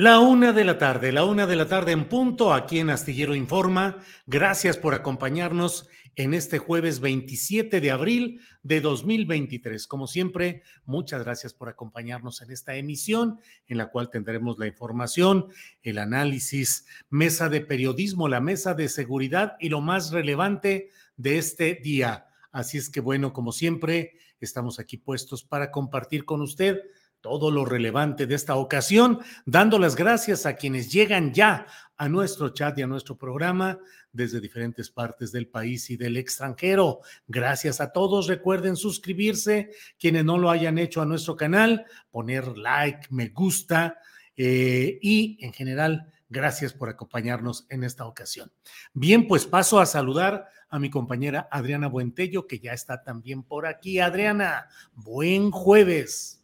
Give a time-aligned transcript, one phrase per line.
[0.00, 3.34] La una de la tarde, la una de la tarde en punto, aquí en Astillero
[3.34, 3.98] Informa.
[4.28, 9.88] Gracias por acompañarnos en este jueves 27 de abril de 2023.
[9.88, 15.48] Como siempre, muchas gracias por acompañarnos en esta emisión en la cual tendremos la información,
[15.82, 21.74] el análisis, mesa de periodismo, la mesa de seguridad y lo más relevante de este
[21.74, 22.28] día.
[22.52, 26.82] Así es que bueno, como siempre, estamos aquí puestos para compartir con usted
[27.20, 31.66] todo lo relevante de esta ocasión, dando las gracias a quienes llegan ya
[31.96, 33.78] a nuestro chat y a nuestro programa
[34.12, 37.00] desde diferentes partes del país y del extranjero.
[37.26, 38.26] Gracias a todos.
[38.26, 43.98] Recuerden suscribirse, quienes no lo hayan hecho a nuestro canal, poner like, me gusta
[44.36, 48.52] eh, y en general, gracias por acompañarnos en esta ocasión.
[48.94, 53.66] Bien, pues paso a saludar a mi compañera Adriana Buentello, que ya está también por
[53.66, 53.98] aquí.
[53.98, 56.37] Adriana, buen jueves.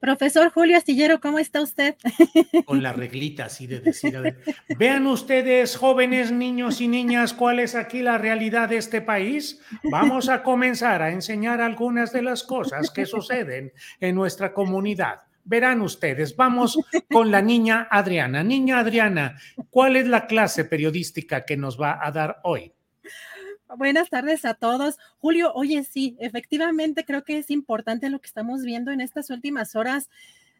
[0.00, 1.94] Profesor Julio Astillero, ¿cómo está usted?
[2.64, 4.36] Con la reglita así de decir,
[4.78, 9.60] vean ustedes, jóvenes niños y niñas, cuál es aquí la realidad de este país.
[9.90, 15.20] Vamos a comenzar a enseñar algunas de las cosas que suceden en nuestra comunidad.
[15.44, 16.78] Verán ustedes, vamos
[17.10, 18.42] con la niña Adriana.
[18.42, 22.72] Niña Adriana, ¿cuál es la clase periodística que nos va a dar hoy?
[23.76, 24.98] Buenas tardes a todos.
[25.18, 29.76] Julio, oye, sí, efectivamente creo que es importante lo que estamos viendo en estas últimas
[29.76, 30.10] horas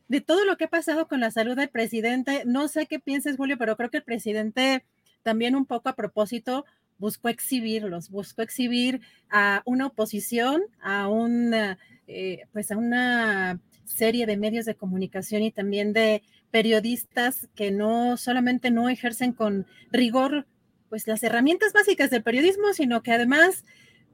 [0.07, 2.45] de todo lo que ha pasado con la salud del presidente.
[2.47, 4.85] No sé qué pienses, Julio, pero creo que el presidente
[5.25, 6.65] también un poco a propósito
[6.99, 14.37] buscó exhibirlos, buscó exhibir a una oposición, a una, eh, pues a una serie de
[14.37, 16.23] medios de comunicación y también de
[16.53, 20.47] periodistas que no solamente no ejercen con rigor
[20.91, 23.65] pues las herramientas básicas del periodismo, sino que además,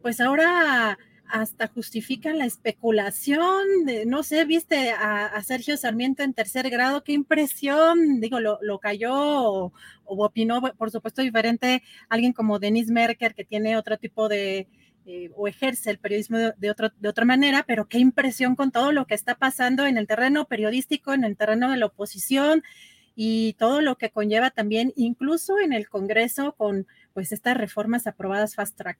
[0.02, 0.98] pues ahora
[1.28, 3.66] hasta justifican la especulación,
[4.06, 9.72] no sé, viste a, Sergio Sarmiento en tercer grado, qué impresión, digo, lo, cayó o,
[10.04, 14.68] opinó, por supuesto, diferente alguien como Denise Merker, que tiene otro tipo de,
[15.06, 19.06] eh, o ejerce el periodismo de, de otra manera, pero qué impresión con todo lo
[19.06, 22.62] que está pasando en el terreno periodístico, en el terreno de la oposición,
[23.16, 28.54] y todo lo que conlleva también, incluso en el Congreso, con pues estas reformas aprobadas
[28.54, 28.98] fast track.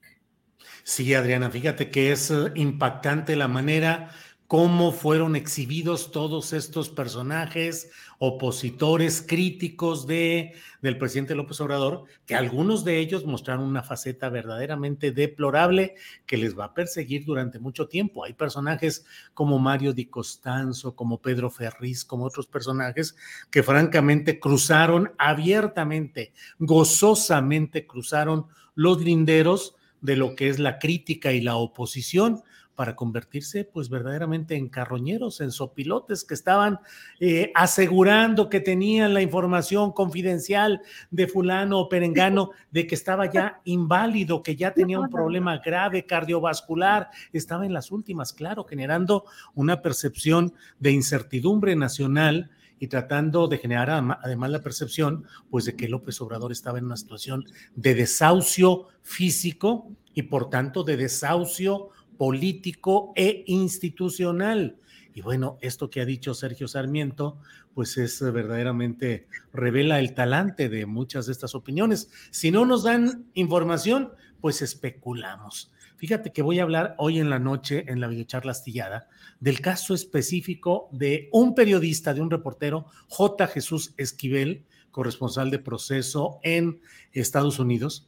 [0.83, 4.09] Sí, Adriana, fíjate que es eh, impactante la manera
[4.47, 12.83] cómo fueron exhibidos todos estos personajes opositores críticos de, del presidente López Obrador, que algunos
[12.83, 15.95] de ellos mostraron una faceta verdaderamente deplorable
[16.25, 18.23] que les va a perseguir durante mucho tiempo.
[18.23, 23.15] Hay personajes como Mario Di Costanzo, como Pedro Ferriz, como otros personajes
[23.51, 31.41] que francamente cruzaron abiertamente, gozosamente cruzaron los linderos de lo que es la crítica y
[31.41, 32.43] la oposición
[32.77, 36.79] para convertirse pues verdaderamente en carroñeros, en sopilotes que estaban
[37.19, 43.61] eh, asegurando que tenían la información confidencial de fulano o perengano de que estaba ya
[43.65, 49.25] inválido, que ya tenía un problema grave cardiovascular, estaba en las últimas, claro, generando
[49.55, 53.89] una percepción de incertidumbre nacional y tratando de generar
[54.21, 57.43] además la percepción pues de que López Obrador estaba en una situación
[57.75, 64.77] de desahucio físico y por tanto de desahucio político e institucional.
[65.13, 67.39] Y bueno, esto que ha dicho Sergio Sarmiento,
[67.73, 72.09] pues es verdaderamente, revela el talante de muchas de estas opiniones.
[72.29, 74.11] Si no nos dan información,
[74.41, 75.71] pues especulamos.
[75.97, 79.07] Fíjate que voy a hablar hoy en la noche en la videocharla astillada
[79.39, 83.47] del caso específico de un periodista, de un reportero, J.
[83.47, 86.81] Jesús Esquivel, corresponsal de proceso en
[87.11, 88.07] Estados Unidos,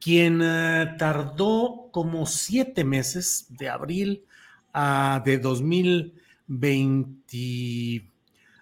[0.00, 4.24] quien eh, tardó como siete meses, de abril
[4.72, 8.10] a de 2020,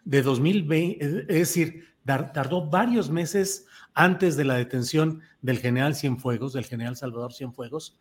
[0.05, 6.65] de 2020, es decir, tardó varios meses antes de la detención del general Cienfuegos, del
[6.65, 7.99] general Salvador Cienfuegos,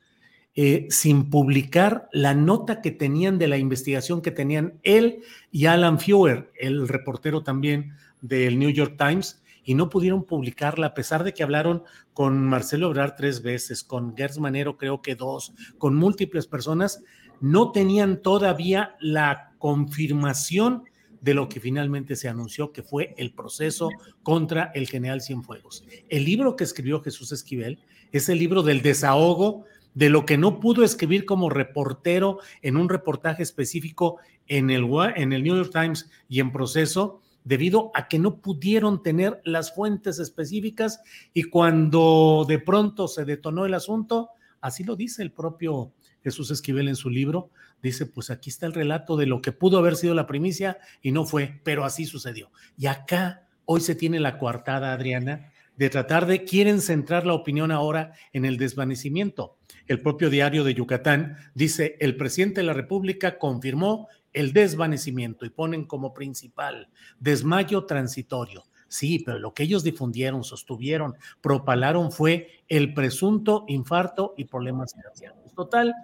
[0.56, 6.00] eh, sin publicar la nota que tenían de la investigación que tenían él y Alan
[6.00, 11.34] Feuer, el reportero también del New York Times, y no pudieron publicarla, a pesar de
[11.34, 11.84] que hablaron
[12.14, 17.04] con Marcelo Obrar tres veces, con Gers Manero creo que dos, con múltiples personas,
[17.40, 20.84] no tenían todavía la confirmación
[21.22, 23.90] de lo que finalmente se anunció que fue el proceso
[24.24, 25.86] contra el general Cienfuegos.
[26.10, 27.80] El libro que escribió Jesús Esquivel
[28.12, 29.64] es el libro del desahogo
[29.94, 34.18] de lo que no pudo escribir como reportero en un reportaje específico
[34.48, 39.74] en el New York Times y en proceso, debido a que no pudieron tener las
[39.74, 41.02] fuentes específicas
[41.34, 44.30] y cuando de pronto se detonó el asunto,
[44.62, 45.92] así lo dice el propio
[46.24, 47.50] Jesús Esquivel en su libro,
[47.82, 51.12] dice, pues aquí está el relato de lo que pudo haber sido la primicia y
[51.12, 52.50] no fue, pero así sucedió.
[52.78, 57.72] Y acá hoy se tiene la coartada, Adriana, de tratar de, quieren centrar la opinión
[57.72, 59.58] ahora en el desvanecimiento.
[59.88, 65.50] El propio diario de Yucatán dice, el presidente de la República confirmó el desvanecimiento y
[65.50, 66.90] ponen como principal
[67.20, 68.66] desmayo transitorio.
[68.88, 75.54] Sí, pero lo que ellos difundieron, sostuvieron, propalaron fue el presunto infarto y problemas cardíacos.
[75.56, 75.96] Total,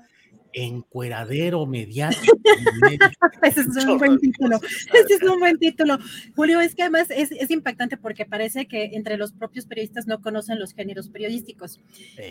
[0.53, 2.37] encueradero mediático.
[3.43, 4.59] Ese es un buen título.
[4.93, 5.97] Ese es un buen título.
[6.35, 10.59] Julio, es que además es, impactante porque parece que entre los propios periodistas no conocen
[10.59, 11.79] los géneros periodísticos.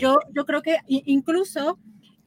[0.01, 1.79] Yo, yo creo que incluso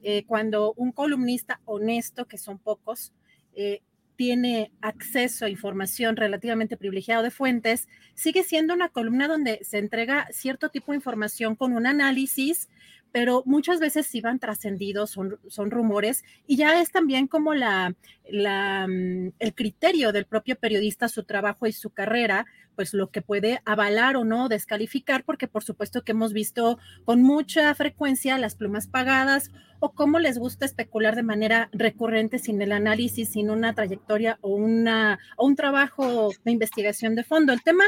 [0.02, 3.14] eh, cuando un columnista honesto, que son pocos,
[3.56, 3.82] eh,
[4.16, 10.28] tiene acceso a información relativamente privilegiado de fuentes, sigue siendo una columna donde se entrega
[10.32, 12.70] cierto tipo de información con un análisis
[13.12, 17.96] pero muchas veces sí van trascendidos, son, son rumores, y ya es también como la,
[18.30, 23.22] la, mm, el criterio del propio periodista, su trabajo y su carrera, pues lo que
[23.22, 28.56] puede avalar o no descalificar, porque por supuesto que hemos visto con mucha frecuencia las
[28.56, 33.74] plumas pagadas o cómo les gusta especular de manera recurrente sin el análisis, sin una
[33.74, 37.52] trayectoria o, una, o un trabajo de investigación de fondo.
[37.52, 37.84] El tema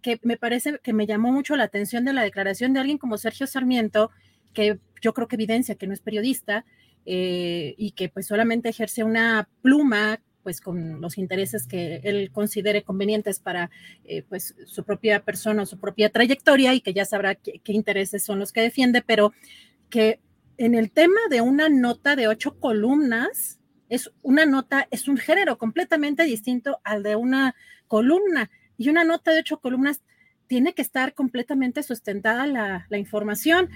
[0.00, 3.18] que me parece que me llamó mucho la atención de la declaración de alguien como
[3.18, 4.10] Sergio Sarmiento,
[4.54, 6.64] que yo creo que evidencia que no es periodista
[7.04, 12.82] eh, y que pues solamente ejerce una pluma pues con los intereses que él considere
[12.82, 13.70] convenientes para
[14.04, 18.24] eh, pues su propia persona o su propia trayectoria y que ya sabrá qué, intereses
[18.24, 19.32] son los que defiende, pero
[19.90, 20.20] que
[20.58, 23.58] en el tema de una nota de ocho columnas,
[23.88, 27.54] es una nota, es un género completamente distinto al de una
[27.88, 28.50] columna.
[28.76, 30.02] Y una nota de ocho columnas
[30.46, 33.70] tiene que estar completamente sustentada la, la información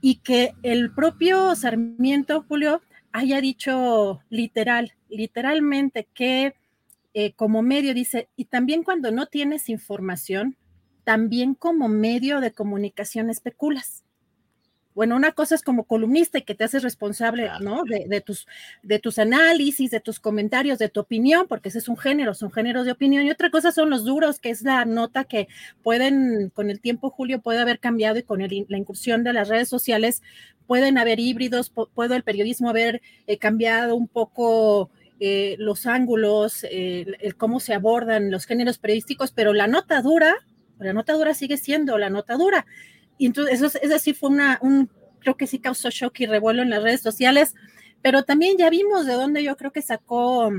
[0.00, 2.80] y que el propio Sarmiento, Julio,
[3.12, 6.54] haya dicho literal, literalmente que
[7.12, 10.56] eh, como medio dice, y también cuando no tienes información,
[11.04, 14.04] también como medio de comunicación especulas
[14.94, 17.84] bueno, una cosa es como columnista y que te haces responsable, ¿no?
[17.84, 18.46] De, tus,
[18.82, 22.50] de tus análisis, de tus comentarios, de tu opinión, porque ese es un género, son
[22.50, 23.24] géneros de opinión.
[23.24, 25.48] Y otra cosa son los duros, que es la nota que
[25.82, 29.68] pueden, con el tiempo, Julio, puede haber cambiado y con la incursión de las redes
[29.68, 30.22] sociales
[30.66, 37.36] pueden haber híbridos, puede el periodismo haber eh, cambiado un poco eh, los ángulos, el
[37.36, 40.34] cómo se abordan los géneros periodísticos, pero la nota dura,
[40.78, 42.66] la nota dura sigue siendo la nota dura.
[43.20, 46.62] Y entonces, eso, eso sí fue una, un, creo que sí causó shock y revuelo
[46.62, 47.54] en las redes sociales,
[48.00, 50.50] pero también ya vimos de dónde yo creo que sacó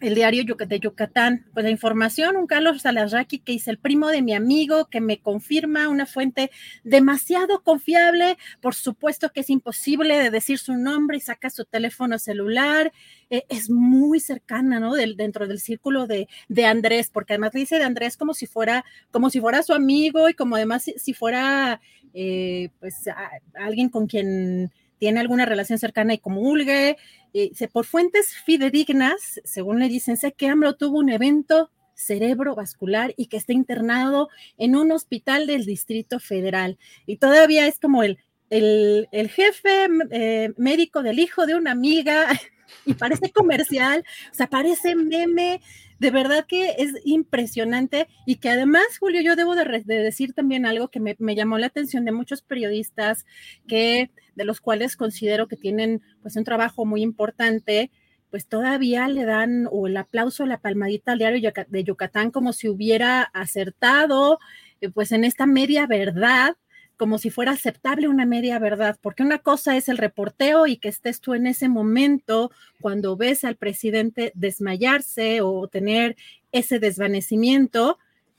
[0.00, 4.22] el diario de Yucatán, pues la información, un Carlos Salarraqui que es el primo de
[4.22, 6.50] mi amigo, que me confirma una fuente
[6.84, 12.18] demasiado confiable, por supuesto que es imposible de decir su nombre y saca su teléfono
[12.18, 12.92] celular,
[13.30, 14.94] eh, es muy cercana, ¿no?
[14.94, 18.84] Del, dentro del círculo de, de, Andrés, porque además dice de Andrés como si fuera,
[19.10, 21.80] como si fuera su amigo y como además si, fuera,
[22.14, 23.08] eh, pues,
[23.54, 26.96] alguien con quien tiene alguna relación cercana y comulgue.
[27.34, 33.26] Eh, por fuentes fidedignas, según le dicen, sé que AMLO tuvo un evento cerebrovascular y
[33.26, 36.78] que está internado en un hospital del Distrito Federal.
[37.06, 38.18] Y todavía es como el,
[38.50, 42.26] el, jefe eh, médico del hijo de una amiga.
[42.84, 45.60] y parece comercial, o sea, parece meme,
[45.98, 50.88] de verdad que es impresionante y que además, Julio, yo debo de, decir también algo
[50.88, 53.24] que me, llamó la atención de muchos periodistas
[53.66, 57.90] que de los cuales considero que tienen pues un trabajo muy importante,
[58.30, 62.68] pues todavía le dan o el aplauso, la palmadita al diario de Yucatán como si
[62.68, 64.38] hubiera acertado
[64.80, 66.56] eh, pues en esta media verdad
[66.96, 70.88] como si fuera aceptable una media verdad, porque una cosa es el reporteo y que
[70.88, 72.50] estés tú en ese momento
[72.80, 76.16] cuando ves al presidente desmayarse o tener
[76.52, 77.98] ese desvanecimiento,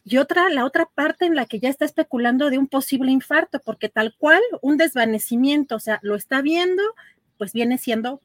[0.09, 3.59] y otra, la otra parte en la que ya está especulando de un posible infarto,
[3.59, 6.81] porque tal cual un desvanecimiento, o sea, lo está viendo,
[7.37, 8.21] pues viene siendo,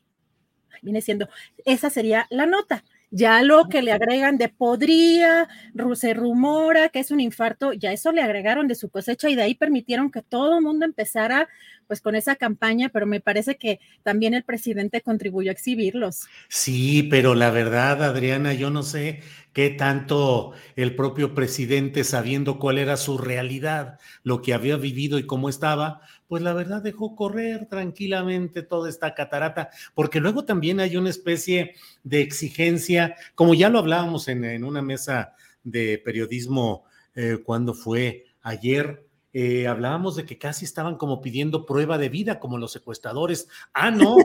[0.80, 1.28] viene siendo,
[1.64, 2.84] esa sería la nota.
[3.10, 5.48] Ya lo que le agregan de podría,
[5.94, 9.42] se rumora que es un infarto, ya eso le agregaron de su cosecha y de
[9.42, 11.48] ahí permitieron que todo el mundo empezara
[11.86, 16.26] pues con esa campaña, pero me parece que también el presidente contribuyó a exhibirlos.
[16.48, 19.20] Sí, pero la verdad, Adriana, yo no sé
[19.52, 25.26] qué tanto el propio presidente, sabiendo cuál era su realidad, lo que había vivido y
[25.26, 30.96] cómo estaba, pues la verdad dejó correr tranquilamente toda esta catarata, porque luego también hay
[30.96, 36.84] una especie de exigencia, como ya lo hablábamos en, una mesa de periodismo
[37.14, 42.38] eh, cuando fue ayer, eh, hablábamos de que casi estaban como pidiendo prueba de vida,
[42.38, 43.48] como los secuestradores.
[43.72, 44.16] Ah, no,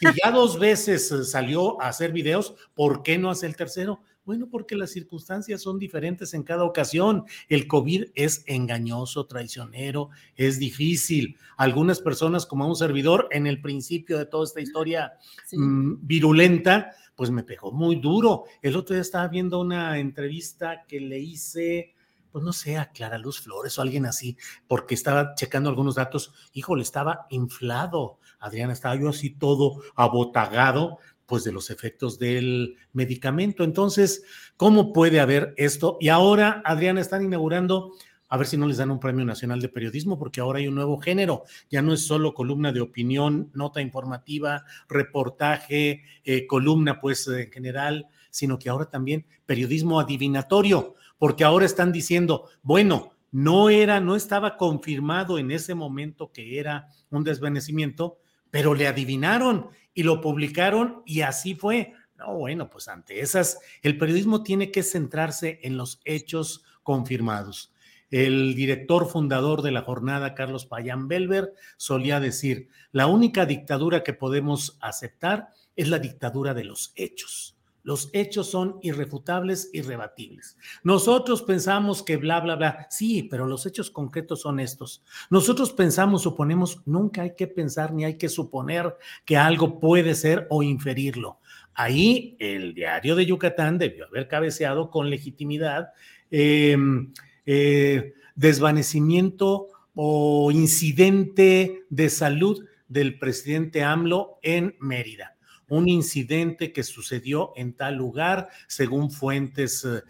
[0.00, 4.00] si ya dos veces salió a hacer videos, ¿por qué no hace el tercero?
[4.26, 7.26] Bueno, porque las circunstancias son diferentes en cada ocasión.
[7.48, 11.36] El COVID es engañoso, traicionero, es difícil.
[11.56, 15.12] Algunas personas, como un servidor, en el principio de toda esta historia
[15.52, 18.46] mm, virulenta, pues me pegó muy duro.
[18.62, 21.94] El otro día estaba viendo una entrevista que le hice,
[22.36, 24.36] pues no sé, a Clara Luz Flores o alguien así,
[24.68, 26.34] porque estaba checando algunos datos.
[26.52, 28.18] Híjole, estaba inflado.
[28.38, 33.64] Adriana, estaba yo así todo abotagado pues de los efectos del medicamento.
[33.64, 34.22] Entonces,
[34.58, 35.96] ¿cómo puede haber esto?
[35.98, 37.92] Y ahora, Adriana, están inaugurando,
[38.28, 40.74] a ver si no les dan un premio nacional de periodismo, porque ahora hay un
[40.74, 41.44] nuevo género.
[41.70, 48.08] Ya no es solo columna de opinión, nota informativa, reportaje, eh, columna, pues en general,
[48.36, 54.58] sino que ahora también periodismo adivinatorio, porque ahora están diciendo, bueno, no era, no estaba
[54.58, 58.18] confirmado en ese momento que era un desvanecimiento,
[58.50, 61.94] pero le adivinaron y lo publicaron y así fue.
[62.18, 67.72] No, bueno, pues ante esas, el periodismo tiene que centrarse en los hechos confirmados.
[68.10, 74.12] El director fundador de la jornada, Carlos Payán Belver, solía decir, la única dictadura que
[74.12, 77.55] podemos aceptar es la dictadura de los hechos.
[77.86, 80.58] Los hechos son irrefutables, irrebatibles.
[80.82, 82.88] Nosotros pensamos que bla, bla, bla.
[82.90, 85.04] Sí, pero los hechos concretos son estos.
[85.30, 90.48] Nosotros pensamos, suponemos, nunca hay que pensar ni hay que suponer que algo puede ser
[90.50, 91.38] o inferirlo.
[91.74, 95.90] Ahí el diario de Yucatán debió haber cabeceado con legitimidad
[96.32, 97.12] em,
[97.44, 105.35] eh, desvanecimiento o incidente de salud del presidente AMLO en Mérida
[105.68, 110.02] un incidente que sucedió en tal lugar, según fuentes, eh,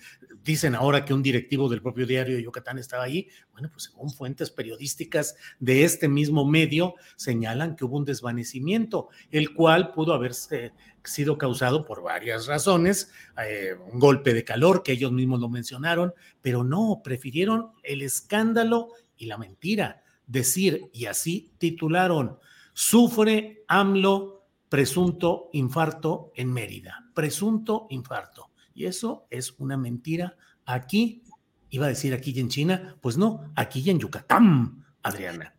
[0.45, 3.29] dicen ahora que un directivo del propio diario de Yucatán estaba ahí.
[3.53, 9.55] Bueno, pues según fuentes periodísticas de este mismo medio, señalan que hubo un desvanecimiento, el
[9.55, 10.73] cual pudo haberse
[11.03, 13.11] sido causado por varias razones,
[13.43, 18.91] eh, un golpe de calor, que ellos mismos lo mencionaron, pero no, prefirieron el escándalo
[19.17, 22.39] y la mentira, decir, y así titularon,
[22.75, 24.36] sufre AMLO
[24.68, 28.50] presunto infarto en Mérida, presunto infarto.
[28.75, 31.23] Y eso es una mentira aquí,
[31.70, 35.54] iba a decir aquí en China, pues no, aquí en Yucatán, Adriana.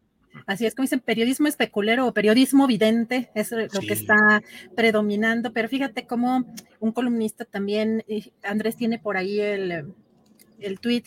[0.45, 4.43] Así es como dicen, periodismo especulero o periodismo vidente, es lo que está
[4.75, 6.45] predominando, pero fíjate cómo
[6.79, 8.03] un columnista también,
[8.43, 9.93] Andrés tiene por ahí el,
[10.59, 11.05] el tweet,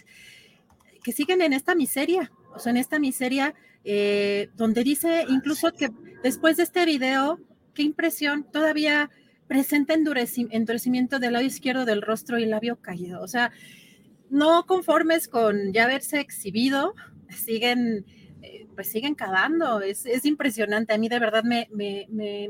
[1.05, 3.55] que siguen en esta miseria, o sea, en esta miseria
[3.85, 5.91] eh, donde dice incluso que
[6.23, 7.39] después de este video
[7.81, 9.09] qué impresión, todavía
[9.49, 13.23] presenta endurecimiento del lado izquierdo del rostro y labio caído.
[13.23, 13.53] O sea,
[14.29, 16.95] no conformes con ya haberse exhibido,
[17.31, 18.05] siguen,
[18.43, 19.81] eh, pues siguen cavando.
[19.81, 20.93] Es, impresionante.
[20.93, 21.71] A mí de verdad me,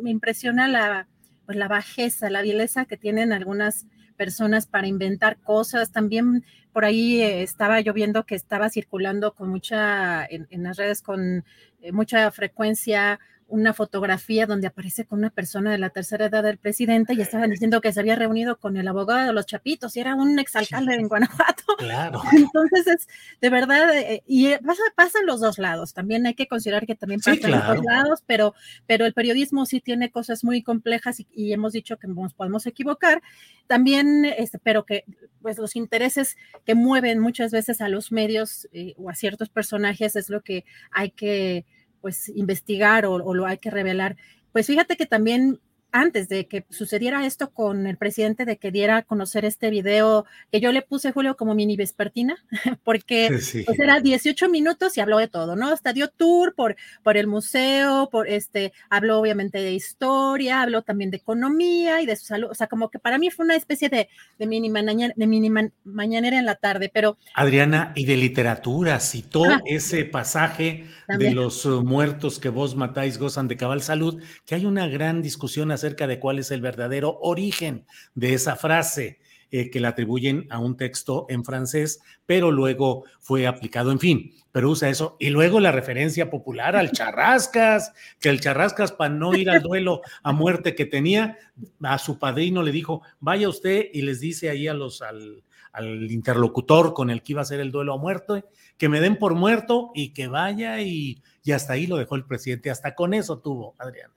[0.04, 1.06] impresiona la,
[1.46, 5.92] pues la bajeza, la vileza que tienen algunas personas para inventar cosas.
[5.92, 11.02] También por ahí eh, estaba yo viendo que estaba circulando con mucha, en, las redes
[11.02, 11.44] con
[11.82, 16.58] eh, mucha frecuencia una fotografía donde aparece con una persona de la tercera edad del
[16.58, 20.00] presidente y estaban diciendo que se había reunido con el abogado de los Chapitos y
[20.00, 21.64] era un exalcalde en Guanajuato.
[21.80, 22.20] Claro.
[22.32, 23.08] Entonces, es
[23.40, 25.94] de verdad, eh, y pasa, pasa, en los dos lados.
[25.94, 28.54] También hay que considerar que también pasa en los dos lados, pero,
[28.86, 33.22] pero el periodismo sí tiene cosas muy complejas y, hemos dicho que nos podemos equivocar.
[33.66, 35.04] También, este, pero que
[35.40, 40.16] pues los intereses que mueven muchas veces a los medios eh, o a ciertos personajes
[40.16, 41.64] es lo que hay que
[42.00, 44.16] pues investigar o, o, lo hay que revelar.
[44.52, 45.60] Pues fíjate que también
[45.92, 50.24] antes de que sucediera esto con el presidente, de que diera a conocer este video,
[50.50, 52.36] que yo le puse, Julio, como mini vespertina,
[52.84, 55.68] porque pues, era 18 minutos y habló de todo, ¿no?
[55.68, 61.10] Hasta dio tour por, por el museo, por este, habló obviamente de historia, habló también
[61.10, 63.88] de economía y de su salud, o sea, como que para mí fue una especie
[63.88, 65.50] de, de mini, mañanera, de mini
[65.84, 67.18] mañanera en la tarde, pero...
[67.34, 73.48] Adriana, y de literatura, citó ese pasaje de los uh, muertos que vos matáis gozan
[73.48, 77.86] de cabal salud, que hay una gran discusión acerca de cuál es el verdadero origen
[78.14, 79.18] de esa frase.
[79.52, 84.32] Eh, que la atribuyen a un texto en francés, pero luego fue aplicado, en fin,
[84.52, 85.16] pero usa eso.
[85.18, 90.02] Y luego la referencia popular al charrascas, que el charrascas para no ir al duelo
[90.22, 91.36] a muerte que tenía,
[91.82, 96.08] a su padrino le dijo, vaya usted y les dice ahí a los, al, al
[96.12, 98.44] interlocutor con el que iba a ser el duelo a muerte,
[98.78, 102.24] que me den por muerto y que vaya y, y hasta ahí lo dejó el
[102.24, 104.14] presidente, hasta con eso tuvo, Adriana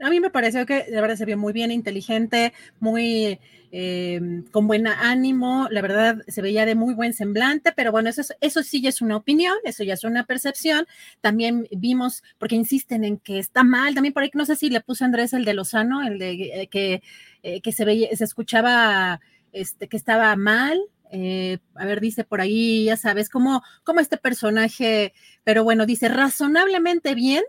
[0.00, 3.38] a mí me pareció que de verdad se vio muy bien, inteligente, muy
[3.74, 4.20] eh,
[4.50, 8.62] con buen ánimo, la verdad se veía de muy buen semblante, pero bueno, eso, eso
[8.62, 10.86] sí ya es una opinión, eso ya es una percepción.
[11.22, 14.82] También vimos, porque insisten en que está mal, también por ahí, no sé si le
[14.82, 17.02] puso Andrés el de Lozano, el de eh, que,
[17.42, 19.20] eh, que se veía, se escuchaba
[19.52, 20.78] este, que estaba mal,
[21.74, 25.12] a ver, dice por ahí, ya sabes, como, como este personaje,
[25.44, 27.42] pero bueno, dice razonablemente bien,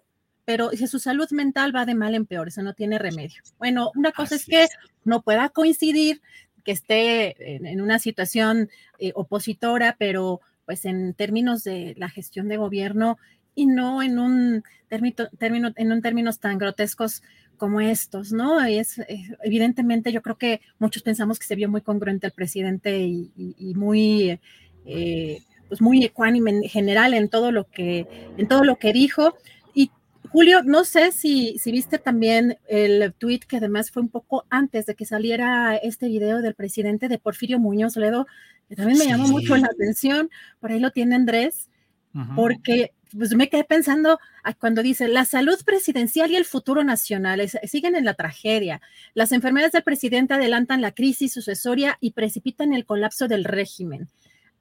[0.45, 3.41] pero si su salud mental va de mal en peor, eso no tiene remedio.
[3.57, 4.67] Bueno, una cosa es que
[5.05, 6.21] no pueda coincidir,
[6.63, 8.69] que esté en, una situación
[8.99, 13.17] eh, opositora, pero pues en términos de la gestión de gobierno
[13.55, 17.21] y no en un término, en un términos tan grotescos
[17.57, 18.67] como estos, ¿no?
[18.67, 19.01] Y es,
[19.43, 24.39] evidentemente yo creo que muchos pensamos que se vio muy congruente el presidente y, muy
[24.85, 28.05] eh, pues muy ecuánime en general en todo lo que
[28.37, 29.35] en todo lo que dijo
[30.33, 34.87] Julio, no sé si, si viste también el tweet que además fue un poco antes
[34.87, 38.25] de que saliera este video del presidente de Porfirio Muñoz Ledo,
[38.67, 41.69] que también me llamó mucho la atención, por ahí lo tiene Andrés,
[42.35, 44.17] porque pues me quedé pensando
[44.57, 48.81] cuando dice la salud presidencial y el futuro nacional siguen en la tragedia.
[49.13, 54.09] Las enfermedades del presidente adelantan la crisis sucesoria y precipitan el colapso del régimen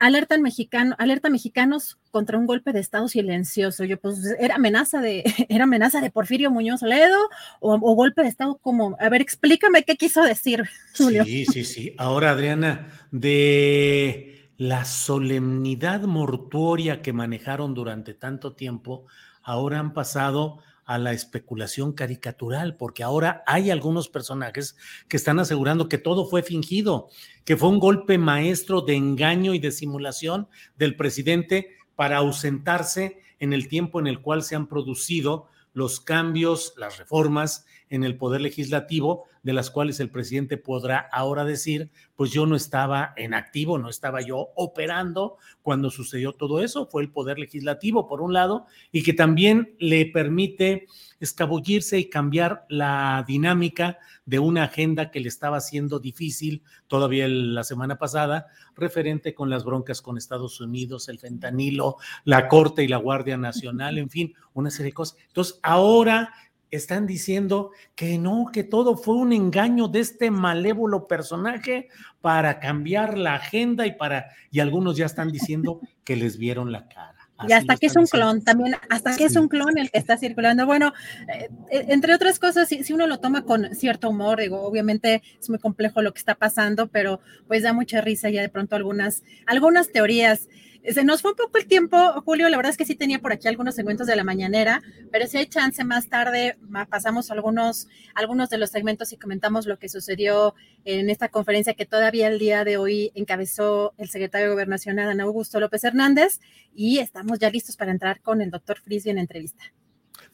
[0.03, 3.85] alerta, mexicano, alerta mexicanos contra un golpe de Estado silencioso.
[3.85, 7.19] Yo, pues, era amenaza de, era amenaza de Porfirio Muñoz Ledo
[7.61, 11.25] o, golpe de Estado como, a ver, explícame qué quiso decir, Julio.
[11.25, 11.95] Sí, sí, sí.
[11.99, 19.07] Ahora, Adriana, de la solemnidad mortuoria que manejaron durante tanto tiempo,
[19.43, 20.59] ahora han pasado
[20.93, 24.77] a la especulación caricatural, porque ahora hay algunos personajes
[25.09, 27.09] que están asegurando que todo fue fingido,
[27.47, 33.55] que fue un golpe maestro de engaño y de simulación del presidente para ausentarse en
[33.55, 38.43] el tiempo en el cual se han producido los cambios, las reformas en el poder
[38.43, 43.79] legislativo, de las cuales el presidente podrá ahora decir, pues yo no estaba en activo,
[43.79, 48.67] no estaba yo operando cuando sucedió todo eso, fue el poder legislativo por un lado,
[48.93, 50.87] y que también le permite
[51.19, 57.65] escabullirse y cambiar la dinámica de una agenda que le estaba haciendo difícil todavía la
[57.65, 62.99] semana pasada, referente con las broncas con Estados Unidos, el fentanilo, la Corte y la
[62.99, 65.19] Guardia Nacional, en fin, una serie de cosas.
[65.29, 66.33] Entonces, ahora
[66.73, 71.89] están diciendo que no, que todo fue un engaño de este malévolo personaje
[72.23, 76.89] para cambiar la agenda y para, y algunos ya están diciendo que les vieron la
[76.89, 77.15] cara.
[77.47, 80.17] y hasta que es un clon, también, hasta que es un clon el que está
[80.17, 80.65] circulando.
[80.65, 80.95] Bueno,
[81.29, 85.23] eh, eh, entre otras cosas, si, si, uno lo toma con cierto humor, digo, obviamente
[85.39, 88.77] es muy complejo lo que está pasando, pero pues da mucha risa ya de pronto
[88.77, 90.49] algunas, algunas teorías.
[90.89, 92.49] Se nos fue un poco el tiempo, Julio.
[92.49, 95.39] La verdad es que sí tenía por aquí algunos segmentos de la mañanera, pero si
[95.39, 96.59] hay chance más tarde,
[96.91, 101.87] pasamos algunos, algunos de los segmentos y comentamos lo que sucedió en esta conferencia que
[101.87, 106.41] todavía el día de hoy encabezó el secretario de Gobernación, Adán Augusto López Hernández,
[106.75, 109.63] y estamos ya listos para entrar con el doctor Frisby en entrevista.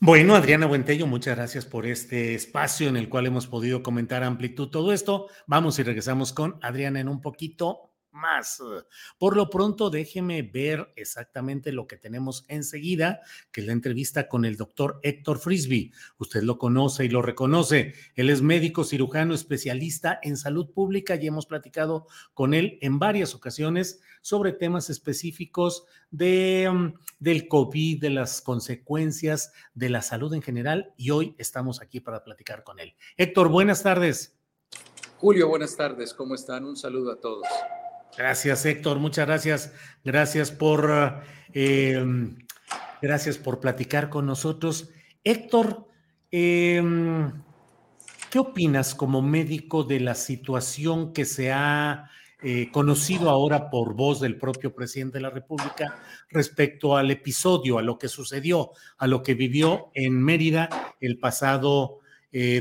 [0.01, 4.69] Bueno, Adriana Buentello, muchas gracias por este espacio en el cual hemos podido comentar amplitud
[4.69, 5.27] todo esto.
[5.47, 7.88] Vamos y regresamos con Adriana en un poquito
[8.19, 8.63] más.
[9.19, 14.45] Por lo pronto, déjeme ver exactamente lo que tenemos enseguida, que es la entrevista con
[14.45, 15.93] el doctor Héctor Frisby.
[16.19, 17.95] Usted lo conoce y lo reconoce.
[18.15, 23.35] Él es médico cirujano especialista en salud pública y hemos platicado con él en varias
[23.35, 30.43] ocasiones sobre temas específicos de, mm, del COVID, de las consecuencias de la salud en
[30.43, 32.95] general y hoy estamos aquí para platicar con él.
[33.17, 34.37] Héctor, buenas tardes.
[35.19, 36.65] Julio, buenas tardes, ¿cómo están?
[36.65, 37.47] Un saludo a todos.
[38.19, 39.73] Gracias, Héctor, muchas gracias.
[40.03, 41.23] Gracias por,
[41.55, 42.05] eh,
[43.01, 44.91] gracias por platicar con nosotros.
[45.23, 45.87] Héctor,
[46.33, 46.83] eh,
[48.29, 52.11] ¿qué opinas como médico de la situación que se ha
[52.43, 55.97] eh, conocido ahora por voz del propio presidente de la República
[56.29, 62.01] respecto al episodio, a lo que sucedió, a lo que vivió en Mérida el pasado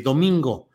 [0.03, 0.69] domingo?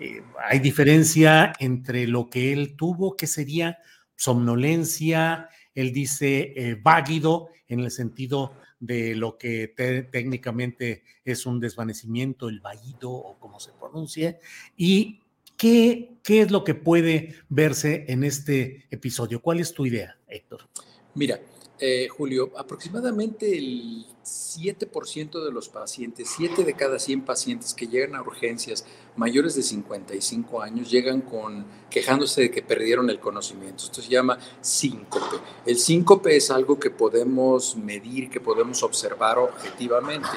[0.00, 3.78] Eh, hay diferencia entre lo que él tuvo, que sería
[4.16, 9.68] somnolencia, él dice eh, váguido en el sentido de lo que
[10.10, 14.40] técnicamente es un desvanecimiento, el vaído o como se pronuncie,
[14.76, 15.20] y
[15.56, 19.40] qué, qué es lo que puede verse en este episodio.
[19.40, 20.68] ¿Cuál es tu idea, Héctor?
[21.14, 21.40] Mira,
[21.80, 28.14] eh, Julio, aproximadamente el 7% de los pacientes, 7 de cada 100 pacientes que llegan
[28.14, 33.84] a urgencias mayores de 55 años llegan con quejándose de que perdieron el conocimiento.
[33.84, 35.36] Esto se llama síncope.
[35.66, 40.28] El síncope es algo que podemos medir, que podemos observar objetivamente.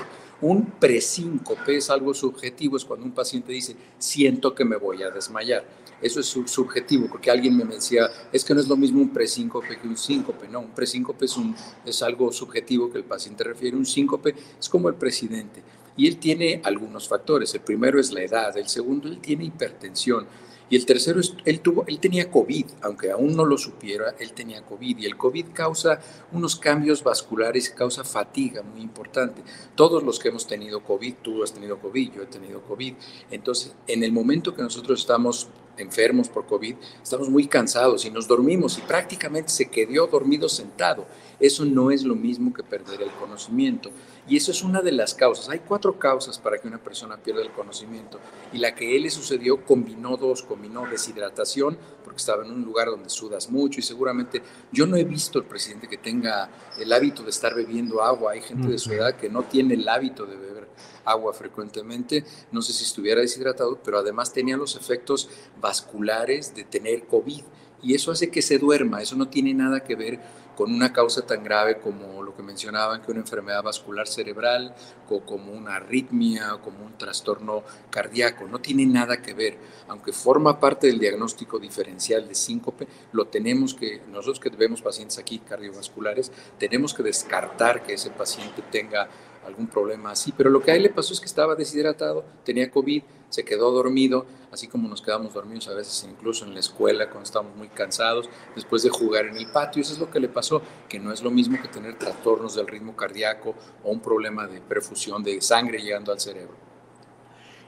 [0.41, 5.12] Un presíncope es algo subjetivo, es cuando un paciente dice, siento que me voy a
[5.12, 5.65] desmayar.
[6.01, 9.77] Eso es subjetivo, porque alguien me decía, es que no es lo mismo un presíncope
[9.77, 10.47] que un síncope.
[10.47, 11.55] No, un presíncope es, un,
[11.86, 13.75] es algo subjetivo que el paciente refiere.
[13.75, 15.63] Un síncope es como el presidente.
[15.95, 17.53] Y él tiene algunos factores.
[17.55, 20.27] El primero es la edad, el segundo, él tiene hipertensión
[20.69, 24.62] y el tercero, él, tuvo, él tenía COVID, aunque aún no lo supiera, él tenía
[24.63, 24.97] COVID.
[24.97, 25.99] Y el COVID causa
[26.33, 29.41] unos cambios vasculares, causa fatiga muy importante.
[29.75, 32.95] Todos los que hemos tenido COVID, tú has tenido COVID, yo he tenido COVID.
[33.31, 38.27] Entonces, en el momento que nosotros estamos enfermos por COVID, estamos muy cansados y nos
[38.27, 41.05] dormimos y prácticamente se quedó dormido sentado.
[41.39, 43.91] Eso no es lo mismo que perder el conocimiento.
[44.27, 45.47] Y eso es una de las causas.
[45.49, 48.19] Hay cuatro causas para que una persona pierda el conocimiento.
[48.51, 52.87] Y la que él le sucedió combinó dos, combinó deshidratación, porque estaba en un lugar
[52.87, 57.23] donde sudas mucho y seguramente yo no he visto el presidente que tenga el hábito
[57.23, 58.33] de estar bebiendo agua.
[58.33, 60.67] Hay gente de su edad que no tiene el hábito de beber
[61.05, 62.25] agua frecuentemente.
[62.51, 65.29] No sé si estuviera deshidratado, pero además tenía los efectos
[65.61, 67.43] vasculares de tener COVID.
[67.81, 69.01] Y eso hace que se duerma.
[69.01, 70.19] Eso no tiene nada que ver
[70.58, 74.74] con una causa tan grave como lo que mencionaban, que una enfermedad vascular cerebral,
[75.08, 78.48] o como una arritmia, o como un trastorno cardíaco.
[78.48, 79.60] No tiene nada que ver.
[79.88, 85.20] Aunque forma parte del diagnóstico diferencial de síncope, lo tenemos que, nosotros que vemos pacientes
[85.20, 89.08] aquí cardiovasculares, tenemos que descartar que ese paciente tenga
[89.47, 90.33] algún problema así.
[90.36, 93.71] Pero lo que a él le pasó es que estaba deshidratado, tenía COVID, se quedó
[93.71, 97.67] dormido, así como nos quedamos dormidos a veces incluso en la escuela cuando estamos muy
[97.67, 99.81] cansados, después de jugar en el patio.
[99.81, 102.67] Eso es lo que le pasó, que no es lo mismo que tener trastornos del
[102.67, 106.55] ritmo cardíaco o un problema de perfusión de sangre llegando al cerebro.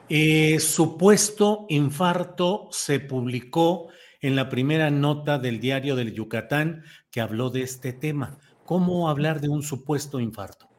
[0.08, 3.88] Eh, supuesto infarto se publicó
[4.20, 8.38] en la primera nota del diario del Yucatán que habló de este tema.
[8.64, 10.69] ¿Cómo hablar de un supuesto infarto?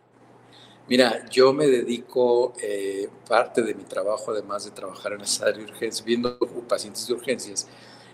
[0.92, 5.60] Mira, yo me dedico, eh, parte de mi trabajo, además de trabajar en esa área
[5.60, 7.66] de urgencias, viendo pacientes de urgencias,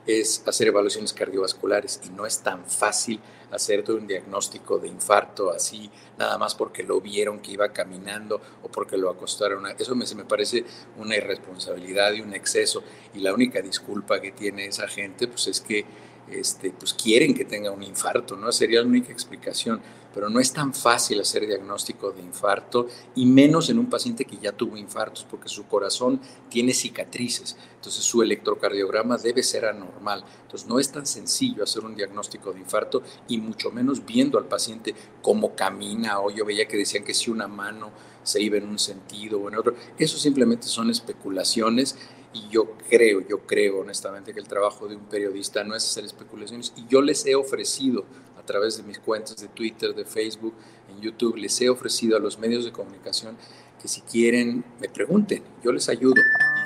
[0.06, 5.90] es hacer evaluaciones cardiovasculares y no es tan fácil hacer un diagnóstico de infarto así,
[6.20, 9.66] nada más porque lo vieron que iba caminando o porque lo acostaron.
[9.80, 10.64] Eso me, me parece
[10.98, 12.84] una irresponsabilidad y un exceso.
[13.16, 15.84] Y la única disculpa que tiene esa gente pues es que
[16.30, 18.52] este, pues quieren que tenga un infarto, ¿no?
[18.52, 19.82] Sería la única explicación
[20.18, 24.38] pero no es tan fácil hacer diagnóstico de infarto y menos en un paciente que
[24.38, 30.24] ya tuvo infartos porque su corazón tiene cicatrices, entonces su electrocardiograma debe ser anormal.
[30.42, 34.46] Entonces no es tan sencillo hacer un diagnóstico de infarto y mucho menos viendo al
[34.46, 37.92] paciente cómo camina o yo veía que decían que si una mano
[38.24, 39.76] se iba en un sentido o en otro.
[40.00, 41.96] Eso simplemente son especulaciones
[42.34, 46.06] y yo creo, yo creo honestamente que el trabajo de un periodista no es hacer
[46.06, 48.04] especulaciones y yo les he ofrecido
[48.48, 50.56] través de mis cuentas de Twitter, de Facebook,
[50.90, 53.38] en YouTube, les he ofrecido a los medios de comunicación
[53.80, 56.16] que si quieren me pregunten, yo les ayudo.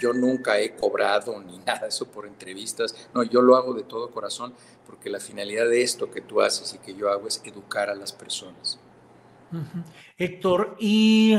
[0.02, 4.10] Yo nunca he cobrado ni nada eso por entrevistas, no, yo lo hago de todo
[4.12, 4.54] corazón
[4.86, 7.96] porque la finalidad de esto que tú haces y que yo hago es educar a
[7.96, 8.80] las personas.
[10.17, 11.36] Héctor, y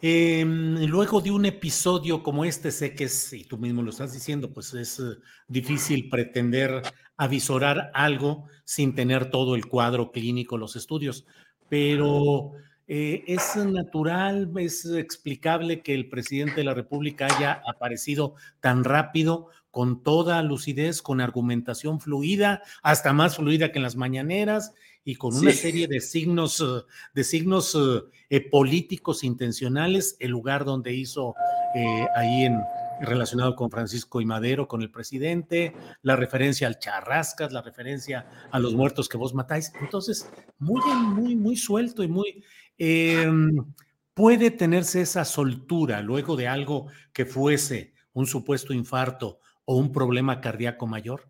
[0.00, 4.12] em, luego de un episodio como este, sé que es, y tú mismo lo estás
[4.12, 6.82] diciendo, pues es eh, difícil pretender
[7.16, 11.24] avisorar algo sin tener todo el cuadro clínico, los estudios.
[11.68, 12.52] Pero
[12.88, 19.48] eh, es natural, es explicable que el presidente de la República haya aparecido tan rápido,
[19.70, 24.72] con toda lucidez, con argumentación fluida, hasta más fluida que en las mañaneras
[25.04, 26.82] y con una serie de signos, eh,
[27.14, 27.76] de signos
[28.30, 31.34] eh, políticos intencionales, el lugar donde hizo
[32.16, 32.58] ahí en,
[33.00, 38.58] relacionado con Francisco y Madero, con el presidente, la referencia al charrascas, la referencia a
[38.58, 39.72] los muertos que vos matáis.
[39.80, 42.44] Entonces, muy, muy, muy suelto y muy...
[42.78, 43.64] Em,
[44.14, 50.40] puede tenerse esa soltura luego de algo que fuese un supuesto infarto o un problema
[50.40, 51.28] cardíaco mayor?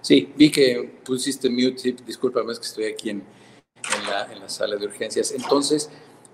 [0.00, 3.22] Sí, vi que pusiste mute, discúlpame, es que estoy aquí en,
[4.08, 5.30] la, en la sala de urgencias.
[5.30, 5.90] Entonces,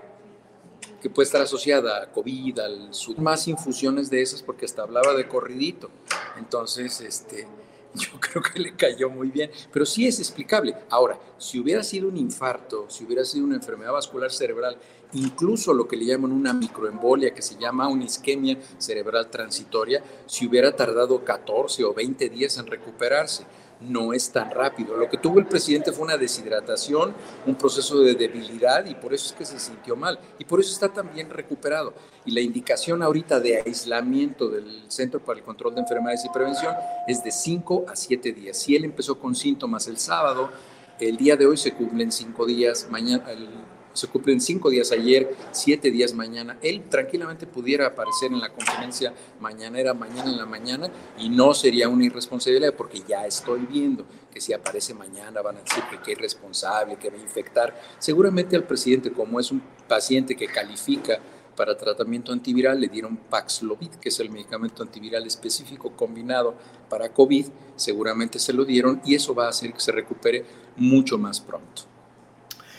[1.07, 5.29] que puede estar asociada a COVID, al más infusiones de esas, porque hasta hablaba de
[5.29, 5.89] corridito.
[6.37, 7.47] Entonces, este,
[7.95, 10.75] yo creo que le cayó muy bien, pero sí es explicable.
[10.91, 14.79] Ahora, si hubiera sido un infarto, si hubiera sido una enfermedad vascular cerebral,
[15.13, 20.49] incluso lo que le llaman una microembolia, que se llama una isquemia cerebral transitoria, si
[20.49, 23.47] hubiera tardado 14 o 20 días en recuperarse
[23.81, 24.97] no es tan rápido.
[24.97, 27.15] Lo que tuvo el presidente fue una deshidratación,
[27.47, 30.73] un proceso de debilidad y por eso es que se sintió mal y por eso
[30.73, 31.93] está también recuperado.
[32.25, 36.75] Y la indicación ahorita de aislamiento del Centro para el Control de Enfermedades y Prevención
[37.07, 38.57] es de 5 a 7 días.
[38.57, 40.51] Si él empezó con síntomas el sábado,
[40.99, 43.49] el día de hoy se cumplen 5 días, mañana, el
[43.97, 46.59] se cumplen cinco días ayer, siete días mañana.
[46.63, 51.89] Él tranquilamente pudiera aparecer en la conferencia mañanera, mañana en la mañana, y no sería
[51.89, 56.19] una irresponsabilidad porque ya estoy viendo que si aparece mañana van a decir que, es
[56.19, 57.81] responsable, que va a infectar.
[57.99, 61.19] Seguramente al presidente, como es un paciente que califica
[61.57, 66.55] para tratamiento antiviral, le dieron Paxlovid, que es el medicamento antiviral específico combinado
[66.91, 70.45] para COVID, seguramente se lo dieron y eso va a hacer que se recupere
[70.77, 71.96] mucho más pronto.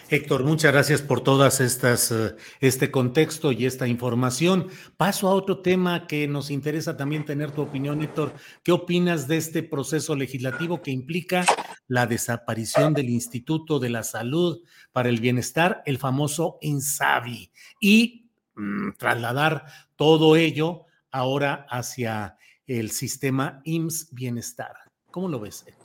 [0.10, 4.70] Héctor, muchas gracias por todas estas, eh, este contexto y esta información.
[4.96, 8.34] Paso a otro tema que nos interesa también tener tu opinión, Héctor.
[8.63, 11.46] ¿Qué opinas de este proceso legislativo que implica
[11.89, 14.62] la desaparición del Instituto de la Salud
[14.93, 19.65] para el Bienestar, el famoso INSABI, y mm, trasladar
[19.98, 24.72] todo ello ahora hacia el sistema IMSS Bienestar?
[25.12, 25.77] ¿Cómo lo ves, Héctor?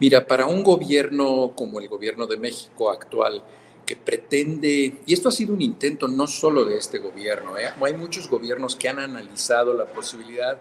[0.00, 3.42] Mira, para un gobierno como el gobierno de México actual,
[3.86, 7.70] que pretende, y esto ha sido un intento no solo de este gobierno, ¿eh?
[7.80, 10.60] hay muchos gobiernos que han analizado la posibilidad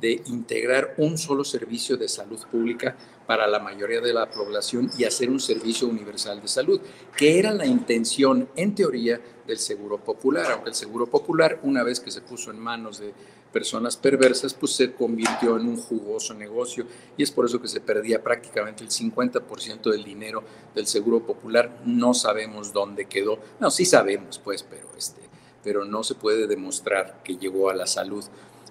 [0.00, 5.04] de integrar un solo servicio de salud pública para la mayoría de la población y
[5.04, 6.80] hacer un servicio universal de salud,
[7.16, 12.00] que era la intención, en teoría, del Seguro Popular, aunque el Seguro Popular, una vez
[12.00, 13.12] que se puso en manos de
[13.52, 16.84] personas perversas, pues se convirtió en un jugoso negocio
[17.16, 20.42] y es por eso que se perdía prácticamente el 50% del dinero
[20.74, 21.80] del Seguro Popular.
[21.84, 23.38] No sabemos dónde quedó.
[23.60, 25.22] No, sí sabemos, pues, pero, este,
[25.64, 28.24] pero no se puede demostrar que llegó a la salud.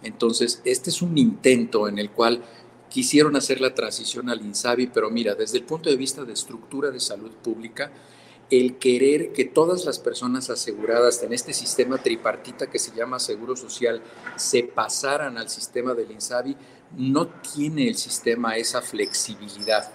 [0.04, 2.44] Entonces, este es un intento en el cual
[2.90, 6.92] quisieron hacer la transición al INSABI, pero mira, desde el punto de vista de estructura
[6.92, 7.92] de salud pública,
[8.52, 13.56] el querer que todas las personas aseguradas en este sistema tripartita que se llama Seguro
[13.56, 14.02] Social
[14.36, 16.56] se pasaran al sistema del INSABI,
[16.98, 19.92] no tiene el sistema esa flexibilidad.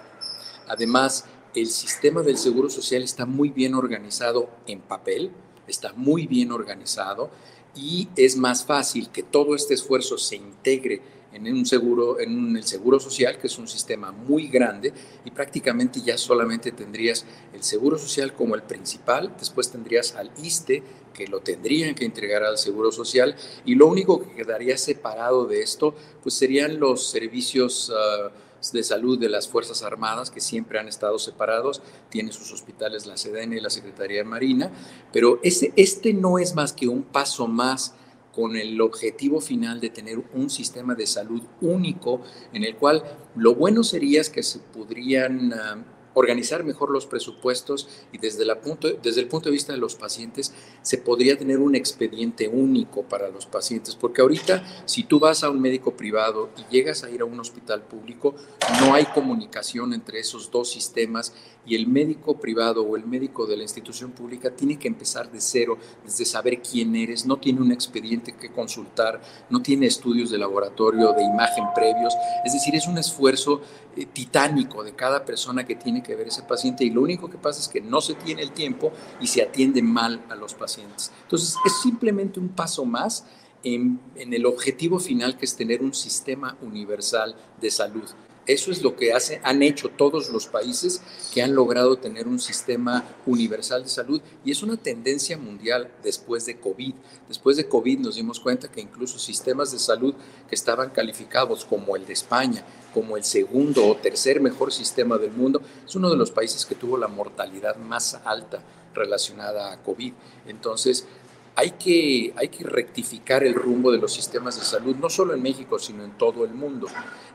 [0.67, 5.31] Además, el sistema del Seguro Social está muy bien organizado en papel,
[5.67, 7.29] está muy bien organizado
[7.75, 11.01] y es más fácil que todo este esfuerzo se integre
[11.33, 14.93] en un seguro, en el seguro social, que es un sistema muy grande,
[15.25, 20.83] y prácticamente ya solamente tendrías el seguro social como el principal, después tendrías al ISTE,
[21.13, 25.61] que lo tendrían que entregar al seguro social, y lo único que quedaría separado de
[25.61, 28.31] esto, pues serían los servicios ah,
[28.71, 33.17] de salud de las Fuerzas Armadas, que siempre han estado separados, tiene sus hospitales la
[33.17, 34.71] SEDEN y la Secretaría de Marina,
[35.11, 37.95] pero ese, este no es más que un paso más
[38.33, 42.21] con el objetivo final de tener un sistema de salud único
[42.53, 43.03] en el cual
[43.35, 48.59] lo bueno sería es que se podrían ah, organizar mejor los presupuestos y desde, la
[48.59, 53.03] punto, desde el punto de vista de los pacientes se podría tener un expediente único
[53.03, 57.09] para los pacientes, porque ahorita si tú vas a un médico privado y llegas a
[57.09, 58.35] ir a un hospital público,
[58.81, 61.33] no hay comunicación entre esos dos sistemas
[61.65, 65.39] y el médico privado o el médico de la institución pública tiene que empezar de
[65.39, 70.37] cero, desde saber quién eres, no tiene un expediente que consultar, no tiene estudios de
[70.37, 72.13] laboratorio, de imagen previos,
[72.45, 73.61] es decir, es un esfuerzo
[73.95, 77.37] eh, titánico de cada persona que tiene que ver ese paciente y lo único que
[77.37, 81.11] pasa es que no se tiene el tiempo y se atiende mal a los pacientes.
[81.23, 83.25] Entonces, es simplemente un paso más
[83.63, 88.09] en, en el objetivo final que es tener un sistema universal de salud
[88.51, 91.01] eso es lo que hace, han hecho todos los países
[91.33, 96.45] que han logrado tener un sistema universal de salud y es una tendencia mundial después
[96.45, 96.93] de COVID.
[97.27, 100.13] Después de COVID nos dimos cuenta que incluso sistemas de salud
[100.49, 105.31] que estaban calificados como el de España, como el segundo o tercer mejor sistema del
[105.31, 108.61] mundo, es uno de los países que tuvo la mortalidad más alta
[108.93, 110.13] relacionada a COVID.
[110.47, 111.07] Entonces,
[111.55, 115.41] hay que, hay que rectificar el rumbo de los sistemas de salud, no solo en
[115.41, 116.87] México, sino en todo el mundo.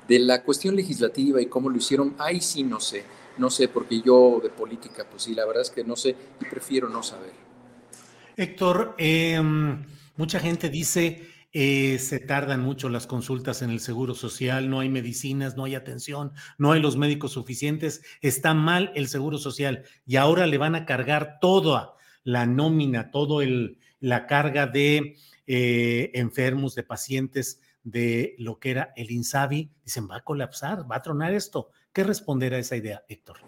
[0.08, 3.04] De la cuestión legislativa y cómo lo hicieron, ahí sí no sé,
[3.38, 6.44] no sé, porque yo de política, pues sí, la verdad es que no sé y
[6.46, 7.32] prefiero no saber.
[8.36, 9.84] Héctor, em,
[10.16, 14.88] mucha gente dice, eh, se tardan mucho las consultas en el Seguro Social, no hay
[14.88, 20.16] medicinas, no hay atención, no hay los médicos suficientes, está mal el Seguro Social y
[20.16, 26.74] ahora le van a cargar toda la nómina, todo el la carga de eh, enfermos,
[26.74, 31.32] de pacientes de lo que era el INSABI, dicen, va a colapsar, va a tronar
[31.32, 31.70] esto.
[31.92, 33.38] ¿Qué responder a esa idea, Héctor?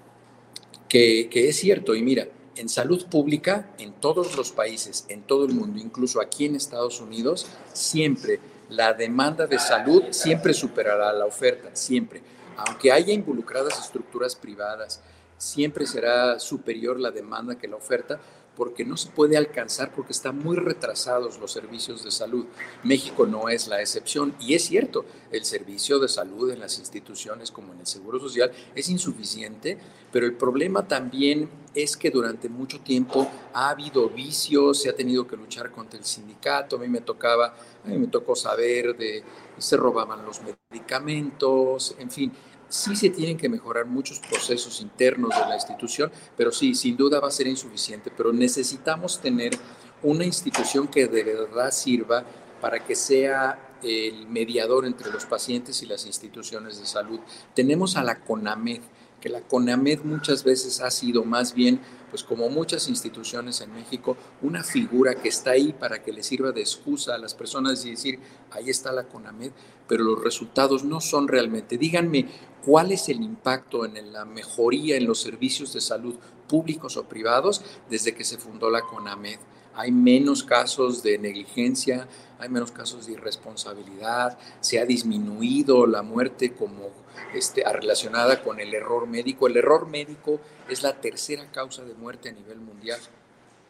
[0.89, 5.45] Que, que es cierto, y mira, en salud pública, en todos los países, en todo
[5.45, 11.25] el mundo, incluso aquí en Estados Unidos, siempre la demanda de salud siempre superará la
[11.25, 12.21] oferta, siempre.
[12.57, 15.01] Aunque haya involucradas estructuras privadas,
[15.39, 18.21] siempre será superior la demanda que la oferta,
[18.59, 22.45] porque no se puede alcanzar porque están muy retrasados los servicios de salud.
[22.83, 27.53] México no es la excepción y es cierto, el servicio de salud en las instituciones
[27.53, 29.79] como en el Seguro Social es insuficiente,
[30.11, 35.29] pero el problema también es que durante mucho tiempo ha habido vicios, se ha tenido
[35.29, 39.23] que luchar contra el sindicato, a mí me tocaba, a mí me tocó saber de
[39.57, 40.41] se robaban los
[40.71, 42.33] medicamentos, en fin,
[42.69, 47.19] Sí se tienen que mejorar muchos procesos internos de la institución, pero sí, sin duda
[47.21, 49.57] va a ser insuficiente, pero necesitamos tener
[50.03, 52.25] una institución que de verdad sirva
[52.61, 57.21] para que sea el mediador entre los pacientes y las instituciones de salud.
[57.55, 58.81] Tenemos a la CONAMED,
[59.21, 64.17] que la CONAMED muchas veces ha sido más bien, pues como muchas instituciones en México,
[64.43, 67.91] una figura que está ahí para que le sirva de excusa a las personas y
[67.91, 68.19] decir,
[68.51, 69.53] ahí está la CONAMED,
[69.87, 71.79] pero los resultados no son realmente.
[71.79, 72.29] Díganme,
[72.65, 76.17] ¿cuál es el impacto en la mejoría en los servicios de salud
[76.49, 79.39] públicos o privados desde que se fundó la CONAMED?
[79.75, 86.53] Hay menos casos de negligencia, hay menos casos de irresponsabilidad, se ha disminuido la muerte
[86.53, 86.91] como
[87.35, 89.47] este, relacionada con el error médico.
[89.47, 93.01] El error médico es la tercera causa de muerte a nivel mundial.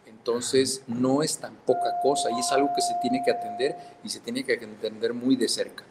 [0.07, 4.09] Entonces, no es tan poca cosa y es algo que se tiene que atender y
[4.09, 5.85] se tiene que atender muy de cerca.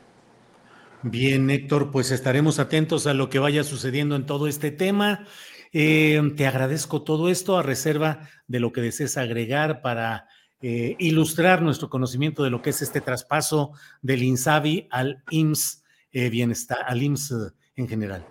[1.03, 5.25] Bien, Héctor, pues estaremos atentos a lo que vaya sucediendo en todo este tema.
[5.73, 10.27] Eh, te agradezco todo esto a reserva de lo que desees agregar para
[10.61, 16.29] eh, ilustrar nuestro conocimiento de lo que es este traspaso del INSABI al IMSS eh,
[16.29, 18.25] Bienestar, al IMSS en general.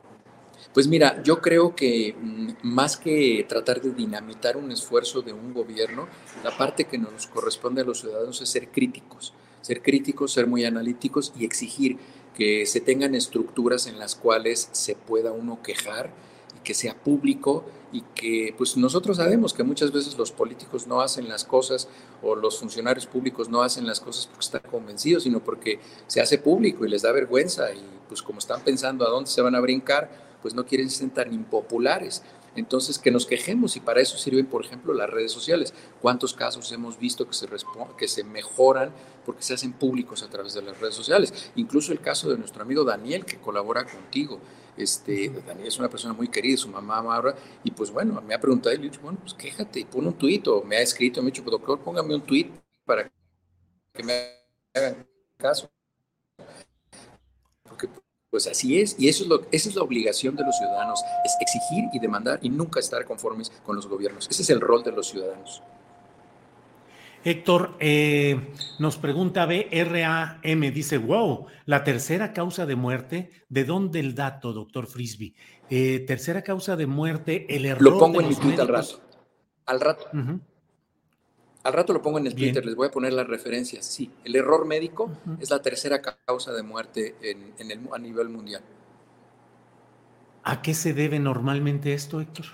[0.75, 5.55] Pues mira, yo creo que mm, más que tratar de dinamitar un esfuerzo de un
[5.55, 6.09] gobierno,
[6.45, 10.65] la parte que nos corresponde a los ciudadanos es ser críticos, ser críticos, ser muy
[10.65, 11.97] analíticos y exigir
[12.37, 16.11] que se tengan estructuras en las cuales se pueda uno quejar
[16.57, 17.65] y que sea público
[17.97, 21.89] y que pues nosotros sabemos que muchas veces los políticos no hacen las cosas
[22.23, 26.37] o los funcionarios públicos no hacen las cosas porque están convencidos, sino porque se hace
[26.37, 29.61] público y les da vergüenza y pues como están pensando a dónde se van a
[29.61, 30.11] brincar,
[30.43, 32.23] pues no quieren ser tan impopulares.
[32.55, 35.75] Entonces, que nos quejemos y para eso sirven, por ejemplo, las redes sociales.
[36.01, 37.47] ¿Cuántos casos hemos visto que se,
[37.99, 38.93] que se mejoran
[39.27, 41.51] porque se hacen públicos a través de las redes sociales?
[41.57, 44.41] Incluso el caso de nuestro amigo Daniel, que colabora contigo.
[44.77, 47.35] Este, Daniel es una persona muy querida, su mamá Maura,
[47.65, 50.15] y pues bueno, me ha preguntado, y le he dicho, bueno, pues quéjate pon un
[50.15, 52.51] tuit, o me ha escrito, me ha dicho, doctor, póngame un tuit
[52.85, 53.11] para
[53.93, 54.33] que me
[54.75, 55.71] hagan caso.
[57.62, 57.89] Porque
[58.31, 61.33] pues así es, y eso es lo, esa es la obligación de los ciudadanos, es
[61.41, 64.29] exigir y demandar y nunca estar conformes con los gobiernos.
[64.29, 65.62] Ese es el rol de los ciudadanos.
[67.27, 74.15] Héctor, eh, nos pregunta BRAM, dice, wow, la tercera causa de muerte, ¿de dónde el
[74.15, 75.35] dato, doctor Frisby?
[75.68, 77.83] Eh, tercera causa de muerte, el error.
[77.83, 79.01] Lo pongo en mi Twitter al rato.
[79.64, 80.07] Al rato.
[81.64, 83.85] Al rato lo pongo en el Twitter, les voy a poner las referencias.
[83.85, 85.11] Sí, el error médico
[85.41, 88.62] es la tercera causa de muerte en, el, a nivel mundial.
[90.45, 92.47] ¿A qué se debe normalmente esto, Héctor?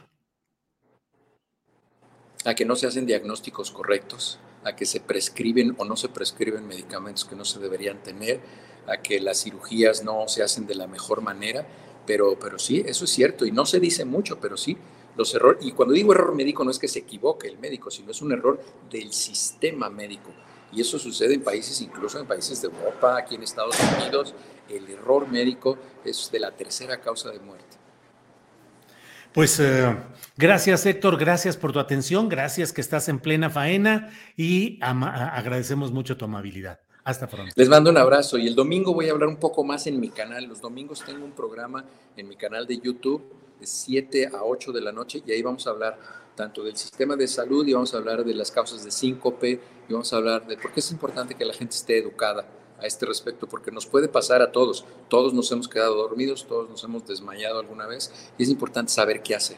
[2.45, 6.67] a que no se hacen diagnósticos correctos, a que se prescriben o no se prescriben
[6.67, 8.41] medicamentos que no se deberían tener,
[8.87, 11.67] a que las cirugías no se hacen de la mejor manera,
[12.07, 14.77] pero, pero sí, eso es cierto y no se dice mucho, pero sí,
[15.17, 18.11] los errores, y cuando digo error médico no es que se equivoque el médico, sino
[18.11, 18.61] es un error
[18.91, 20.31] del sistema médico.
[20.73, 24.35] Y eso sucede en países, incluso en países de Europa, aquí en Estados Unidos,
[24.71, 27.82] el error médico es de la tercera causa de muerte.
[29.35, 29.97] Pues eh,
[30.37, 36.19] gracias Héctor, gracias por tu atención, gracias que estás en plena faena y agradecemos mucho
[36.19, 36.81] tu amabilidad.
[37.05, 37.53] Hasta pronto.
[37.57, 40.11] Les mando un abrazo y el domingo voy a hablar un poco más en mi
[40.11, 40.45] canal.
[40.45, 41.85] Los domingos tengo un programa
[42.17, 43.25] en mi canal de YouTube
[43.59, 45.99] de 7 a 8 de la noche y ahí vamos a hablar
[46.37, 49.93] tanto del sistema de salud y vamos a hablar de las causas de síncope y
[49.93, 52.45] vamos a hablar de por qué es importante que la gente esté educada
[52.83, 54.85] a este respecto, porque nos puede pasar a todos.
[55.09, 59.23] Todos nos hemos quedado dormidos, todos nos hemos desmayado alguna vez y es importante saber
[59.23, 59.57] qué hacer.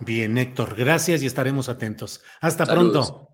[0.00, 2.22] Bien, Héctor, gracias y estaremos atentos.
[2.40, 3.28] Hasta pronto.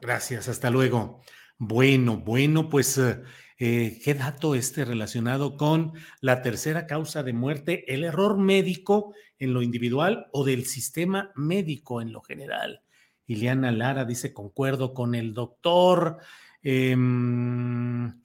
[0.00, 1.22] Gracias, hasta luego.
[1.58, 3.22] Bueno, bueno, pues eh,
[3.58, 7.84] eh, ¿qué dato este relacionado con la tercera causa de muerte?
[7.94, 12.82] El error médico en lo individual o del sistema médico en lo general.
[13.26, 16.18] Ileana Lara dice, concuerdo con el doctor.
[16.62, 18.20] Em,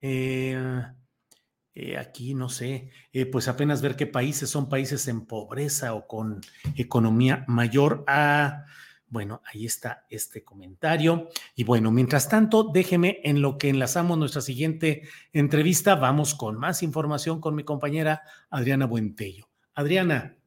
[0.00, 0.62] eh,
[1.98, 2.90] aquí no sé,
[3.30, 6.40] pues apenas ver qué países son países en pobreza o con
[6.76, 8.66] economía mayor a
[9.12, 11.28] bueno, ahí está este comentario.
[11.54, 15.02] Y bueno, mientras tanto, déjeme en lo que enlazamos nuestra siguiente
[15.34, 19.50] entrevista, vamos con más información con mi compañera Adriana Buentello.
[19.74, 20.41] Adriana.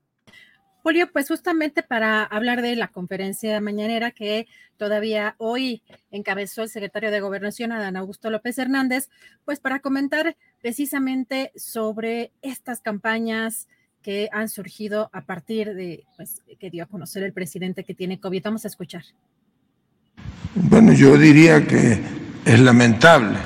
[0.86, 4.46] Julio, pues justamente para hablar de la conferencia mañanera que
[4.78, 5.82] todavía hoy
[6.12, 9.10] encabezó el secretario de Gobernación, Adán Augusto López Hernández,
[9.46, 13.68] pues para comentar precisamente sobre estas campañas
[14.04, 18.20] que han surgido a partir de pues, que dio a conocer el presidente que tiene
[18.20, 18.44] COVID.
[18.44, 19.06] Vamos a escuchar.
[20.54, 22.00] Bueno, yo diría que
[22.46, 23.40] es lamentable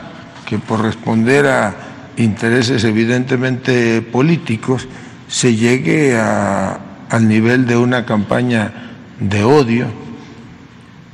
[0.46, 1.74] que por responder a
[2.18, 4.90] intereses evidentemente políticos
[5.30, 8.72] se llegue a, al nivel de una campaña
[9.20, 9.88] de odio.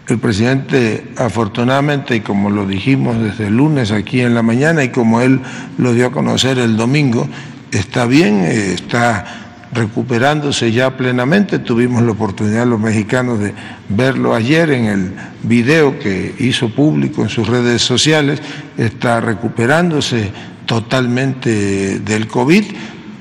[0.07, 4.89] El presidente, afortunadamente, y como lo dijimos desde el lunes aquí en la mañana y
[4.89, 5.41] como él
[5.77, 7.27] lo dio a conocer el domingo,
[7.71, 9.25] está bien, eh, está
[9.73, 11.59] recuperándose ya plenamente.
[11.59, 13.53] Tuvimos la oportunidad los mexicanos de
[13.89, 15.11] verlo ayer en el
[15.43, 18.41] video que hizo público en sus redes sociales.
[18.77, 20.31] Está recuperándose
[20.65, 22.63] totalmente del COVID.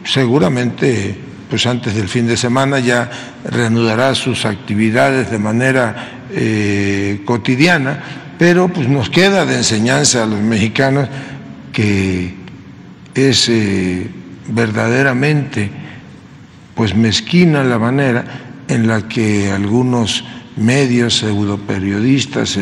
[0.04, 1.16] Seguramente,
[1.54, 3.08] pues antes del fin de semana ya
[3.44, 8.02] reanudará sus actividades de manera eh, cotidiana,
[8.36, 11.08] pero pues nos queda de enseñanza a los mexicanos
[11.72, 12.34] que
[13.14, 14.10] es eh,
[14.48, 15.70] verdaderamente
[16.74, 18.24] pues mezquina la manera
[18.66, 20.24] en la que algunos
[20.56, 22.58] medios, pseudoperiodistas,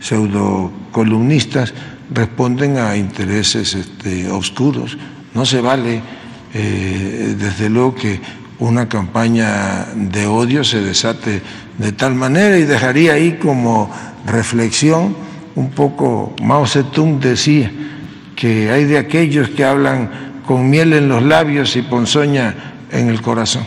[0.00, 1.72] pseudocolumnistas
[2.12, 4.98] responden a intereses este, oscuros.
[5.34, 6.02] No se vale,
[6.54, 8.20] eh, desde luego, que
[8.58, 11.42] una campaña de odio se desate
[11.78, 13.90] de tal manera y dejaría ahí como
[14.26, 15.14] reflexión
[15.58, 17.72] un poco, Mao Zedong decía
[18.36, 23.20] que hay de aquellos que hablan con miel en los labios y ponzoña en el
[23.20, 23.66] corazón.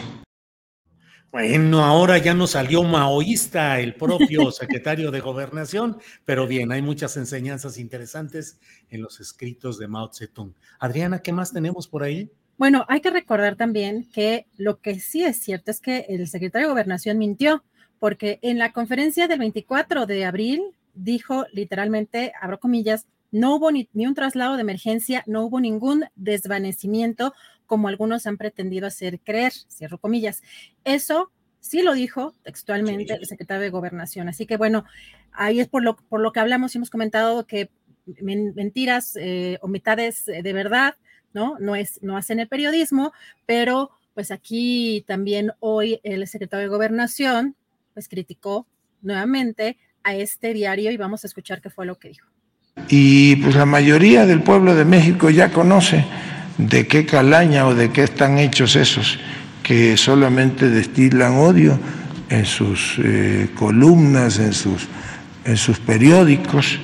[1.34, 7.18] Bueno, ahora ya nos salió maoísta el propio secretario de Gobernación, pero bien, hay muchas
[7.18, 8.58] enseñanzas interesantes
[8.90, 10.56] en los escritos de Mao Zedong.
[10.80, 12.32] Adriana, ¿qué más tenemos por ahí?
[12.62, 16.68] Bueno, hay que recordar también que lo que sí es cierto es que el secretario
[16.68, 17.64] de Gobernación mintió,
[17.98, 20.62] porque en la conferencia del 24 de abril
[20.94, 26.06] dijo literalmente, abro comillas, no hubo ni, ni, un traslado de emergencia, no hubo ningún
[26.16, 27.34] desvanecimiento
[27.66, 30.44] como algunos han pretendido hacer creer, cierro comillas.
[30.84, 31.32] Eso
[31.62, 34.30] sí lo dijo textualmente el secretario de Gobernación.
[34.30, 34.86] Así que bueno,
[35.32, 37.72] ahí es por lo, por lo que hablamos y hemos comentado que
[38.06, 40.94] mentiras eh, o mitades de verdad,
[41.34, 41.58] ¿no?
[41.60, 43.14] No, es, no hacen el periodismo,
[43.46, 47.56] pero pues aquí también hoy el secretario de Gobernación
[47.94, 48.68] pues criticó
[49.02, 52.28] nuevamente a este diario y vamos a escuchar qué fue lo que dijo.
[52.88, 56.06] Y pues la mayoría del pueblo de México ya conoce
[56.58, 59.20] de qué calaña o de qué están hechos esos
[59.64, 61.80] que solamente destilan odio
[62.30, 64.88] en sus eh, columnas, en sus,
[65.46, 66.80] en sus periódicos.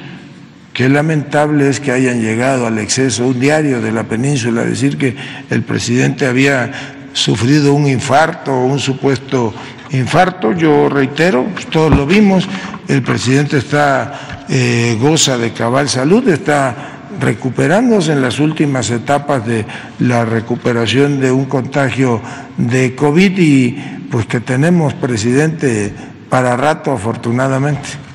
[0.77, 4.95] Qué lamentable es que hayan llegado al exceso, un diario de la península, a decir
[4.95, 5.15] que
[5.49, 9.55] el presidente había sufrido un infarto o un supuesto
[9.89, 10.51] infarto.
[10.51, 12.47] Yo reitero, pues, todos lo vimos,
[12.87, 19.65] el presidente está, eh, goza de cabal salud, está recuperándose en las últimas etapas de
[19.97, 22.21] la recuperación de un contagio
[22.55, 23.71] de COVID y
[24.11, 25.91] pues que tenemos presidente
[26.29, 28.06] para rato afortunadamente.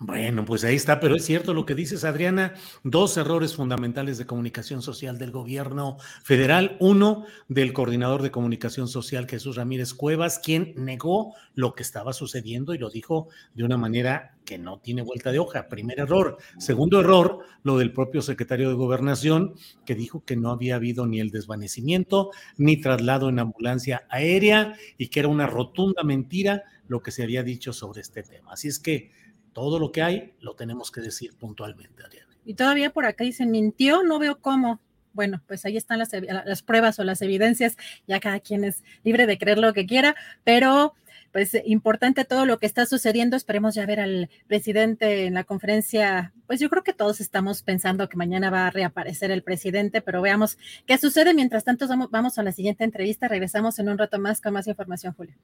[0.00, 4.26] Bueno, pues ahí está, pero es cierto lo que dices, Adriana, dos errores fundamentales de
[4.26, 6.76] comunicación social del gobierno federal.
[6.80, 12.74] Uno, del coordinador de comunicación social, Jesús Ramírez Cuevas, quien negó lo que estaba sucediendo
[12.74, 15.68] y lo dijo de una manera que no tiene vuelta de hoja.
[15.68, 16.38] Primer error.
[16.58, 19.54] Segundo error, lo del propio secretario de gobernación,
[19.86, 25.06] que dijo que no había habido ni el desvanecimiento, ni traslado en ambulancia aérea y
[25.06, 28.52] que era una rotunda mentira lo que se había dicho sobre este tema.
[28.54, 29.12] Así es que
[29.54, 32.36] todo lo que hay lo tenemos que decir puntualmente, Adriana.
[32.44, 34.80] Y todavía por acá dicen, mintió, no veo cómo.
[35.14, 37.76] Bueno, pues ahí están las, las pruebas o las evidencias,
[38.06, 40.94] ya cada quien es libre de creer lo que quiera, pero
[41.34, 43.36] pues importante todo lo que está sucediendo.
[43.36, 46.32] Esperemos ya ver al presidente en la conferencia.
[46.46, 50.22] Pues yo creo que todos estamos pensando que mañana va a reaparecer el presidente, pero
[50.22, 51.34] veamos qué sucede.
[51.34, 53.26] Mientras tanto, vamos, vamos a la siguiente entrevista.
[53.26, 55.34] Regresamos en un rato más con más información, Julio.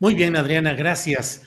[0.00, 1.42] Muy bien, Adriana, gracias.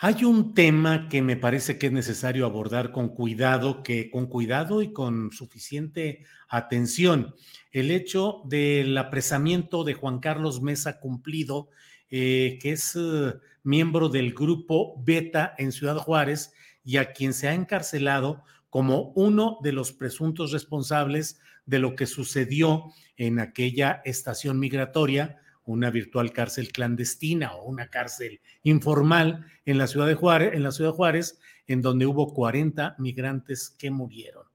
[0.00, 4.80] Hay un tema que me parece que es necesario abordar con cuidado, que con cuidado
[4.80, 7.34] y con suficiente atención.
[7.72, 11.70] El hecho del apresamiento de Juan Carlos Mesa Cumplido,
[12.10, 13.34] eh, que es eh,
[13.64, 16.52] miembro del grupo Beta en Ciudad Juárez
[16.84, 22.06] y a quien se ha encarcelado como uno de los presuntos responsables de lo que
[22.06, 22.84] sucedió
[23.16, 25.40] en aquella estación migratoria
[25.72, 30.72] una virtual cárcel clandestina o una cárcel informal en la ciudad de Juárez, en la
[30.72, 34.46] ciudad de Juárez, en donde hubo 40 migrantes que murieron.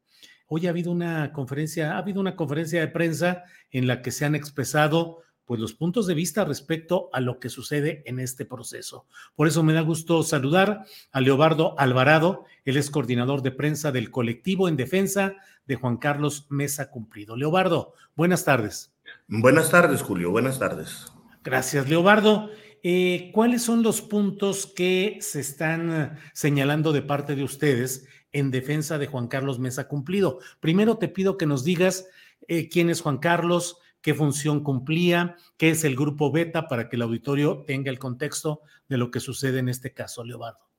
[0.48, 4.26] Hoy ha habido una conferencia, ha habido una conferencia de prensa en la que se
[4.26, 9.08] han expresado pues los puntos de vista respecto a lo que sucede en este proceso.
[9.36, 14.10] Por eso me da gusto saludar a Leobardo Alvarado, él es coordinador de prensa del
[14.10, 15.36] colectivo en defensa
[15.66, 17.36] de Juan Carlos Mesa Cumplido.
[17.36, 18.93] Leobardo, buenas tardes.
[19.36, 20.30] Buenas tardes, Julio.
[20.30, 21.08] Buenas tardes.
[21.44, 22.52] Gracias, Leobardo.
[22.84, 28.52] Eh, ¿Cuáles son los puntos que se están eh, señalando de parte de ustedes en
[28.52, 30.38] defensa de Juan Carlos Mesa Cumplido?
[30.60, 32.06] Primero te pido que nos digas
[32.48, 36.96] eh, quién es Juan Carlos, qué función cumplía, qué es el grupo Beta, para que
[36.98, 40.70] el auditorio tenga el contexto de lo que sucede en este caso, Leobardo.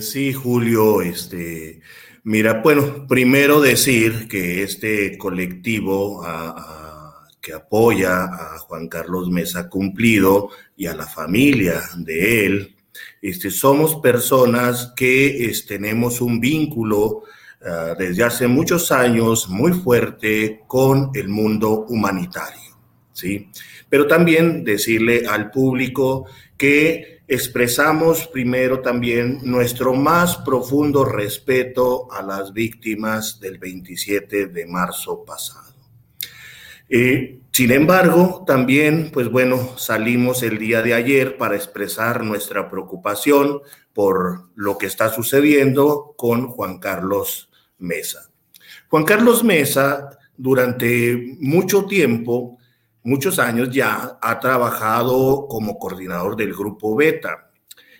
[0.00, 1.80] sí, Julio, este,
[2.24, 6.24] mira, bueno, primero decir que este colectivo
[7.42, 12.76] que apoya a Juan Carlos Mesa Cumplido y a la familia de él,
[13.20, 17.24] este, somos personas que tenemos un vínculo
[17.64, 22.78] ah, desde hace muchos años muy fuerte con el mundo humanitario,
[23.12, 23.50] ¿sí?
[23.88, 26.26] Pero también decirle al público
[26.56, 35.24] que expresamos primero también nuestro más profundo respeto a las víctimas del 27 de marzo
[35.24, 35.71] pasado.
[36.88, 43.60] Eh, sin embargo, también, pues bueno, salimos el día de ayer para expresar nuestra preocupación
[43.92, 48.30] por lo que está sucediendo con Juan Carlos Mesa.
[48.88, 52.58] Juan Carlos Mesa, durante mucho tiempo,
[53.02, 57.50] muchos años ya, ha trabajado como coordinador del grupo Beta.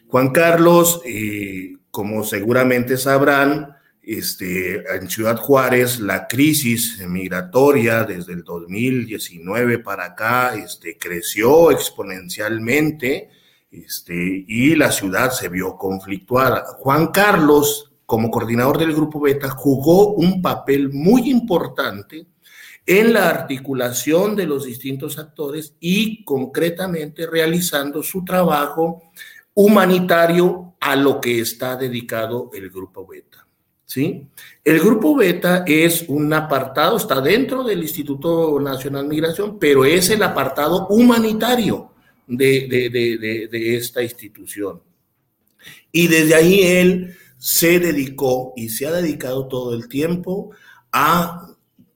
[0.08, 8.42] Juan Carlos, eh, como seguramente sabrán, este, en Ciudad Juárez, la crisis migratoria desde el
[8.42, 13.30] 2019 para acá este, creció exponencialmente
[13.70, 16.64] este, y la ciudad se vio conflictuada.
[16.78, 22.26] Juan Carlos, como coordinador del Grupo Beta, jugó un papel muy importante
[22.84, 29.12] en la articulación de los distintos actores y concretamente realizando su trabajo
[29.54, 33.41] humanitario a lo que está dedicado el Grupo Beta.
[33.92, 34.26] ¿Sí?
[34.64, 40.08] El grupo beta es un apartado, está dentro del Instituto Nacional de Migración, pero es
[40.08, 41.92] el apartado humanitario
[42.26, 42.88] de,
[43.50, 44.80] de esta institución.
[45.90, 50.52] Y desde ahí él se dedicó y se ha dedicado todo el tiempo
[50.90, 51.48] a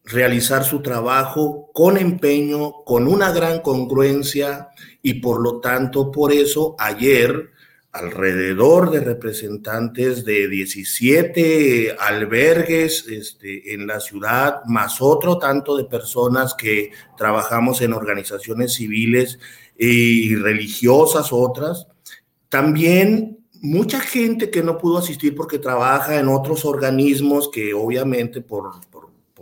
[0.05, 4.69] realizar su trabajo con empeño, con una gran congruencia
[5.03, 7.53] y por lo tanto, por eso ayer
[7.99, 16.55] alrededor de representantes de 17 albergues este, en la ciudad, más otro tanto de personas
[16.55, 19.39] que trabajamos en organizaciones civiles
[19.79, 21.87] y religiosas otras.
[22.49, 28.71] También mucha gente que no pudo asistir porque trabaja en otros organismos que obviamente por,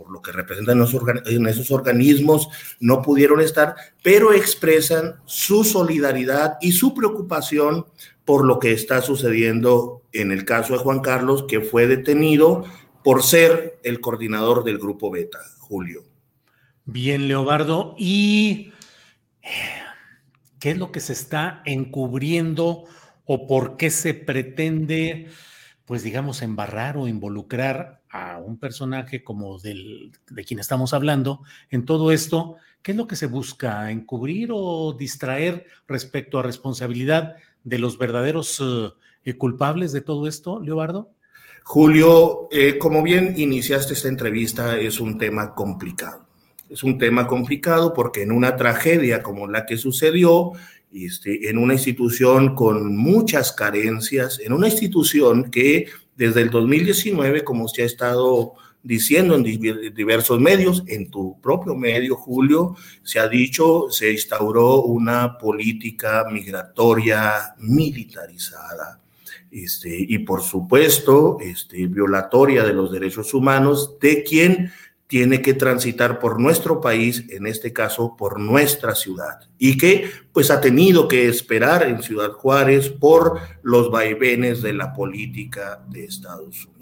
[0.09, 0.77] lo que representan
[1.25, 2.47] en esos organismos
[2.79, 7.85] no pudieron estar, pero expresan su solidaridad y su preocupación
[8.25, 12.65] por lo que está sucediendo en el caso de Juan Carlos, que fue detenido
[13.03, 16.03] por ser el coordinador del grupo Beta, Julio.
[16.85, 17.95] Bien, Leobardo.
[17.97, 18.71] ¿Y
[20.59, 22.85] qué es lo que se está encubriendo
[23.25, 25.29] o por qué se pretende,
[25.85, 31.85] pues digamos, embarrar o involucrar a un personaje como del, de quien estamos hablando en
[31.85, 32.57] todo esto?
[32.81, 33.91] ¿Qué es lo que se busca?
[33.91, 37.35] ¿Encubrir o distraer respecto a responsabilidad
[37.65, 38.63] de los verdaderos
[39.25, 41.09] eh, culpables de todo esto, Leobardo?
[41.63, 46.25] Julio, eh, como bien iniciaste esta entrevista, es un tema complicado.
[46.69, 50.51] Es un tema complicado porque en una tragedia como la que sucedió,
[50.93, 57.67] este, en una institución con muchas carencias, en una institución que desde el 2019, como
[57.67, 58.53] se ha estado
[58.85, 65.37] diciendo en diversos medios, en tu propio medio, Julio, se ha dicho, se instauró una
[65.37, 69.01] política migratoria militarizada
[69.49, 74.71] este, y por supuesto este, violatoria de los derechos humanos de quien
[75.07, 80.51] tiene que transitar por nuestro país, en este caso por nuestra ciudad, y que pues
[80.51, 86.65] ha tenido que esperar en Ciudad Juárez por los vaivenes de la política de Estados
[86.65, 86.74] Unidos.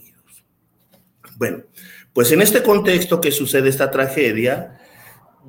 [1.37, 1.63] Bueno,
[2.13, 4.79] pues en este contexto que sucede esta tragedia,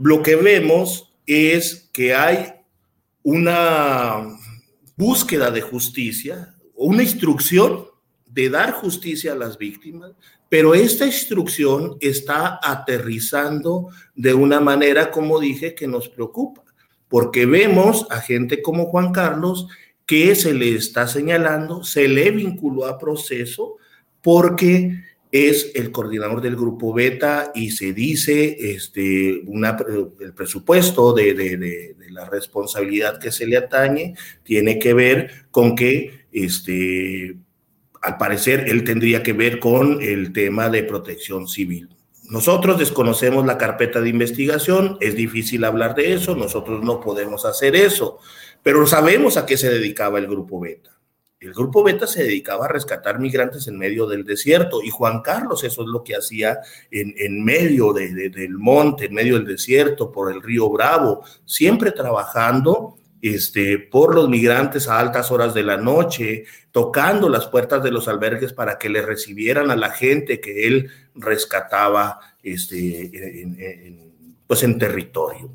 [0.00, 2.54] lo que vemos es que hay
[3.22, 4.26] una
[4.96, 7.86] búsqueda de justicia, una instrucción
[8.26, 10.12] de dar justicia a las víctimas,
[10.48, 16.62] pero esta instrucción está aterrizando de una manera, como dije, que nos preocupa,
[17.08, 19.68] porque vemos a gente como Juan Carlos
[20.06, 23.76] que se le está señalando, se le vinculó a proceso
[24.20, 25.02] porque
[25.34, 29.76] es el coordinador del grupo Beta y se dice este, una,
[30.20, 34.14] el presupuesto de, de, de, la responsabilidad que se le atañe
[34.44, 37.36] tiene que ver con que este,
[38.00, 41.88] al parecer él tendría que ver con el tema de protección civil.
[42.30, 47.74] Nosotros desconocemos la carpeta de investigación, es difícil hablar de eso, nosotros no podemos hacer
[47.74, 48.20] eso,
[48.62, 50.93] pero sabemos a qué se dedicaba el grupo Beta.
[51.44, 55.62] El grupo Beta se dedicaba a rescatar migrantes en medio del desierto y Juan Carlos
[55.64, 56.58] eso es lo que hacía
[56.90, 61.22] en, en medio de, de, del monte, en medio del desierto, por el río Bravo,
[61.44, 67.82] siempre trabajando este, por los migrantes a altas horas de la noche, tocando las puertas
[67.82, 73.46] de los albergues para que le recibieran a la gente que él rescataba este,
[74.46, 75.50] pues en territorio.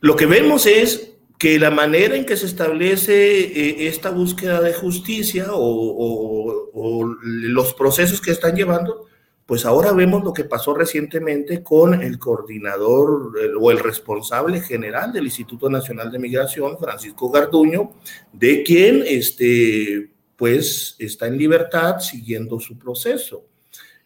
[0.00, 4.72] Lo que vemos es que la manera en que se establece eh, esta búsqueda de
[4.72, 9.06] justicia o, o, o los procesos que están llevando,
[9.46, 15.12] pues ahora vemos lo que pasó recientemente con el coordinador el, o el responsable general
[15.12, 17.92] del Instituto Nacional de Migración, Francisco Garduño,
[18.32, 23.44] de quien este, pues está en libertad siguiendo su proceso.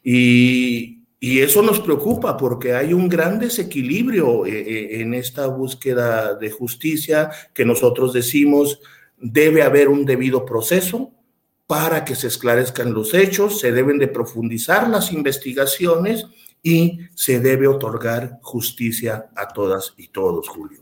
[0.03, 6.35] Y, y eso nos preocupa porque hay un gran desequilibrio eh, eh, en esta búsqueda
[6.35, 8.81] de justicia que nosotros decimos
[9.17, 11.13] debe haber un debido proceso,
[11.67, 16.27] para que se esclarezcan los hechos, se deben de profundizar las investigaciones
[16.63, 20.81] y se debe otorgar justicia a todas y todos, Julio.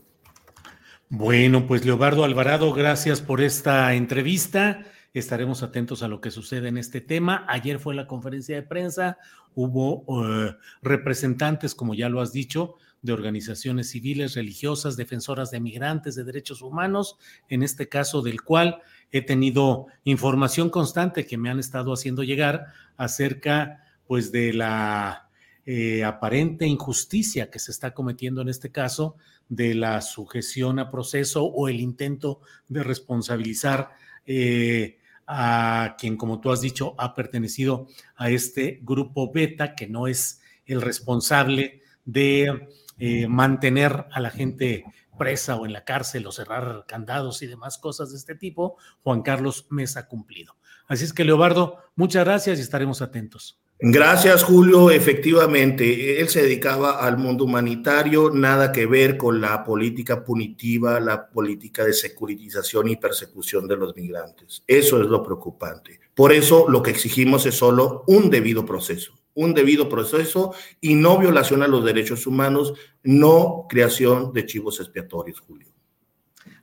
[1.09, 4.85] Bueno, pues Leobardo Alvarado, gracias por esta entrevista.
[5.13, 7.45] Estaremos atentos a lo que sucede en este tema.
[7.47, 9.17] Ayer fue la conferencia de prensa,
[9.55, 16.15] hubo uh, representantes, como ya lo has dicho, de organizaciones civiles, religiosas, defensoras de migrantes,
[16.15, 17.17] de derechos humanos,
[17.49, 18.81] en este caso del cual
[19.11, 22.65] he tenido información constante que me han estado haciendo llegar
[22.97, 25.29] acerca pues de la
[25.65, 29.15] eh, aparente injusticia que se está cometiendo en este caso
[29.49, 33.91] de la sujeción a proceso o el intento de responsabilizar
[34.27, 40.07] eh, a quien, como tú has dicho, ha pertenecido a este grupo beta, que no
[40.07, 42.67] es el responsable de
[42.99, 44.85] eh, mantener a la gente
[45.17, 49.21] presa o en la cárcel o cerrar candados y demás cosas de este tipo, Juan
[49.23, 50.55] Carlos Mesa cumplido.
[50.87, 53.59] Así es que, Leobardo, muchas gracias y estaremos atentos.
[53.79, 54.89] Gracias, Julio.
[54.89, 61.29] Efectivamente, él se dedicaba al mundo humanitario, nada que ver con la política punitiva, la
[61.29, 64.63] política de securitización y persecución de los migrantes.
[64.65, 65.99] Eso es lo preocupante.
[66.15, 71.19] Por eso lo que exigimos es solo un debido proceso un debido proceso y no
[71.19, 72.73] violación a los derechos humanos,
[73.03, 75.67] no creación de chivos expiatorios, Julio.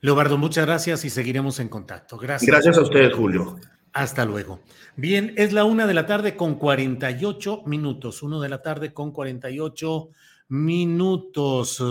[0.01, 2.17] Leobardo, muchas gracias y seguiremos en contacto.
[2.17, 2.51] Gracias.
[2.51, 3.57] Gracias a ustedes, Julio.
[3.95, 4.59] Hasta luego.
[4.97, 8.23] Bien, es la una de la tarde con 48 minutos.
[8.23, 10.09] Uno de la tarde con 48
[10.49, 11.81] minutos.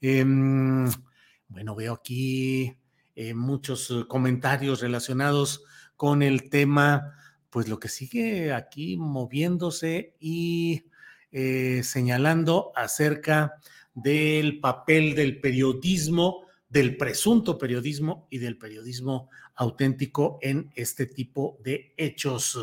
[0.00, 0.24] Eh,
[1.48, 2.76] bueno, veo aquí
[3.16, 5.64] eh, muchos comentarios relacionados
[5.96, 7.16] con el tema
[7.50, 10.84] pues lo que sigue aquí moviéndose y
[11.32, 13.54] eh, señalando acerca
[13.94, 21.94] del papel del periodismo del presunto periodismo y del periodismo auténtico en este tipo de
[21.96, 22.58] hechos.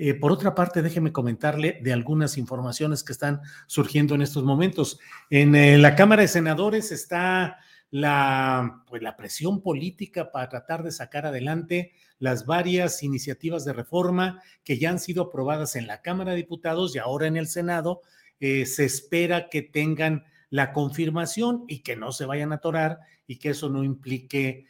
[0.00, 5.00] Eh, por otra parte, déjeme comentarle de algunas informaciones que están surgiendo en estos momentos.
[5.28, 7.58] En eh, la Cámara de Senadores está
[7.90, 14.40] la, pues, la presión política para tratar de sacar adelante las varias iniciativas de reforma
[14.62, 18.02] que ya han sido aprobadas en la Cámara de Diputados y ahora en el Senado.
[18.38, 23.40] Eh, se espera que tengan la confirmación y que no se vayan a atorar y
[23.40, 24.66] que eso no implique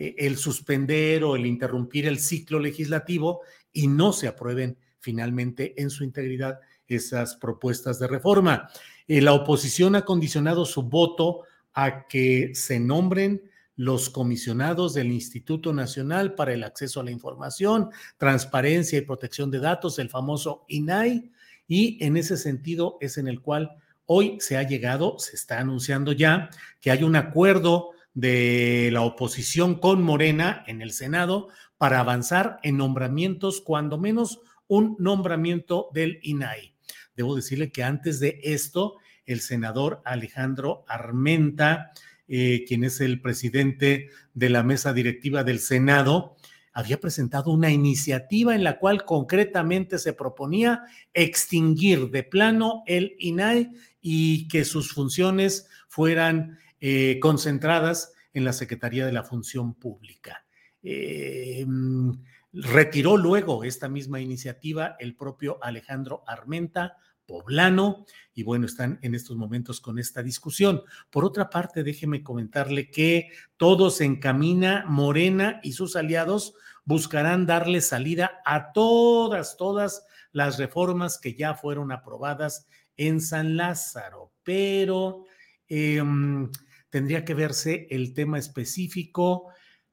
[0.00, 3.42] el suspender o el interrumpir el ciclo legislativo
[3.72, 8.68] y no se aprueben finalmente en su integridad esas propuestas de reforma.
[9.06, 11.42] Eh, la oposición ha condicionado su voto
[11.72, 13.42] a que se nombren
[13.76, 19.60] los comisionados del Instituto Nacional para el Acceso a la Información, Transparencia y Protección de
[19.60, 21.30] Datos, el famoso INAI,
[21.66, 23.70] y en ese sentido es en el cual
[24.04, 29.76] hoy se ha llegado, se está anunciando ya que hay un acuerdo de la oposición
[29.76, 31.48] con Morena en el Senado
[31.78, 36.74] para avanzar en nombramientos, cuando menos un nombramiento del INAI.
[37.16, 38.96] Debo decirle que antes de esto,
[39.26, 41.92] el senador Alejandro Armenta,
[42.28, 46.36] eh, quien es el presidente de la mesa directiva del Senado,
[46.72, 50.84] había presentado una iniciativa en la cual concretamente se proponía
[51.14, 59.06] extinguir de plano el INAI y que sus funciones fueran eh, concentradas en la Secretaría
[59.06, 60.44] de la Función Pública.
[60.82, 62.12] Eh, mm,
[62.52, 69.36] retiró luego esta misma iniciativa el propio Alejandro Armenta, poblano, y bueno, están en estos
[69.36, 70.82] momentos con esta discusión.
[71.10, 76.54] Por otra parte, déjeme comentarle que todo se encamina, Morena y sus aliados
[76.84, 82.66] buscarán darle salida a todas, todas las reformas que ya fueron aprobadas
[82.96, 85.24] en San Lázaro, pero
[85.68, 86.50] em,
[86.90, 89.48] tendría que verse el tema específico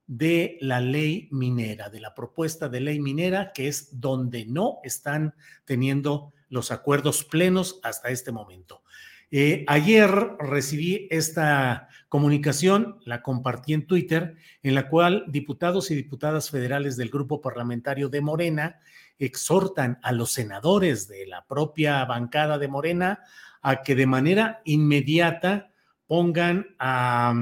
[0.08, 5.36] de la ley minera, de la propuesta de ley minera, que es donde no están
[5.66, 8.84] teniendo los acuerdos plenos hasta este momento.
[9.30, 16.50] Eh, ayer recibí esta comunicación, la compartí en Twitter, en la cual diputados y diputadas
[16.50, 18.80] federales del grupo parlamentario de Morena
[19.20, 23.20] exhortan a los senadores de la propia bancada de Morena
[23.62, 25.72] a que de manera inmediata
[26.08, 27.34] pongan a,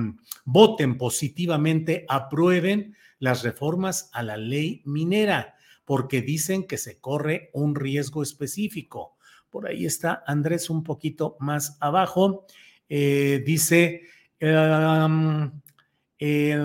[0.43, 5.55] voten positivamente, aprueben las reformas a la ley minera,
[5.85, 9.15] porque dicen que se corre un riesgo específico.
[9.49, 12.45] Por ahí está Andrés un poquito más abajo.
[12.89, 14.01] Eh, dice,
[16.19, 16.59] eh,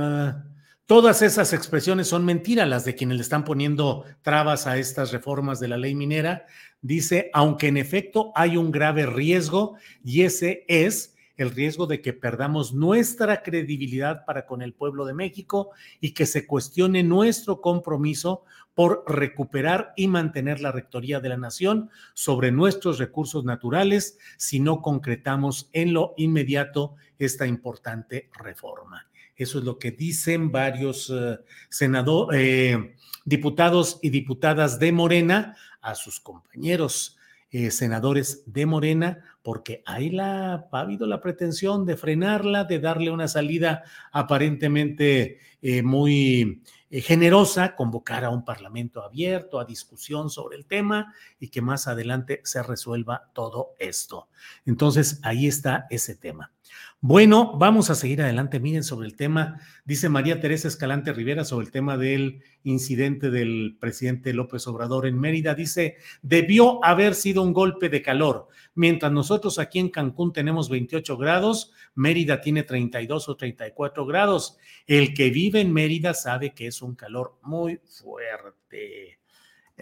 [0.86, 5.60] todas esas expresiones son mentiras, las de quienes le están poniendo trabas a estas reformas
[5.60, 6.46] de la ley minera.
[6.82, 12.12] Dice, aunque en efecto hay un grave riesgo y ese es el riesgo de que
[12.12, 15.70] perdamos nuestra credibilidad para con el pueblo de México
[16.00, 21.90] y que se cuestione nuestro compromiso por recuperar y mantener la rectoría de la nación
[22.14, 29.06] sobre nuestros recursos naturales si no concretamos en lo inmediato esta importante reforma.
[29.34, 31.38] Eso es lo que dicen varios eh,
[31.70, 37.16] senadores, eh, diputados y diputadas de Morena a sus compañeros
[37.52, 43.10] eh, senadores de Morena, porque ahí la, ha habido la pretensión de frenarla, de darle
[43.10, 43.82] una salida
[44.12, 51.12] aparentemente eh, muy eh, generosa, convocar a un parlamento abierto, a discusión sobre el tema
[51.38, 54.28] y que más adelante se resuelva todo esto.
[54.64, 56.52] Entonces, ahí está ese tema.
[57.02, 58.60] Bueno, vamos a seguir adelante.
[58.60, 63.78] Miren sobre el tema, dice María Teresa Escalante Rivera sobre el tema del incidente del
[63.80, 65.54] presidente López Obrador en Mérida.
[65.54, 68.48] Dice, debió haber sido un golpe de calor.
[68.74, 74.58] Mientras nosotros aquí en Cancún tenemos 28 grados, Mérida tiene 32 o 34 grados.
[74.86, 79.19] El que vive en Mérida sabe que es un calor muy fuerte.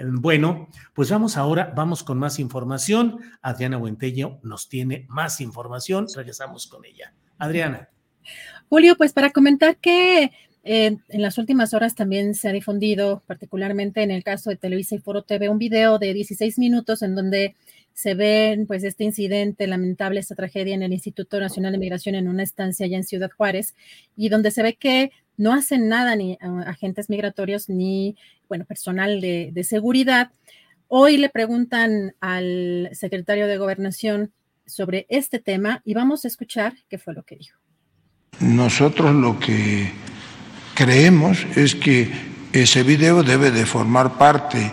[0.05, 3.18] Bueno, pues vamos ahora, vamos con más información.
[3.42, 6.07] Adriana Buentello nos tiene más información.
[6.14, 7.14] Regresamos con ella.
[7.38, 7.88] Adriana.
[8.68, 10.30] Julio, pues para comentar que
[10.64, 14.94] eh, en las últimas horas también se ha difundido, particularmente en el caso de Televisa
[14.94, 17.57] y Foro TV, un video de 16 minutos en donde
[17.94, 22.28] se ve pues este incidente lamentable, esta tragedia en el Instituto Nacional de Migración en
[22.28, 23.74] una estancia allá en Ciudad Juárez
[24.16, 28.16] y donde se ve que no hacen nada ni ah, agentes migratorios ni,
[28.49, 30.32] bueno, personal de, de seguridad.
[30.89, 34.32] Hoy le preguntan al secretario de Gobernación
[34.66, 37.59] sobre este tema y vamos a escuchar qué fue lo que dijo.
[38.41, 39.91] Nosotros lo que
[40.74, 42.11] creemos es que
[42.53, 44.72] ese video debe de formar parte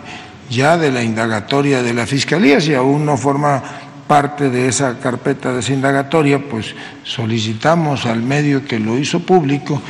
[0.50, 3.62] ya de la indagatoria de la Fiscalía, si aún no forma
[4.06, 9.82] parte de esa carpeta desindagatoria, pues solicitamos al medio que lo hizo público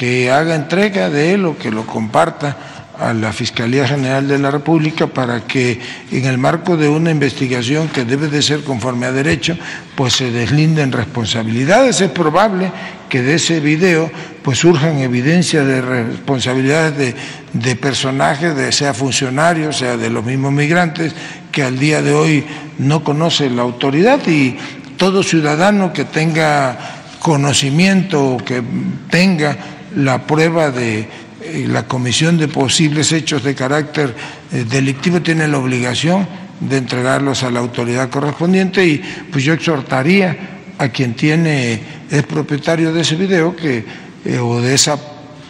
[0.00, 2.56] que haga entrega de él o que lo comparta
[2.98, 5.78] a la Fiscalía General de la República para que
[6.10, 9.58] en el marco de una investigación que debe de ser conforme a derecho,
[9.96, 12.00] pues se deslinden responsabilidades.
[12.00, 12.72] Es probable
[13.10, 17.14] que de ese video pues surjan evidencias de responsabilidades de,
[17.52, 21.14] de personajes, de, sea funcionarios, sea de los mismos migrantes,
[21.52, 22.46] que al día de hoy
[22.78, 24.56] no conoce la autoridad y
[24.96, 26.78] todo ciudadano que tenga
[27.18, 28.62] conocimiento o que
[29.10, 29.58] tenga
[29.96, 31.08] la prueba de
[31.42, 34.14] eh, la comisión de posibles hechos de carácter
[34.52, 36.28] eh, delictivo tiene la obligación
[36.60, 38.98] de entregarlos a la autoridad correspondiente y
[39.32, 40.36] pues yo exhortaría
[40.76, 41.80] a quien tiene
[42.10, 43.84] es propietario de ese video que
[44.26, 44.98] eh, o de esa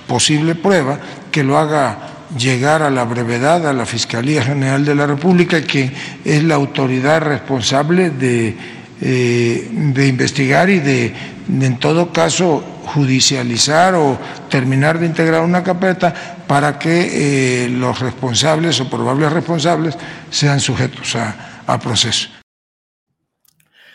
[0.06, 1.00] posible prueba
[1.32, 5.90] que lo haga llegar a la brevedad a la Fiscalía General de la República que
[6.24, 8.54] es la autoridad responsable de,
[9.00, 11.12] de investigar y de
[11.48, 14.18] en todo caso judicializar o
[14.48, 16.12] terminar de integrar una carpeta
[16.46, 19.96] para que eh, los responsables o probables responsables
[20.30, 22.28] sean sujetos a, a proceso.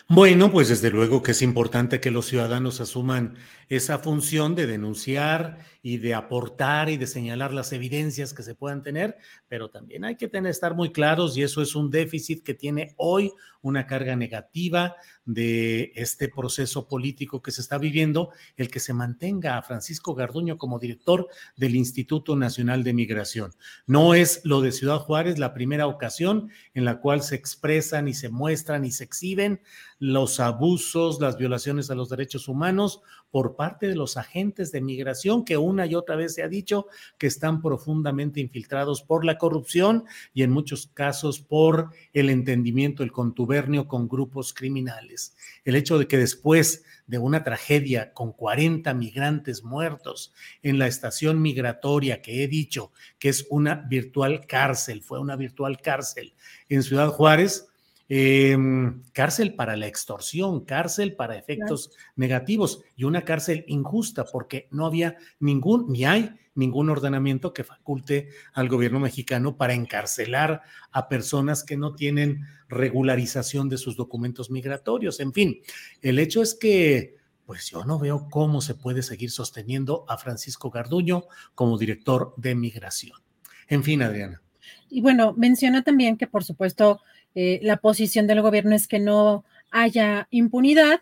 [0.08, 3.36] Bueno, pues desde luego que es importante que los ciudadanos asuman
[3.70, 8.82] esa función de denunciar y de aportar y de señalar las evidencias que se puedan
[8.82, 9.18] tener,
[9.48, 12.96] pero también hay que tener, estar muy claros y eso es un déficit que tiene
[12.98, 13.32] hoy
[13.62, 19.60] una carga negativa de este proceso político que se está viviendo, el que se mantenga
[19.60, 23.54] a Francisco Garduño como director del Instituto Nacional de Migración.
[23.86, 28.16] No es lo de Ciudad Juárez la primera ocasión en la cual se expresan y
[28.16, 29.62] se muestran y se exhiben
[30.00, 33.02] los abusos, las violaciones a los derechos humanos
[33.36, 36.88] por parte de los agentes de migración que una y otra vez se ha dicho
[37.18, 43.12] que están profundamente infiltrados por la corrupción y en muchos casos por el entendimiento, el
[43.12, 45.36] contubernio con grupos criminales.
[45.66, 50.34] El hecho de que después de una tragedia con 40 migrantes muertos
[50.64, 55.82] en la estación migratoria que he dicho que es una virtual cárcel, fue una virtual
[55.82, 56.36] cárcel
[56.70, 57.68] en Ciudad Juárez,
[58.08, 64.86] Em, cárcel para la extorsión, cárcel para efectos negativos y una cárcel injusta porque no
[64.86, 71.64] había ningún, ni hay ningún ordenamiento que faculte al gobierno mexicano para encarcelar a personas
[71.64, 75.20] que no tienen regularización de sus documentos migratorios.
[75.20, 75.62] En fin,
[76.04, 77.16] el hecho es que
[77.48, 81.26] pues yo no veo cómo se puede seguir sosteniendo a Francisco Garduño
[81.56, 83.20] como director de migración.
[83.68, 84.42] En fin, Adriana.
[84.90, 87.02] Y bueno, menciona también que por supuesto
[87.36, 91.02] eh, la posición del gobierno es que no haya impunidad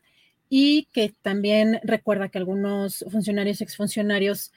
[0.49, 4.51] y que también recuerda que algunos funcionarios exfuncionarios,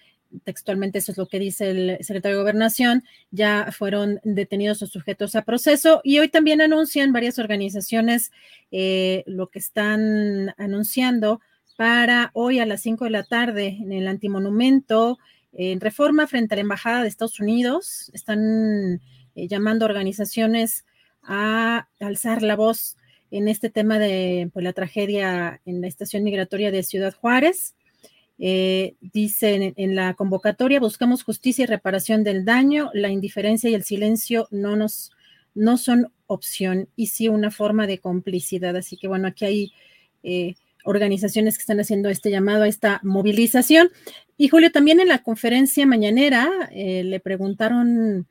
[0.44, 5.36] textualmente eso es lo que dice el secretario de Gobernación, ya fueron detenidos o sujetos
[5.36, 8.32] a proceso y hoy también anuncian varias organizaciones
[8.72, 11.40] eh, lo que están anunciando
[11.76, 15.18] para hoy a las 5 de la tarde en el antimonumento
[15.52, 18.10] en reforma frente a la Embajada de Estados Unidos.
[18.12, 19.00] Están
[19.34, 20.84] eh, llamando organizaciones
[21.26, 22.96] a alzar la voz
[23.30, 27.74] en este tema de pues, la tragedia en la estación migratoria de Ciudad Juárez.
[28.38, 33.84] Eh, dice en, la convocatoria, buscamos justicia y reparación del daño, la indiferencia y el
[33.84, 35.12] silencio no nos
[35.54, 38.76] no son opción y sí una forma de complicidad.
[38.76, 39.72] Así que bueno, aquí hay
[40.22, 40.54] eh,
[40.84, 43.90] organizaciones que están haciendo este llamado a esta movilización.
[44.36, 48.26] Y Julio, también en la conferencia mañanera eh, le preguntaron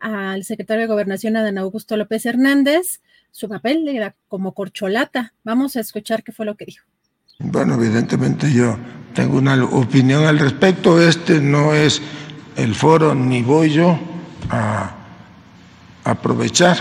[0.00, 5.32] al secretario de Gobernación, Adán Augusto López Hernández, su papel era como corcholata.
[5.44, 6.84] Vamos a escuchar qué fue lo que dijo.
[7.38, 8.76] Bueno, evidentemente yo
[9.14, 11.00] tengo una opinión al respecto.
[11.00, 12.02] Este no es
[12.56, 13.98] el foro ni voy yo
[14.50, 14.92] a
[16.04, 16.76] aprovechar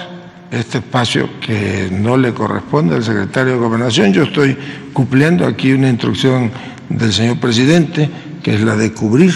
[0.50, 4.14] este espacio que no le corresponde al secretario de Gobernación.
[4.14, 4.58] Yo estoy
[4.94, 6.52] cumpliendo aquí una instrucción
[6.90, 8.10] del señor presidente,
[8.42, 9.32] que es la de cubrir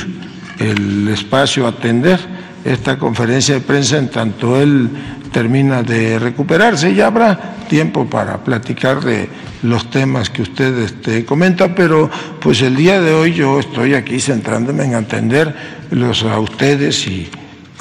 [0.60, 2.20] el espacio, atender
[2.64, 4.90] esta conferencia de prensa en tanto él
[5.32, 6.94] termina de recuperarse.
[6.94, 9.30] Ya habrá tiempo para platicar de
[9.64, 12.10] los temas que usted este, comenta, pero
[12.40, 15.56] pues el día de hoy yo estoy aquí centrándome en atender
[15.92, 17.30] los, a ustedes y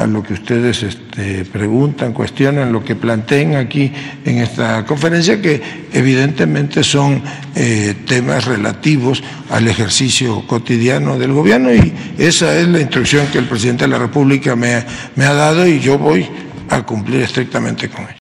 [0.00, 3.92] a lo que ustedes este, preguntan, cuestionan, lo que planteen aquí
[4.24, 5.60] en esta conferencia, que
[5.92, 7.22] evidentemente son
[7.54, 13.44] eh, temas relativos al ejercicio cotidiano del gobierno y esa es la instrucción que el
[13.44, 16.26] presidente de la República me, ha dado y yo voy
[16.70, 18.16] a cumplir estrictamente con ella.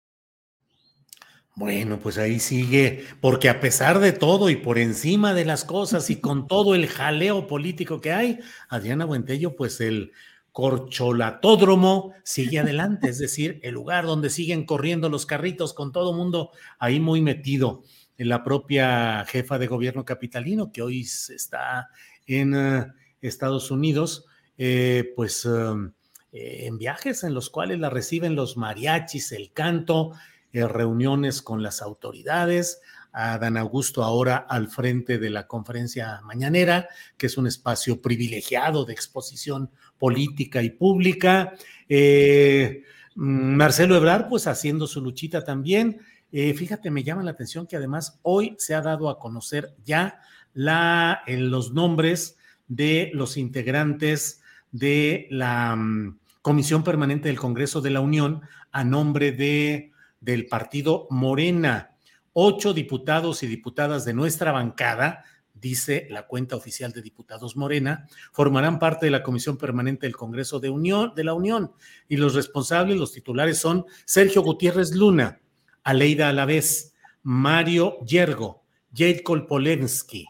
[1.55, 6.09] Bueno, pues ahí sigue, porque a pesar de todo y por encima de las cosas
[6.09, 10.11] y con todo el jaleo político que hay, Adriana Buentello, pues el
[10.51, 16.51] corcholatódromo sigue adelante, es decir, el lugar donde siguen corriendo los carritos con todo mundo
[16.79, 17.83] ahí muy metido.
[18.17, 21.89] La propia jefa de gobierno capitalino, que hoy está
[22.27, 22.85] en eh,
[23.21, 24.25] Estados Unidos,
[24.57, 25.93] eh, pues um,
[26.33, 30.11] eh, en viajes en los cuales la reciben los mariachis, el canto,
[30.51, 32.81] reuniones con las autoridades,
[33.11, 38.85] a Dan Augusto ahora al frente de la conferencia mañanera, que es un espacio privilegiado
[38.85, 41.53] de exposición política y pública.
[41.87, 42.83] Eh,
[43.15, 45.99] mm, Marcelo Ebrard, pues haciendo su luchita también.
[46.31, 50.21] Eh, fíjate, me llama la atención que además hoy se ha dado a conocer ya
[50.53, 52.37] la, en los nombres
[52.67, 54.41] de los integrantes
[54.71, 58.41] de la mm, Comisión Permanente del Congreso de la Unión
[58.71, 59.91] a nombre de,
[60.21, 61.91] del partido Morena.
[62.33, 65.25] Ocho diputados y diputadas de nuestra bancada
[65.59, 70.59] dice la cuenta oficial de diputados Morena, formarán parte de la Comisión Permanente del Congreso
[70.59, 71.71] de, Unión, de la Unión.
[72.07, 75.39] Y los responsables, los titulares son Sergio Gutiérrez Luna,
[75.83, 76.93] Aleida Alavés,
[77.23, 80.25] Mario Yergo, Jade Kolpolensky,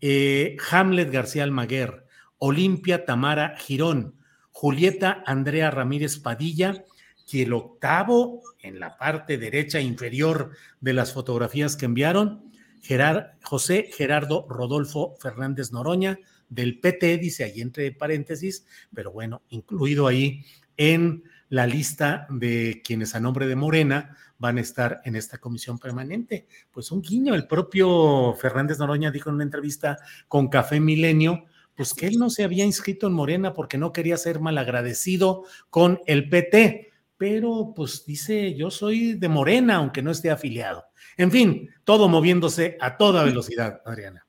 [0.00, 2.06] eh, Hamlet García Almaguer,
[2.38, 4.16] Olimpia Tamara Girón,
[4.50, 6.84] Julieta Andrea Ramírez Padilla,
[7.32, 12.51] y el octavo en la parte derecha inferior de las fotografías que enviaron,
[13.42, 16.18] José Gerardo Rodolfo Fernández Noroña,
[16.48, 20.44] del PT, dice ahí entre paréntesis, pero bueno, incluido ahí
[20.76, 25.78] en la lista de quienes a nombre de Morena van a estar en esta comisión
[25.78, 26.46] permanente.
[26.70, 31.94] Pues un guiño, el propio Fernández Noroña dijo en una entrevista con Café Milenio, pues
[31.94, 36.28] que él no se había inscrito en Morena porque no quería ser malagradecido con el
[36.28, 40.84] PT, pero pues dice, yo soy de Morena, aunque no esté afiliado.
[41.16, 44.26] En fin, todo moviéndose a toda velocidad, Adriana.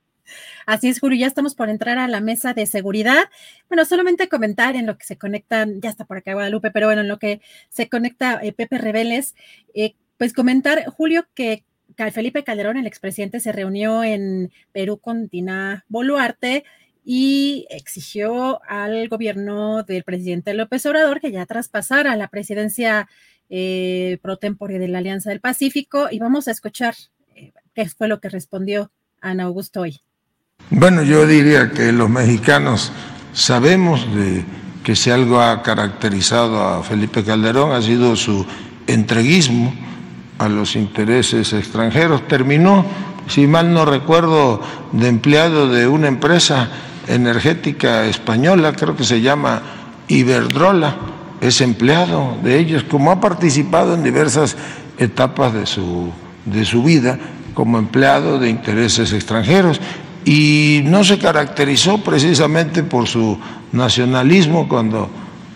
[0.66, 3.26] Así es, Julio, ya estamos por entrar a la mesa de seguridad.
[3.68, 7.02] Bueno, solamente comentar en lo que se conectan, ya está por acá Guadalupe, pero bueno,
[7.02, 9.36] en lo que se conecta eh, Pepe Reveles,
[9.74, 11.66] eh, pues comentar, Julio, que
[12.12, 16.64] Felipe Calderón, el expresidente, se reunió en Perú con Dina Boluarte
[17.06, 23.10] y exigió al gobierno del presidente López Obrador que ya traspasara la presidencia
[23.56, 26.96] eh, de la Alianza del Pacífico y vamos a escuchar
[27.36, 28.90] eh, qué fue lo que respondió
[29.22, 30.02] Ana Augusto hoy.
[30.72, 32.92] Bueno, yo diría que los mexicanos
[33.32, 34.44] sabemos de
[34.84, 38.44] que si algo ha caracterizado a Felipe Calderón ha sido su
[38.88, 39.72] entreguismo
[40.40, 42.28] a los intereses extranjeros.
[42.28, 42.84] Terminó,
[43.28, 44.62] si mal no recuerdo,
[44.94, 46.70] de empleado de una empresa
[47.08, 49.62] energética española, creo que se llama
[50.08, 54.56] Iberdrola es empleado de ellos, como ha participado en diversas
[54.98, 56.10] etapas de su,
[56.46, 57.20] de su vida
[57.54, 59.82] como empleado de intereses extranjeros
[60.26, 63.38] y no se caracterizó precisamente por su
[63.74, 65.10] nacionalismo cuando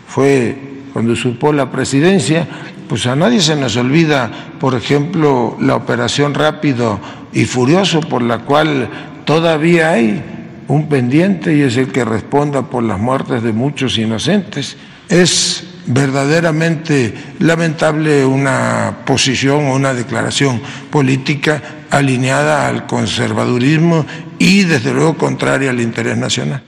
[0.08, 2.48] fue cuando supo la presidencia,
[2.90, 7.00] pues a nadie se nos olvida, por ejemplo, la operación rápido
[7.34, 8.90] y furioso por la cual
[9.24, 10.24] todavía hay
[10.68, 14.76] un pendiente y es el que responda por las muertes de muchos inocentes.
[15.08, 20.62] Es verdaderamente lamentable una posición o una declaración
[20.92, 24.06] política alineada al conservadurismo
[24.38, 26.64] y desde luego contraria al interés nacional.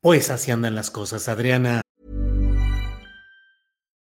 [0.00, 1.80] Pues así andan las cosas, Adriana.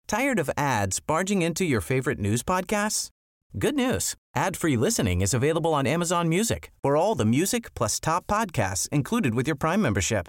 [0.06, 3.10] Tired of ads barging into your favorite news podcasts?
[3.58, 4.14] Good news.
[4.36, 6.70] Ad-free listening is available on Amazon Music.
[6.82, 10.28] For all the music plus top podcasts included with your Prime membership.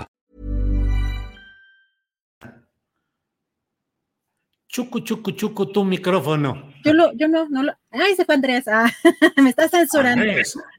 [4.71, 6.71] Chucu, chucu, chucu, tu micrófono.
[6.85, 7.73] Yo, lo, yo no, no lo.
[7.89, 8.69] Ay, se fue Andrés.
[8.69, 8.89] Ah,
[9.43, 10.23] me está censurando.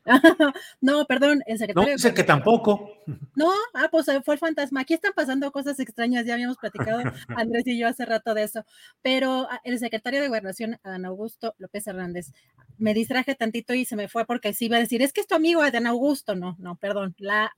[0.81, 1.93] no, perdón, el secretario.
[1.93, 2.91] No, sé que tampoco.
[3.35, 4.81] No, ah, pues eh, fue el fantasma.
[4.81, 6.25] Aquí están pasando cosas extrañas.
[6.25, 7.03] Ya habíamos platicado
[7.37, 8.65] Andrés y yo hace rato de eso.
[9.03, 12.33] Pero ah, el secretario de Gobernación, Adán Augusto López Hernández,
[12.79, 15.27] me distraje tantito y se me fue porque sí iba a decir, es que es
[15.27, 16.35] tu amigo Adán Augusto.
[16.35, 17.55] No, no, perdón, la,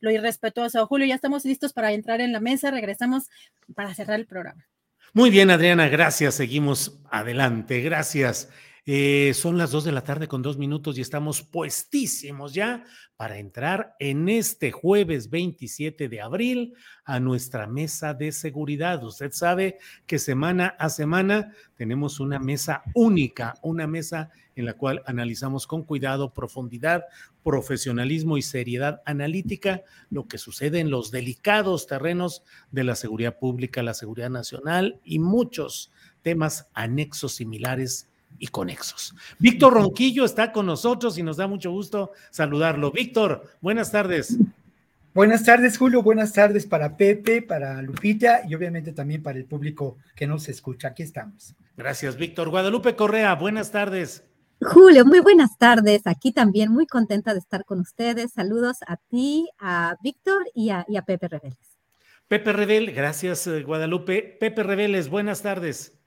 [0.00, 0.86] lo irrespetuoso.
[0.86, 2.70] Julio, ya estamos listos para entrar en la mesa.
[2.70, 3.30] Regresamos
[3.74, 4.66] para cerrar el programa.
[5.14, 6.34] Muy bien, Adriana, gracias.
[6.34, 7.80] Seguimos adelante.
[7.80, 8.50] Gracias.
[8.90, 12.86] Eh, son las dos de la tarde con dos minutos y estamos puestísimos ya
[13.18, 16.72] para entrar en este jueves 27 de abril
[17.04, 19.04] a nuestra mesa de seguridad.
[19.04, 19.76] Usted sabe
[20.06, 25.82] que semana a semana tenemos una mesa única, una mesa en la cual analizamos con
[25.82, 27.04] cuidado, profundidad,
[27.44, 33.82] profesionalismo y seriedad analítica lo que sucede en los delicados terrenos de la seguridad pública,
[33.82, 38.08] la seguridad nacional y muchos temas anexos similares
[38.38, 39.14] y conexos.
[39.38, 42.90] Víctor Ronquillo está con nosotros y nos da mucho gusto saludarlo.
[42.92, 44.38] Víctor, buenas tardes.
[45.14, 46.02] Buenas tardes, Julio.
[46.02, 50.88] Buenas tardes para Pepe, para Lupita y obviamente también para el público que nos escucha.
[50.88, 51.54] Aquí estamos.
[51.76, 52.50] Gracias, Víctor.
[52.50, 54.22] Guadalupe Correa, buenas tardes.
[54.60, 56.02] Julio, muy buenas tardes.
[56.04, 58.32] Aquí también muy contenta de estar con ustedes.
[58.32, 61.78] Saludos a ti, a Víctor y a, y a Pepe Reveles.
[62.28, 64.36] Pepe Rebel, gracias, eh, Guadalupe.
[64.38, 65.97] Pepe Reveles, buenas tardes.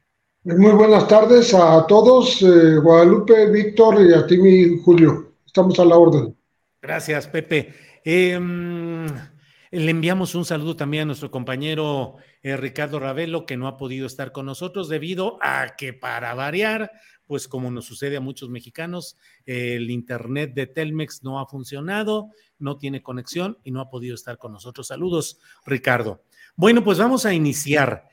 [0.44, 5.36] Muy buenas tardes a todos, eh, Guadalupe, Víctor y a ti, mi Julio.
[5.46, 6.36] Estamos a la orden.
[6.82, 7.76] Gracias, Pepe.
[8.04, 13.78] Em, le enviamos un saludo también a nuestro compañero eh, Ricardo Ravelo, que no ha
[13.78, 16.92] podido estar con nosotros debido a que, para variar,
[17.28, 22.80] pues como nos sucede a muchos mexicanos, el internet de Telmex no ha funcionado, no
[22.80, 24.88] tiene conexión y no ha podido estar con nosotros.
[24.88, 26.24] Saludos, Ricardo.
[26.56, 28.10] Bueno, pues vamos a iniciar.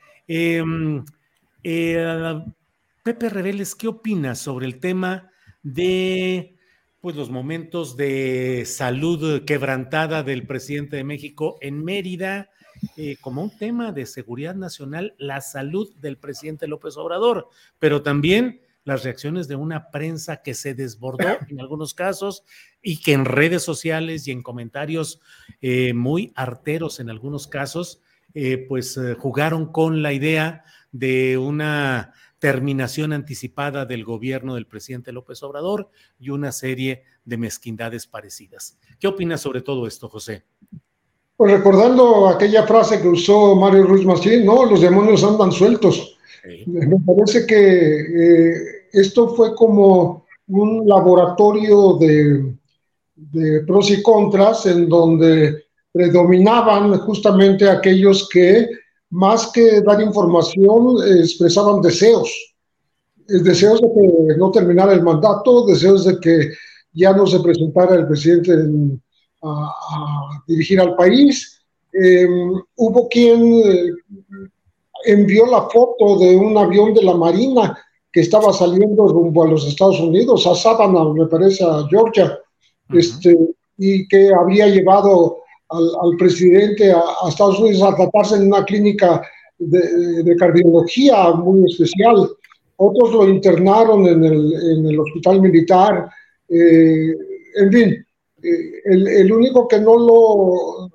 [1.63, 2.41] Eh,
[3.03, 5.31] Pepe Reveles, ¿qué opinas sobre el tema
[5.61, 6.57] de
[7.01, 12.49] pues, los momentos de salud quebrantada del presidente de México en Mérida?
[12.95, 18.61] Eh, como un tema de seguridad nacional, la salud del presidente López Obrador, pero también
[18.85, 22.45] las reacciones de una prensa que se desbordó en algunos casos
[22.81, 25.19] y que en redes sociales y en comentarios
[25.61, 28.01] eh, muy arteros en algunos casos,
[28.67, 35.89] pues jugaron con la idea de una terminación anticipada del gobierno del presidente López Obrador
[36.19, 38.77] y una serie de mezquindades parecidas.
[38.99, 40.45] ¿Qué opinas sobre todo esto, José?
[41.35, 46.17] Pues recordando aquella frase que usó Mario Ruiz Massieu, no, los demonios andan sueltos.
[46.65, 48.53] Me parece que eh,
[48.91, 52.55] esto fue como un laboratorio de,
[53.15, 58.69] de pros y contras en donde predominaban justamente aquellos que
[59.09, 62.29] más que dar información, expresaban deseos.
[63.27, 66.51] Deseos de que no terminara el mandato, deseos de que
[66.93, 68.53] ya no se presentara el presidente
[69.43, 71.61] a, dirigir al país.
[71.93, 73.91] Em, hubo quien eh,
[75.05, 77.77] envió la foto de un avión de la Marina
[78.11, 82.37] que estaba saliendo rumbo a los Estados Unidos, a Savannah, me parece, a Georgia,
[82.89, 83.37] este,
[83.77, 85.37] y que había llevado
[85.69, 89.21] al, presidente a, Estados Unidos a tratarse en una clínica
[89.57, 92.29] de, cardiología muy especial.
[92.77, 96.09] Otros lo internaron en el, en el hospital militar.
[96.47, 97.13] Eh,
[97.55, 98.05] en fin,
[98.41, 100.89] eh, el, el, único que no lo,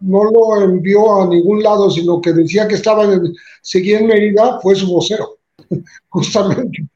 [0.00, 4.60] no lo envió a ningún lado, sino que decía que estaba en, seguía en Mérida,
[4.60, 5.38] fue su vocero,
[6.08, 6.86] justamente.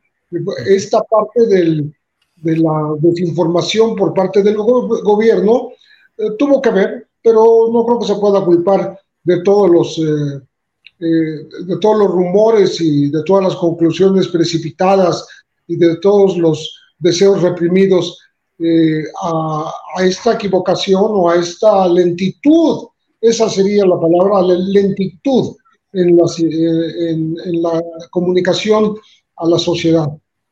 [0.68, 1.95] Esta parte del,
[2.37, 5.70] de la desinformación por parte del gobierno
[6.18, 10.41] eh, tuvo que ver pero no creo que se pueda culpar de todos los, eh,
[11.01, 15.27] eh, de todos los rumores y de todas las conclusiones precipitadas
[15.66, 18.16] y de todos los deseos reprimidos
[18.61, 19.72] eh, a,
[20.05, 22.87] esta equivocación o a esta lentitud.
[23.20, 25.57] Esa sería la palabra, lentitud
[25.95, 28.95] en, en, la comunicación
[29.39, 30.07] a la sociedad,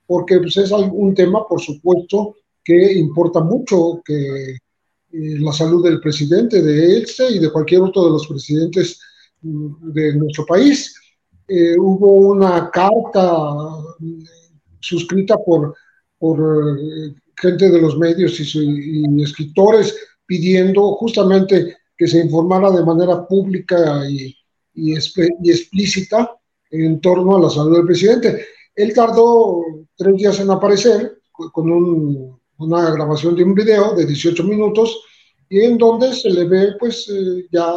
[0.09, 4.15] porque pues, es un tema, por supuesto, que importa mucho, que
[4.55, 4.59] eh,
[5.15, 9.01] la salud del presidente, de este y de cualquier otro de los presidentes
[9.43, 10.95] mm, de nuestro país.
[11.47, 13.55] Eh, hubo una carta
[13.99, 14.25] mm,
[14.81, 15.75] suscrita por,
[16.19, 19.95] por eh, gente de los medios y, escritores
[20.27, 24.35] pidiendo justamente que se informara de manera pública y,
[24.75, 26.31] y, explícita
[26.71, 28.47] en torno a la salud del presidente.
[28.75, 29.63] Él tardó
[29.97, 35.01] tres días en aparecer con un una grabación de un video de 18 minutos
[35.49, 37.75] y en donde se le ve pues eh, ya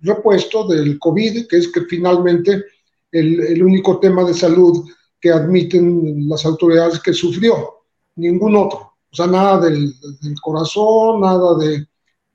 [0.00, 2.64] repuesto del COVID, que es que finalmente
[3.12, 4.88] el, el, único tema de salud
[5.20, 7.56] que admiten las autoridades que sufrió,
[8.16, 8.94] ningún otro.
[9.12, 9.92] O sea, nada del,
[10.22, 11.86] del corazón, nada de,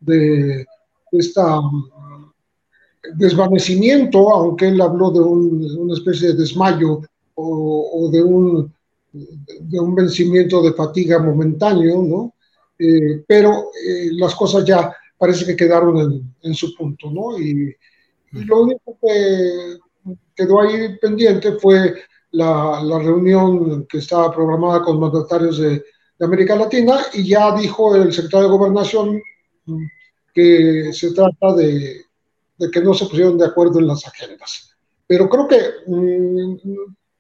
[0.01, 0.65] de
[1.13, 1.91] esta mm,
[3.15, 7.01] desvanecimiento, aunque él habló de un, una especie de desmayo
[7.35, 8.73] o, o de un
[9.15, 12.33] de un vencimiento de fatiga momentáneo, ¿no?
[12.77, 17.39] Eh, pero eh, las cosas ya parece que quedaron en, su punto, ¿no?
[17.39, 17.73] Y,
[18.31, 19.77] lo único que
[20.35, 21.95] quedó ahí pendiente fue
[22.31, 25.69] la, la reunión que estaba programada con mandatarios de,
[26.19, 29.21] de, América Latina y ya dijo el secretario de Gobernación
[29.67, 29.85] mm,
[30.33, 32.01] que se trata de,
[32.57, 34.75] de que no se pusieron de acuerdo en las agendas.
[35.07, 36.55] Pero creo que mm,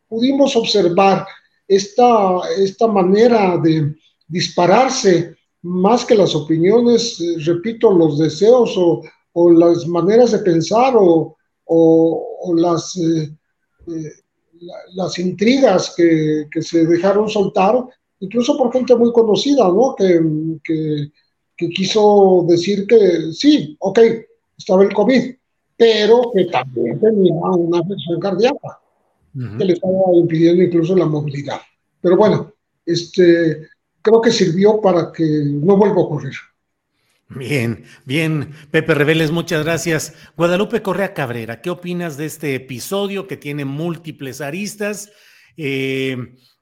[0.09, 1.25] pudimos observar
[1.67, 3.95] esta, esta manera de
[4.27, 9.01] dispararse más que las opiniones, eh, repito, los deseos o,
[9.51, 11.35] las maneras de pensar o,
[12.55, 13.29] las, eh,
[13.87, 14.11] eh,
[14.93, 17.83] las intrigas que, que, se dejaron soltar,
[18.19, 19.93] incluso por gente muy conocida, ¿no?
[19.95, 20.21] Que,
[20.63, 21.11] que,
[21.57, 23.99] que quiso decir que sí, ok,
[24.57, 25.35] estaba el COVID,
[25.75, 28.79] pero que también tenía una afección cardíaca,
[29.57, 31.59] que le estaba impidiendo incluso la movilidad.
[32.01, 32.53] Pero bueno,
[32.85, 33.67] este,
[34.01, 36.33] creo que sirvió para que no vuelva a ocurrir.
[37.27, 40.13] Bien, bien, Pepe Reveles, muchas gracias.
[40.37, 45.11] Guadalupe Correa Cabrera, ¿qué opinas de este episodio que tiene múltiples aristas?
[45.57, 46.17] Eh,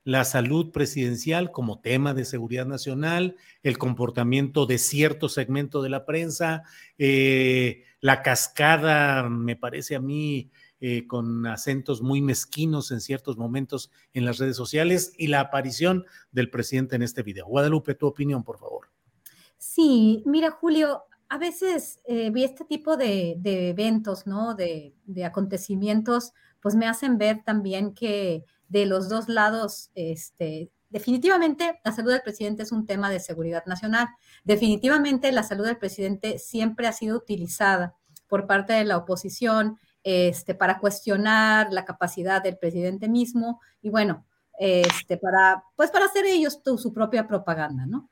[0.06, 6.06] la salud presidencial como tema de seguridad nacional, el comportamiento de cierto segmento de la
[6.06, 6.64] prensa,
[6.98, 10.50] eh, la cascada, me parece a mí,
[10.86, 16.04] eh, con acentos muy mezquinos en ciertos momentos en las redes sociales y la aparición
[16.34, 17.46] del presidente en este video.
[17.46, 18.90] Guadalupe, tu opinión, por favor.
[19.58, 24.56] Sí, mira, Julio, a veces eh, vi este tipo de, eventos, ¿no?
[24.56, 31.80] De, de, acontecimientos, pues me hacen ver también que de los dos lados, este, definitivamente
[31.86, 34.10] la salud del presidente es un tema de seguridad nacional.
[34.44, 37.96] Definitivamente la salud del presidente siempre ha sido utilizada
[38.28, 44.26] por parte de la oposición este, para cuestionar la capacidad del presidente mismo y bueno,
[44.60, 48.10] este, para, pues para hacer ellos su propia propaganda, ¿no?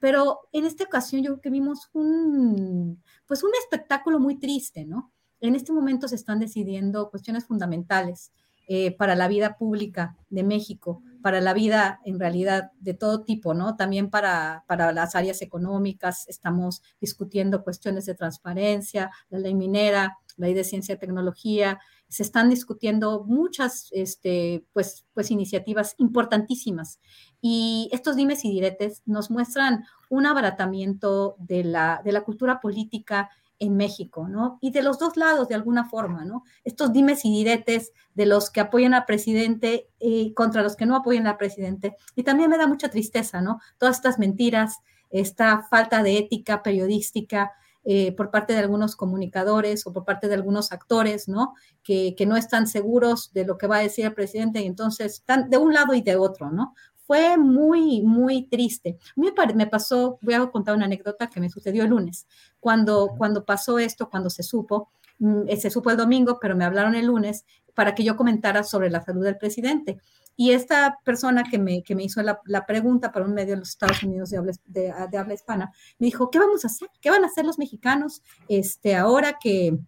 [0.00, 5.12] Pero en esta ocasión yo creo que vimos un, pues un espectáculo muy triste, ¿no?
[5.40, 8.32] En este momento se están decidiendo cuestiones fundamentales
[8.68, 13.54] eh, para la vida pública de México, para la vida en realidad de todo tipo,
[13.54, 13.76] ¿no?
[13.76, 20.46] También para, para las áreas económicas, estamos discutiendo cuestiones de transparencia, la ley minera, la
[20.46, 21.78] ley de ciencia y tecnología,
[22.08, 27.00] se están discutiendo muchas este, pues, pues iniciativas importantísimas.
[27.40, 33.30] Y estos dimes y diretes nos muestran un abaratamiento de la, de la cultura política
[33.62, 34.58] en México, ¿no?
[34.60, 36.42] Y de los dos lados, de alguna forma, ¿no?
[36.64, 40.96] Estos dimes y diretes de los que apoyan al presidente y contra los que no
[40.96, 41.96] apoyan al presidente.
[42.16, 43.60] Y también me da mucha tristeza, ¿no?
[43.78, 44.78] Todas estas mentiras,
[45.10, 47.52] esta falta de ética periodística,
[47.84, 51.54] eh, por parte de algunos comunicadores o por parte de algunos actores, ¿no?
[51.84, 55.14] Que, que, no están seguros de lo que va a decir el presidente y entonces
[55.14, 56.74] están de un lado y de otro, ¿no?
[57.12, 58.96] Fue muy, muy triste.
[59.14, 62.26] A mí me pasó, voy a contar una anécdota que me sucedió el lunes,
[62.58, 66.94] cuando, cuando pasó esto, cuando se supo, mm, se supo el domingo, pero me hablaron
[66.94, 67.44] el lunes
[67.74, 69.98] para que yo comentara sobre la salud del presidente.
[70.36, 73.60] Y esta persona que me, que me hizo la, la, pregunta para un medio de
[73.60, 76.88] los Estados Unidos de habla, de, de habla, hispana, me dijo, ¿qué vamos a hacer?
[77.02, 79.78] ¿Qué van a hacer los mexicanos este, ahora que,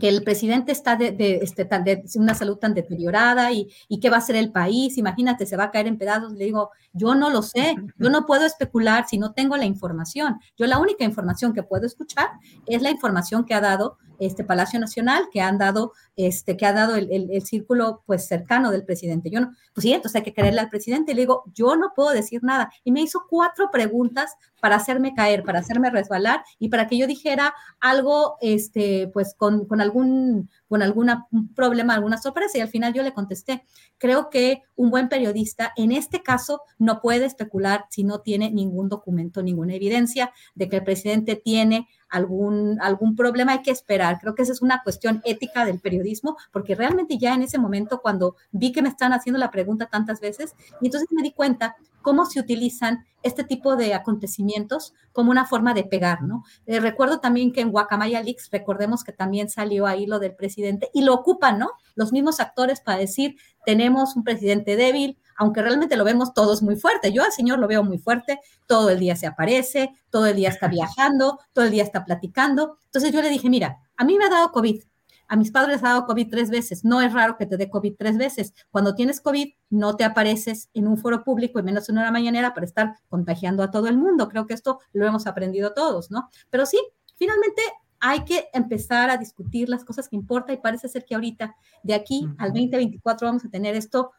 [0.00, 4.00] que el presidente está de, de, este, tan de, una salud tan deteriorada y, y,
[4.00, 6.32] qué va a hacer el país, imagínate, se va a caer en pedazos.
[6.32, 10.40] Le digo, yo no lo sé, yo no puedo especular si no tengo la información.
[10.56, 12.28] Yo la única información que puedo escuchar
[12.66, 16.72] es la información que ha dado este Palacio Nacional, que han dado, este, que ha
[16.72, 19.30] dado el, el, círculo pues cercano del presidente.
[19.30, 21.14] Yo no, pues sí, entonces hay que creerle al presidente.
[21.14, 22.70] Le digo, yo no puedo decir nada.
[22.84, 27.06] Y me hizo cuatro preguntas para hacerme caer, para hacerme resbalar y para que yo
[27.06, 31.10] dijera algo, este, pues con, con algún, con algún
[31.54, 32.58] problema, alguna sorpresa.
[32.58, 33.64] Y al final yo le contesté,
[33.98, 38.88] creo que un buen periodista en este caso no puede especular si no tiene ningún
[38.88, 44.18] documento, ninguna evidencia de que el presidente tiene algún, algún problema, hay que esperar.
[44.20, 48.00] Creo que esa es una cuestión ética del periodismo, porque realmente ya en ese momento,
[48.00, 51.76] cuando vi que me están haciendo la pregunta tantas veces, y entonces me di cuenta
[52.02, 56.44] cómo se utilizan este tipo de acontecimientos como una forma de pegar, ¿no?
[56.66, 60.88] Eh, recuerdo también que en Guacamaya Leaks, recordemos que también salió ahí lo del presidente,
[60.94, 61.70] y lo ocupan, ¿no?
[61.96, 66.76] Los mismos actores para decir, tenemos un presidente débil, aunque realmente lo vemos todos muy
[66.76, 67.12] fuerte.
[67.12, 70.48] Yo al señor lo veo muy fuerte, todo el día se aparece, todo el día
[70.48, 72.78] está viajando, todo el día está platicando.
[72.86, 74.82] Entonces yo le dije, mira, a mí me ha dado COVID,
[75.28, 76.84] a mis padres ha dado COVID tres veces.
[76.84, 78.54] No es raro que te dé COVID tres veces.
[78.70, 82.54] Cuando tienes COVID, no te apareces en un foro público y menos en una mañanera
[82.54, 84.28] para estar contagiando a todo el mundo.
[84.28, 86.28] Creo que esto lo hemos aprendido todos, ¿no?
[86.50, 86.78] Pero sí,
[87.16, 87.62] finalmente
[87.98, 91.94] hay que empezar a discutir las cosas que importan y parece ser que ahorita, de
[91.94, 94.12] aquí al 2024, vamos a tener esto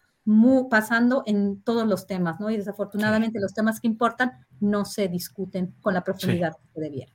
[0.69, 2.49] pasando en todos los temas, ¿no?
[2.49, 7.11] Y desafortunadamente los temas que importan no se discuten con la profundidad que se debiera.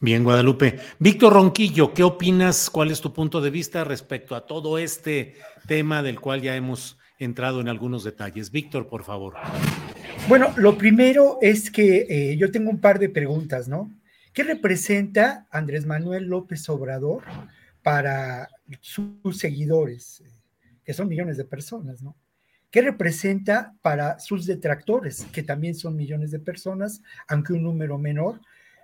[0.00, 0.78] Bien, Guadalupe.
[0.98, 2.70] Víctor Ronquillo, ¿qué opinas?
[2.70, 5.34] ¿Cuál es tu punto de vista respecto a todo este
[5.66, 8.50] tema del cual ya hemos entrado en algunos detalles?
[8.50, 9.34] Víctor, por favor.
[10.28, 13.90] Bueno, lo primero es que eh, yo tengo un par de preguntas, ¿no?
[14.32, 17.24] ¿Qué representa Andrés Manuel López Obrador
[17.82, 18.48] para
[18.80, 20.22] sus seguidores,
[20.84, 22.14] que son millones de personas, ¿no?
[22.70, 28.40] ¿Qué representa para sus detractores, que también son millones de personas, aunque un número menor,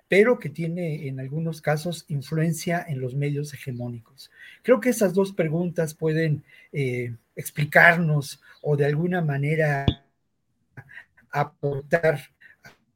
[0.09, 4.31] pero que tiene en algunos casos influencia en los medios hegemónicos.
[4.62, 9.86] Creo que esas dos preguntas pueden eh, explicarnos o de alguna manera
[11.31, 12.20] aportar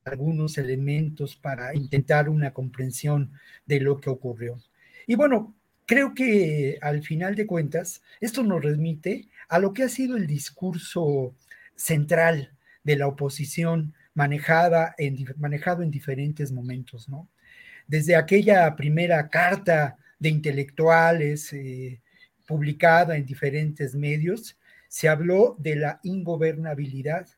[0.04, 3.32] algunos elementos para intentar una comprensión
[3.66, 4.62] de lo que ocurrió.
[5.06, 5.54] Y bueno,
[5.86, 10.26] creo que al final de cuentas, esto nos remite a lo que ha sido el
[10.26, 11.34] discurso
[11.74, 12.52] central
[12.82, 17.28] de la oposición manejada en, manejado en diferentes momentos, ¿no?
[17.86, 22.02] Desde aquella primera carta de intelectuales eh,
[22.46, 24.58] publicada en diferentes medios,
[24.88, 27.28] se habló de la ingobernabilidad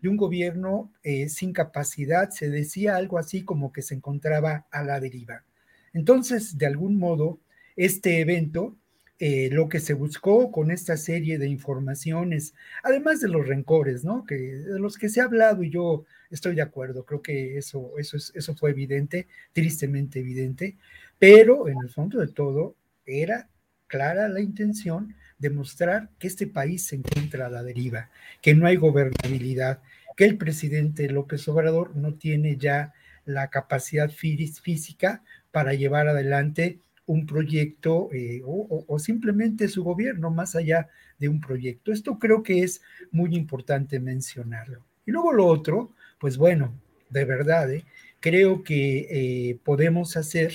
[0.00, 4.82] de un gobierno eh, sin capacidad, se decía algo así como que se encontraba a
[4.82, 5.44] la deriva.
[5.92, 7.40] Entonces, de algún modo,
[7.76, 8.76] este evento
[9.18, 14.26] eh, lo que se buscó con esta serie de informaciones, además de los rencores, ¿no?
[14.26, 17.92] Que, de los que se ha hablado y yo estoy de acuerdo, creo que eso,
[17.98, 20.76] eso, es, eso fue evidente, tristemente evidente,
[21.18, 22.76] pero en el fondo de todo
[23.06, 23.48] era
[23.86, 28.10] clara la intención de mostrar que este país se encuentra a la deriva,
[28.42, 29.80] que no hay gobernabilidad,
[30.16, 32.92] que el presidente López Obrador no tiene ya
[33.24, 40.88] la capacidad física para llevar adelante un proyecto eh, o, simplemente su gobierno más allá
[41.18, 41.92] de un proyecto.
[41.92, 44.84] Esto creo que es muy importante mencionarlo.
[45.06, 46.74] Y luego lo otro, pues bueno,
[47.10, 47.84] de verdad, eh,
[48.20, 50.52] creo que eh, podemos hacer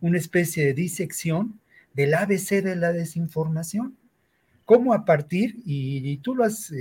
[0.00, 1.60] una especie de disección
[1.92, 3.96] del ABC de la desinformación.
[4.64, 6.72] Cómo a partir, y, tú lo has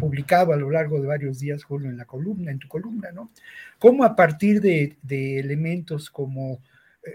[0.00, 3.30] publicado a lo largo de varios días, Julio, en la columna, en tu columna, ¿no?
[3.78, 4.98] Cómo a partir de,
[5.38, 6.60] elementos como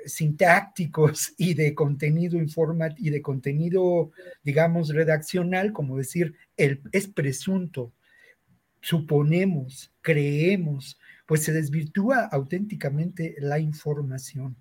[0.06, 2.40] sintácticos y de contenido
[2.98, 4.12] y de contenido,
[4.44, 7.92] digamos, redaccional, como decir, el, es presunto,
[8.82, 14.56] suponemos, creemos, pues se desvirtúa auténticamente la información.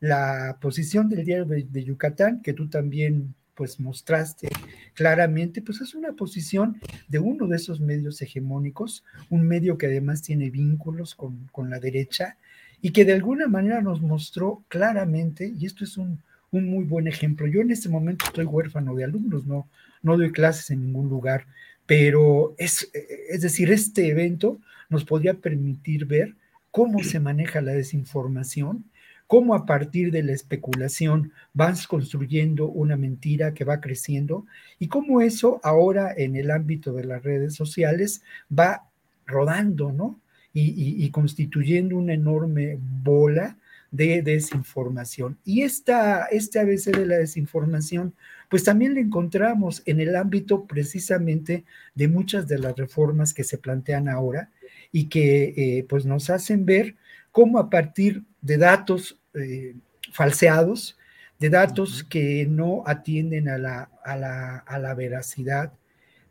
[0.00, 4.48] La posición del diario de, Yucatán, que tú también pues mostraste
[4.92, 6.78] claramente, pues es una posición
[7.08, 11.80] de uno de esos medios hegemónicos, un medio que además tiene vínculos con, con la
[11.80, 12.36] derecha,
[12.80, 16.20] y que de alguna manera nos mostró claramente, y esto es un,
[16.50, 19.68] muy buen ejemplo, yo en este momento estoy huérfano de alumnos, no,
[20.02, 21.46] no doy clases en ningún lugar,
[21.84, 22.90] pero es,
[23.28, 24.58] es decir, este evento
[24.88, 26.34] nos podría permitir ver
[26.70, 28.84] cómo se maneja la desinformación,
[29.26, 34.46] cómo a partir de la especulación vas construyendo una mentira que va creciendo
[34.78, 38.22] y cómo eso ahora en el ámbito de las redes sociales
[38.56, 38.88] va
[39.26, 40.20] rodando, ¿no?
[40.58, 43.58] Y, constituyendo una enorme bola
[43.90, 45.36] de desinformación.
[45.44, 48.14] Y esta, este ABC de la desinformación,
[48.48, 51.64] pues también la encontramos en el ámbito precisamente
[51.94, 54.50] de muchas de las reformas que se plantean ahora
[54.92, 56.94] y que eh, pues nos hacen ver
[57.32, 59.74] cómo a partir de datos eh,
[60.12, 60.96] falseados,
[61.38, 65.72] de datos que no atienden a la, a la, a la veracidad,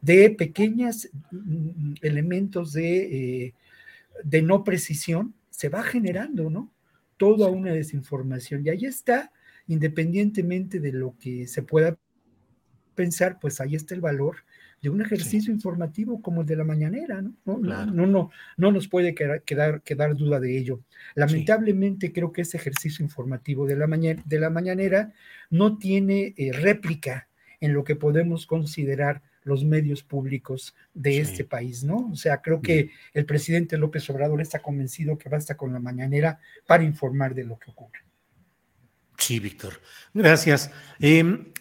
[0.02, 3.46] de pequeños mm, mm, elementos de...
[3.46, 3.54] Eh,
[4.24, 6.72] de no precisión, se va generando, ¿no?
[7.18, 8.66] Toda una desinformación.
[8.66, 9.32] Y ahí está,
[9.68, 11.98] independientemente de lo que se pueda
[12.96, 14.38] pensar, pues ahí está el valor
[14.82, 17.36] de un ejercicio informativo como el de la mañanera, ¿no?
[17.58, 20.82] No, no, no, nos puede quedar, quedar, duda de ello.
[21.16, 25.12] Lamentablemente creo que ese ejercicio informativo de la, de la mañanera
[25.50, 27.28] no tiene eh, réplica
[27.60, 32.10] en lo que podemos considerar los medios públicos de este país, ¿no?
[32.12, 36.40] O sea, creo que el presidente López Obrador está convencido que basta con la mañanera
[36.68, 38.00] para informar de lo que ocurre.
[39.18, 39.80] Sí, Víctor.
[40.14, 40.72] Gracias.
[41.00, 41.54] Em,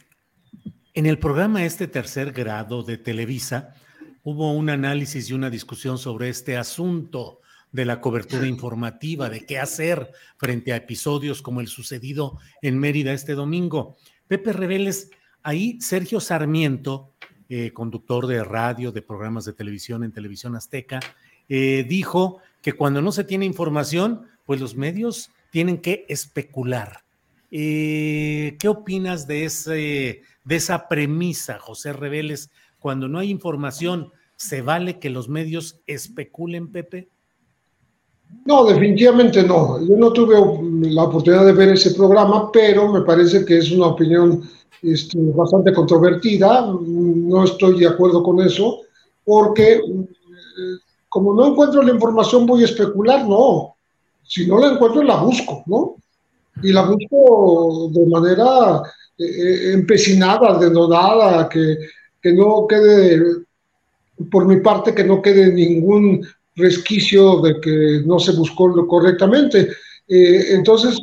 [0.95, 3.75] en el programa Este Tercer Grado de Televisa
[4.23, 7.41] hubo un análisis y una discusión sobre este asunto
[7.71, 13.13] de la cobertura informativa, de qué hacer frente a episodios como el sucedido en Mérida
[13.13, 13.97] este domingo.
[14.29, 15.11] Pepe Reveles,
[15.43, 17.14] ahí Sergio Sarmiento
[17.49, 21.01] eh, conductor de radio, de programas de televisión en Televisión Azteca,
[21.49, 27.05] eh, dijo que cuando no se tiene información, pues los medios tienen que especular.
[27.51, 32.51] Eh, ¿Qué opinas de, ese, de esa premisa, José Reveles,
[32.81, 37.09] cuando no hay información, ¿se vale que los medios especulen, Pepe?
[38.45, 39.81] No, definitivamente no.
[39.87, 40.35] Yo no tuve
[40.91, 44.43] la oportunidad de ver ese programa, pero me parece que es una opinión
[44.83, 46.67] este, bastante controvertida.
[46.67, 48.81] No estoy de acuerdo con eso,
[49.25, 50.79] porque eh,
[51.09, 53.77] como no encuentro la información voy a especular, no.
[54.27, 55.97] Si no la encuentro, la busco, ¿no?
[56.63, 58.83] Y la busco de manera
[59.17, 61.77] eh, eh, empecinada, denodada, que,
[62.21, 63.21] que no quede,
[64.31, 66.27] por mi parte, que no quede ningún
[66.57, 69.69] resquicio de que no se buscó correctamente.
[70.09, 70.99] Eh, entonces,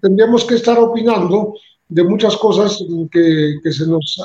[0.00, 1.54] tendríamos que estar opinando
[1.88, 4.20] de muchas cosas que, que se nos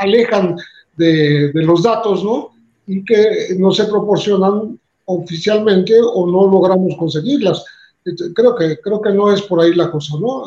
[0.00, 0.56] alejan
[0.96, 2.50] de, de, los datos, ¿no?
[2.86, 7.64] Y que no se proporcionan oficialmente o no logramos conseguirlas.
[8.34, 10.44] Creo que, creo que no es por ahí la cosa, ¿no?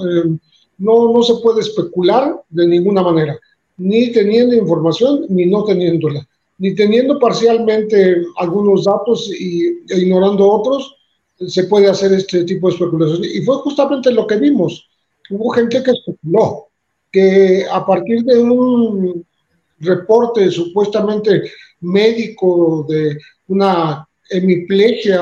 [0.80, 3.38] no, no se puede especular de ninguna manera,
[3.78, 6.26] ni teniendo información ni no teniéndola,
[6.58, 10.96] ni teniendo parcialmente algunos datos y, e ignorando otros,
[11.48, 13.24] se puede hacer este tipo de especulación.
[13.24, 14.89] Y fue justamente lo que vimos.
[15.30, 16.68] Hubo gente que especuló,
[17.12, 19.26] que a partir de un
[19.80, 21.52] reporte supuestamente
[21.82, 25.22] médico de una hemiplegia,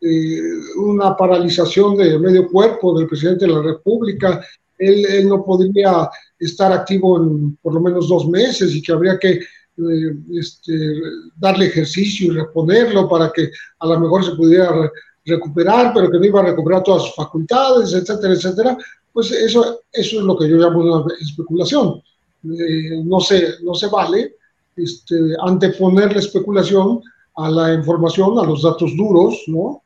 [0.00, 0.40] eh,
[0.78, 4.40] una paralización de medio cuerpo del presidente de la República
[4.80, 9.32] él, no podría estar activo en por lo menos dos meses y que habría que
[9.32, 10.94] eh, este,
[11.36, 14.90] darle ejercicio y reponerlo para que a lo mejor se pudiera
[15.24, 18.78] recuperar, pero que no iba a recuperar todas sus facultades, etcétera, etcétera,
[19.12, 22.02] pues eso, eso es lo que yo llamo una especulación.
[22.44, 24.36] Eh, no, se, no se vale
[24.76, 27.02] este, anteponer la especulación
[27.36, 29.82] a la información, a los datos duros, ¿no?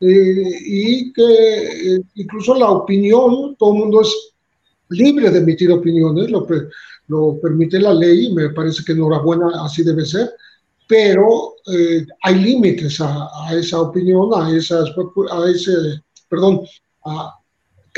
[0.00, 4.32] Eh, y que incluso la opinión, todo el mundo es
[4.90, 6.46] libre de emitir opiniones, lo,
[7.08, 10.30] lo permite la ley me parece que enhorabuena así debe ser,
[10.86, 15.72] pero eh, hay límites a, esa opinión, a, esa, a ese,
[16.28, 16.62] perdón,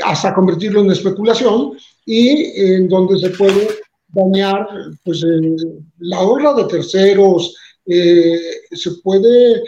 [0.03, 1.73] hasta convertirlo en especulación
[2.05, 3.67] y en donde se puede
[4.09, 4.67] dañar
[5.03, 5.55] pues, eh,
[5.99, 7.55] la honra de terceros,
[7.85, 8.39] eh,
[8.71, 9.63] se puede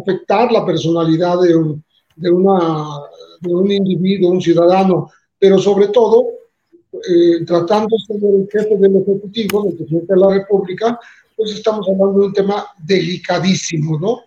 [0.00, 1.84] afectar la personalidad de un,
[2.16, 2.84] de, una,
[3.40, 6.26] de un individuo, un ciudadano, pero sobre todo
[6.92, 11.00] eh, tratándose del jefe del Ejecutivo, del presidente de la República,
[11.34, 14.20] pues estamos hablando de un tema delicadísimo, ¿no?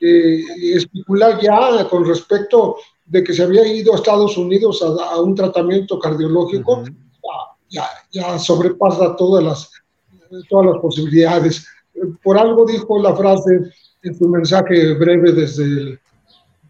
[0.00, 0.40] Eh,
[0.74, 2.76] especular ya con respecto
[3.12, 6.82] de que se había ido a Estados Unidos a, un tratamiento cardiológico,
[7.68, 9.70] ya, ya, sobrepasa todas las,
[10.48, 11.66] todas las posibilidades.
[12.22, 13.70] Por algo dijo la frase
[14.02, 16.00] en su mensaje breve desde el,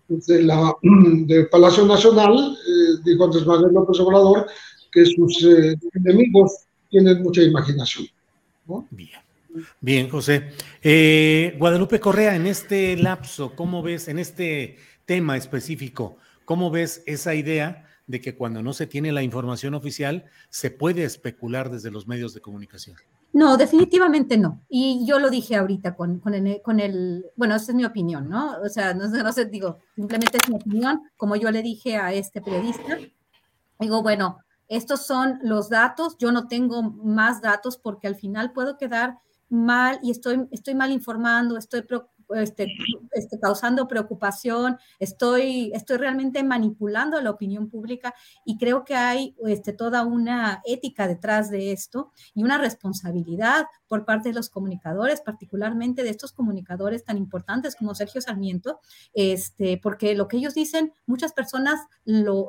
[0.08, 4.46] desde la, del Palacio Nacional, eh, dijo Andrés Manuel López Obrador,
[4.90, 6.56] que sus eh, enemigos
[6.90, 8.08] tienen mucha imaginación.
[8.90, 9.20] Bien.
[9.80, 10.50] Bien, José.
[10.82, 17.34] Eh, Guadalupe Correa, en este lapso, ¿cómo ves, en este tema específico, cómo ves esa
[17.34, 22.06] idea de que cuando no se tiene la información oficial se puede especular desde los
[22.06, 22.96] medios de comunicación?
[23.32, 24.62] No, definitivamente no.
[24.68, 28.60] Y yo lo dije ahorita con, con, el, bueno, esa es mi opinión, ¿no?
[28.60, 32.42] O sea, no, sé, digo, simplemente es mi opinión, como yo le dije a este
[32.42, 32.98] periodista,
[33.80, 34.38] digo, bueno,
[34.68, 39.98] estos son los datos, yo no tengo más datos porque al final puedo quedar mal
[40.02, 41.84] y estoy, estoy mal informando, estoy
[42.34, 42.68] este,
[43.12, 48.14] este, causando preocupación, estoy, estoy realmente manipulando la opinión pública
[48.44, 54.04] y creo que hay este, toda una ética detrás de esto y una responsabilidad por
[54.04, 58.80] parte de los comunicadores, particularmente de estos comunicadores tan importantes como Sergio Sarmiento,
[59.12, 62.48] este, porque lo que ellos dicen, muchas personas lo,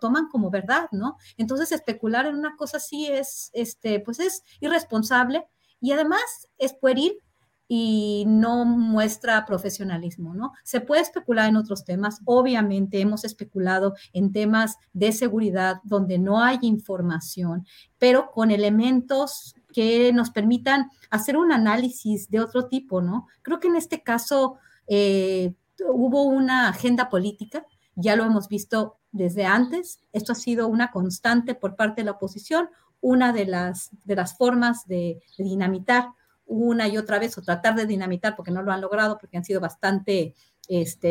[0.00, 1.16] toman como verdad, ¿no?
[1.36, 5.46] Entonces, especular en una cosa así es, este, pues es irresponsable
[5.80, 7.18] y además es pueril
[7.68, 10.52] y no muestra profesionalismo, ¿no?
[10.64, 16.42] Se puede especular en otros temas, obviamente hemos especulado en temas de seguridad donde no
[16.42, 17.66] hay información,
[17.98, 23.26] pero con elementos que nos permitan hacer un análisis de otro tipo, ¿no?
[23.42, 25.54] Creo que en este caso eh,
[25.86, 31.54] hubo una agenda política, ya lo hemos visto desde antes, esto ha sido una constante
[31.54, 32.70] por parte de la oposición,
[33.00, 36.08] una de las, de las formas de dinamitar
[36.48, 39.44] una y otra vez o tratar de dinamitar porque no lo han logrado, porque han
[39.44, 40.34] sido bastante
[40.68, 41.10] este,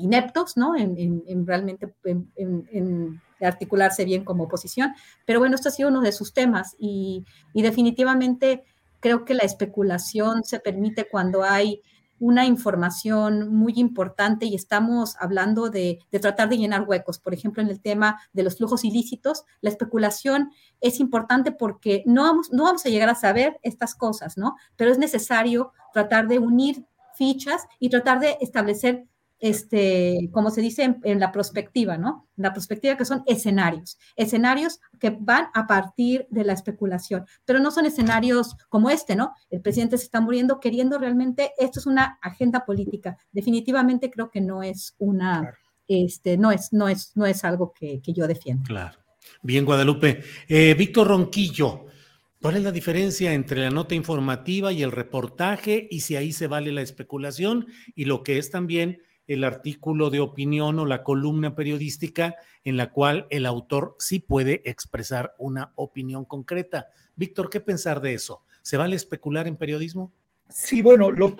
[0.00, 0.76] ineptos, ¿no?
[0.76, 4.94] En, realmente en, articularse bien como oposición.
[5.26, 7.24] Pero bueno, esto ha sido uno de sus temas y,
[7.54, 8.64] definitivamente
[9.00, 11.82] creo que la especulación se permite cuando hay
[12.18, 17.18] una información muy importante y estamos hablando de, tratar de llenar huecos.
[17.18, 20.50] Por ejemplo, en el tema de los flujos ilícitos, la especulación
[20.80, 24.56] es importante porque no vamos, no vamos a llegar a saber estas cosas, ¿no?
[24.76, 26.84] Pero es necesario tratar de unir
[27.14, 29.06] fichas y tratar de establecer
[29.44, 32.26] este, como se dice en, la perspectiva, ¿no?
[32.34, 37.70] La perspectiva que son escenarios, escenarios que van a partir de la especulación, pero no
[37.70, 39.34] son escenarios como este, ¿no?
[39.50, 43.18] El presidente se está muriendo queriendo realmente, esto es una agenda política.
[43.32, 45.52] Definitivamente creo que no es una,
[45.88, 48.64] este, no es, no es, no es algo que, yo defiendo.
[48.64, 48.96] Claro.
[49.42, 50.22] Bien, Guadalupe.
[50.48, 51.84] Eh, Víctor Ronquillo,
[52.40, 56.46] ¿cuál es la diferencia entre la nota informativa y el reportaje y si ahí se
[56.46, 61.54] vale la especulación y lo que es también el artículo de opinión o la columna
[61.54, 66.88] periodística en la cual el autor sí puede expresar una opinión concreta.
[67.16, 68.42] Víctor, ¿qué pensar de eso?
[68.62, 70.12] ¿Se vale especular en periodismo?
[70.48, 71.36] Sí, bueno, lo,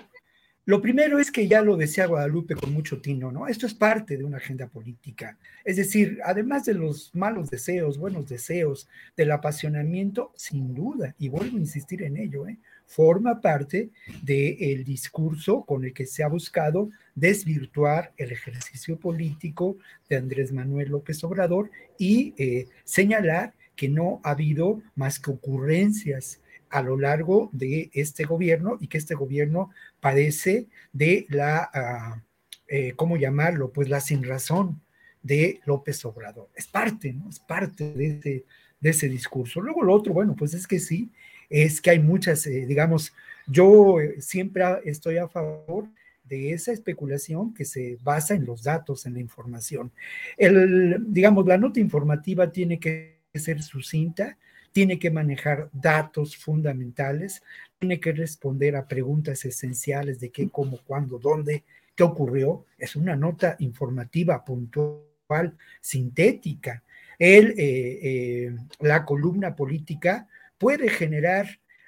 [0.65, 3.47] lo primero es que ya lo decía Guadalupe con mucho tino, ¿no?
[3.47, 5.37] Esto es parte de una agenda política.
[5.63, 11.57] Es decir, además de los malos deseos, buenos deseos, del apasionamiento, sin duda, y vuelvo
[11.57, 12.57] a insistir en ello, ¿eh?
[12.87, 13.89] forma parte
[14.23, 19.77] del discurso con el que se ha buscado desvirtuar el ejercicio político
[20.09, 26.39] de Andrés Manuel López Obrador y eh, señalar que no ha habido más que ocurrencias
[26.69, 32.23] a lo largo de este gobierno y que este gobierno padece de la,
[32.67, 33.71] eh, ¿cómo llamarlo?
[33.71, 34.81] Pues la sin razón
[35.21, 36.49] de López Obrador.
[36.55, 37.29] Es parte, ¿no?
[37.29, 38.45] Es parte de ese,
[38.79, 39.61] de ese discurso.
[39.61, 41.11] Luego lo otro, bueno, pues es que sí,
[41.49, 43.13] es que hay muchas, eh, digamos,
[43.47, 45.87] yo siempre estoy a favor
[46.23, 49.91] de esa especulación que se basa en los datos, en la información.
[50.37, 54.37] El, digamos, la nota informativa tiene que ser sucinta,
[54.75, 57.41] tiene que manejar datos fundamentales,
[57.79, 61.63] tiene que responder a preguntas esenciales de qué, cómo, cuándo, dónde,
[61.95, 62.65] qué ocurrió.
[62.77, 66.83] Es una nota informativa puntual, sintética.
[67.17, 70.27] El, eh, eh, la columna política
[70.57, 71.47] puede generar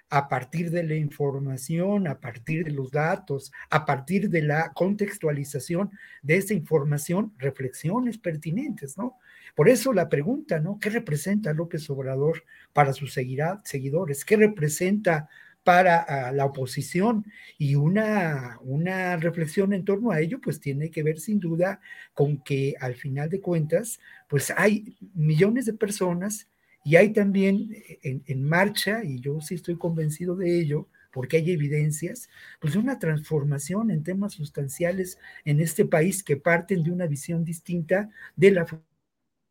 [0.10, 5.92] a partir de la información, a partir de los datos, a partir de la contextualización
[6.22, 9.18] de esa información, reflexiones pertinentes, ¿no?
[9.58, 10.80] Por eso la pregunta, ¿no?
[10.80, 12.44] ¿Qué representa López Obrador
[12.74, 14.24] para sus seguidores?
[14.24, 15.30] ¿Qué representa
[15.64, 17.26] para ah, la oposición?
[17.58, 21.80] Y una, una reflexión en torno a ello, pues tiene que ver sin duda
[22.14, 26.48] con que al final de cuentas, pues hay millones de personas
[26.84, 27.72] y hay también
[28.04, 32.30] eh, en, marcha, y yo sí estoy convencido de ello, porque hay evidencias,
[32.60, 37.44] pues de una transformación en temas sustanciales en este país que parten de una visión
[37.44, 38.68] distinta de la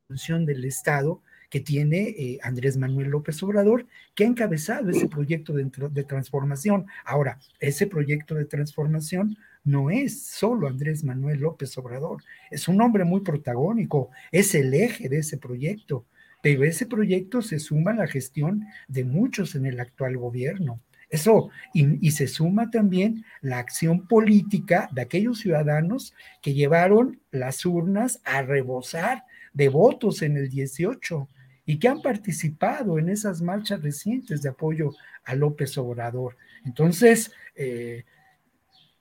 [0.07, 1.21] función del Estado
[1.51, 6.87] que tiene eh, Andrés Manuel López Obrador, que ha encabezado ese proyecto de, transformación.
[7.05, 13.05] Ahora, ese proyecto de transformación no es solo Andrés Manuel López Obrador, es un hombre
[13.05, 16.05] muy protagónico, es el eje de ese proyecto
[16.43, 20.81] pero ese proyecto se suma a la gestión de muchos en el actual gobierno.
[21.09, 28.21] Eso, y, se suma también la acción política de aquellos ciudadanos que llevaron las urnas
[28.25, 29.25] a rebosar
[29.57, 31.29] de votos en el 18
[31.65, 34.93] y que han participado en esas marchas recientes de apoyo
[35.25, 36.37] a López Obrador.
[36.67, 38.05] Entonces, eh,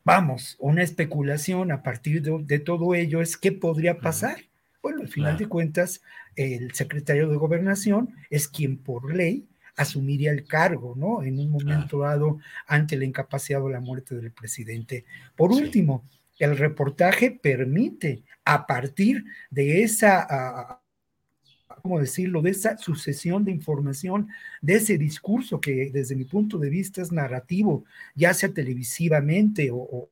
[0.06, 4.38] vamos, una especulación a partir de, todo ello es qué podría pasar.
[4.82, 6.02] Bueno, al final de cuentas,
[6.38, 9.45] el secretario de gobernación es quien por ley
[9.76, 11.22] asumiría el cargo, ¿no?
[11.22, 15.03] En un momento dado ante la incapacidad o la muerte del presidente.
[15.36, 16.06] Por último,
[16.39, 20.81] el reportaje permite, a partir de esa,
[21.81, 24.27] ¿cómo decirlo?, de esa sucesión de información,
[24.61, 27.85] de ese discurso que desde mi punto de vista es narrativo,
[28.15, 30.09] ya sea televisivamente o,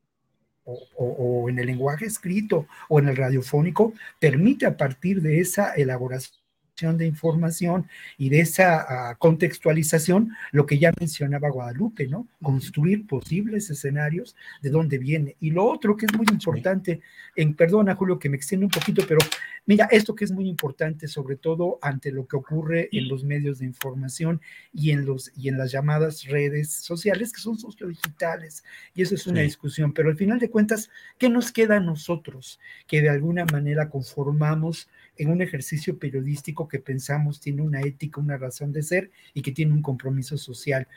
[0.65, 6.43] o, en el lenguaje escrito o en el radiofónico, permite a partir de esa elaboración
[6.75, 7.87] de información
[8.17, 12.27] y de esa ah, contextualización, lo que ya mencionaba Guadalupe, ¿no?
[12.41, 15.35] Construir posibles escenarios de dónde viene.
[15.39, 17.01] Y lo otro que es muy importante,
[17.35, 19.19] en perdona Julio que me extiende un poquito, pero
[19.67, 23.59] mira, esto que es muy importante, sobre todo ante lo que ocurre en los medios
[23.59, 24.41] de información
[24.73, 28.63] y en, los, y en las llamadas redes sociales, que son sociodigitales,
[28.95, 30.89] y eso es una discusión, pero al final de cuentas,
[31.19, 36.80] ¿qué nos queda a nosotros que de alguna manera conformamos en un ejercicio periodístico que
[36.80, 40.88] pensamos tiene una ética, una razón de ser y que tiene un compromiso social.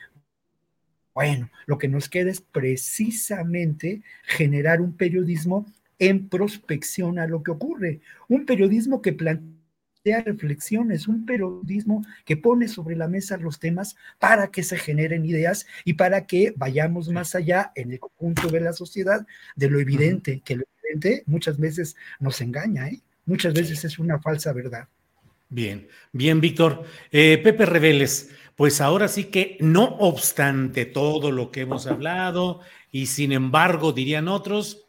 [1.13, 5.65] Bueno, lo que nos queda es precisamente generar un periodismo
[5.99, 12.67] en prospección a lo que ocurre, un periodismo que plantea reflexiones, un periodismo que pone
[12.67, 17.35] sobre la mesa los temas para que se generen ideas y para que vayamos más
[17.35, 19.25] allá en el conjunto de la sociedad
[19.55, 23.01] de lo evidente, que lo evidente muchas veces nos engaña, ¿eh?
[23.27, 24.87] Muchas veces es una falsa verdad.
[25.49, 26.83] Bien, bien, Víctor.
[27.11, 33.05] Eh, Pepe Reveles, pues ahora sí que no obstante todo lo que hemos hablado y
[33.05, 34.87] sin embargo, dirían otros,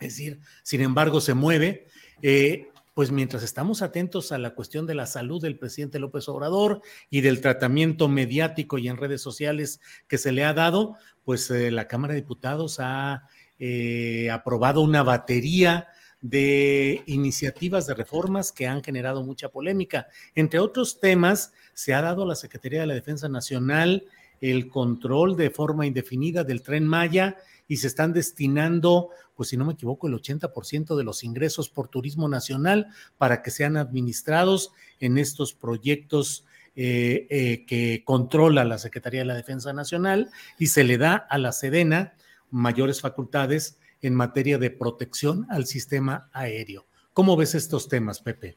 [0.00, 1.86] es decir, sin embargo se mueve,
[2.22, 6.80] eh, pues mientras estamos atentos a la cuestión de la salud del presidente López Obrador
[7.10, 11.70] y del tratamiento mediático y en redes sociales que se le ha dado, pues eh,
[11.70, 13.28] la Cámara de Diputados ha
[13.60, 15.88] eh, aprobado una batería
[16.20, 20.08] de iniciativas de reformas que han generado mucha polémica.
[20.34, 24.04] Entre otros temas, se ha dado a la Secretaría de la Defensa Nacional
[24.40, 27.36] el control de forma indefinida del tren Maya
[27.66, 31.88] y se están destinando, pues si no me equivoco, el 80% de los ingresos por
[31.88, 32.88] turismo nacional
[33.18, 36.44] para que sean administrados en estos proyectos
[36.76, 41.36] eh, eh, que controla la Secretaría de la Defensa Nacional y se le da a
[41.36, 42.14] la Sedena
[42.50, 46.86] mayores facultades en materia de protección al sistema aéreo.
[47.12, 48.56] ¿Cómo ves estos temas, Pepe?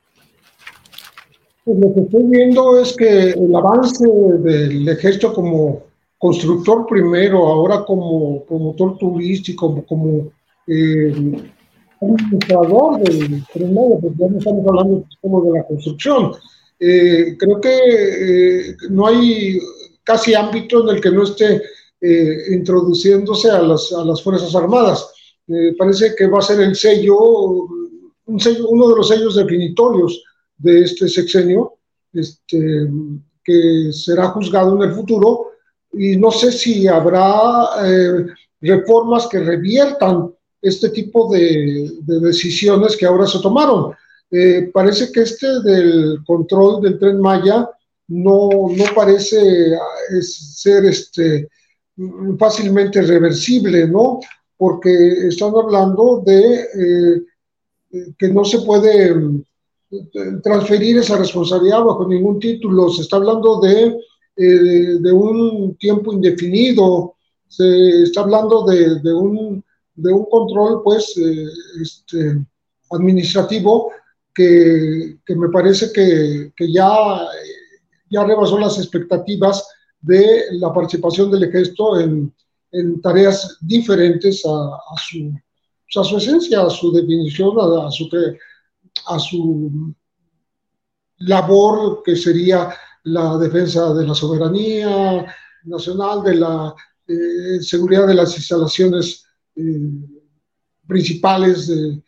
[1.64, 5.84] Pues lo que estoy viendo es que el avance del ejército como
[6.18, 10.32] constructor primero, ahora como promotor turístico, como,
[10.68, 11.14] eh,
[12.02, 16.34] administrador del primero, porque ya no estamos hablando como de la construcción.
[16.80, 19.60] Eh, creo que eh, no hay
[20.04, 21.62] casi ámbito en el que no esté
[22.50, 25.08] introduciéndose a las, a las Fuerzas Armadas.
[25.78, 27.18] Parece que va a ser el sello,
[28.26, 30.24] un sello, uno de los sellos definitorios
[30.58, 31.76] de este sexenio,
[32.14, 32.88] este,
[33.44, 35.52] que será juzgado en el futuro
[35.94, 38.26] y no sé si habrá eh,
[38.62, 43.94] reformas que reviertan este tipo de, decisiones que ahora se tomaron.
[44.30, 47.70] Eh, parece que este del control del tren Maya
[48.08, 51.50] no, no parece eh, ser este,
[52.38, 54.20] fácilmente reversible, ¿no?
[54.62, 54.92] Porque
[55.28, 57.24] están hablando de
[58.20, 59.16] que no se puede
[60.44, 62.90] transferir esa responsabilidad bajo ningún título.
[62.90, 63.98] Se está hablando de
[64.38, 67.16] eh, de un tiempo indefinido,
[67.48, 69.64] se está hablando de, un,
[69.94, 71.46] de un, control pues eh,
[71.82, 72.44] este,
[72.92, 73.92] administrativo
[74.34, 77.28] que, que, me parece que, que, ya,
[78.10, 79.68] ya rebasó las expectativas
[80.00, 82.34] de la participación del ejército en,
[82.72, 88.10] en tareas diferentes a, su, pues, a, su, esencia, a su definición, a, a, su,
[89.08, 89.94] a su
[91.18, 92.74] labor que sería
[93.04, 95.26] la defensa de la soberanía
[95.64, 96.74] nacional, de la
[97.08, 99.26] eh, seguridad de las instalaciones
[99.56, 99.80] eh,
[100.88, 102.04] principales del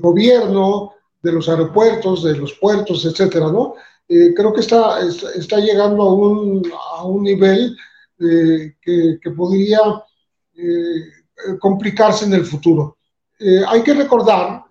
[0.00, 0.92] gobierno,
[1.22, 3.74] de los aeropuertos, de los puertos, etcétera, ¿no?
[4.08, 6.62] Eh, creo que está, está, llegando a un,
[6.96, 7.76] a un nivel
[8.18, 9.80] que, que, podría
[11.60, 12.96] complicarse en el futuro.
[13.68, 14.64] hay que recordar,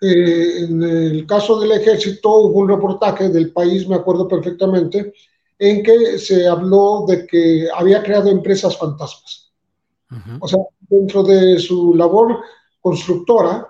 [0.00, 5.12] en el caso del ejército hubo un reportaje del país, me acuerdo perfectamente,
[5.58, 9.52] en que se habló de que había creado empresas fantasmas.
[10.40, 12.38] O sea, dentro de su labor
[12.80, 13.68] constructora,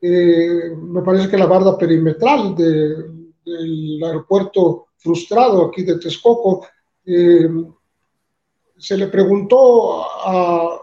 [0.00, 6.66] eh, me parece que la barda perimetral del aeropuerto frustrado aquí de Texcoco,
[7.06, 7.48] eh,
[8.78, 10.78] se le preguntó a,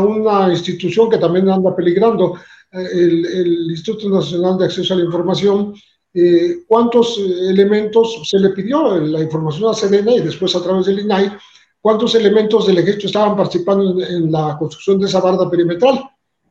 [0.00, 2.34] una institución que también anda peligrando,
[2.72, 5.74] el, Instituto Nacional de Acceso a la Información,
[6.14, 11.00] eh, cuántos elementos se le pidió la información a Sedena y después a través del
[11.00, 11.32] INAI,
[11.80, 16.00] cuántos elementos del ejército estaban participando en, la construcción de esa barda perimetral,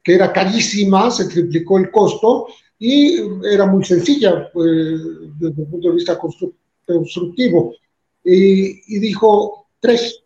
[0.04, 4.68] que era carísima, se triplicó el costo y era muy sencilla pues,
[5.40, 7.76] desde el punto de vista constructivo.
[8.24, 10.24] Y, y dijo tres.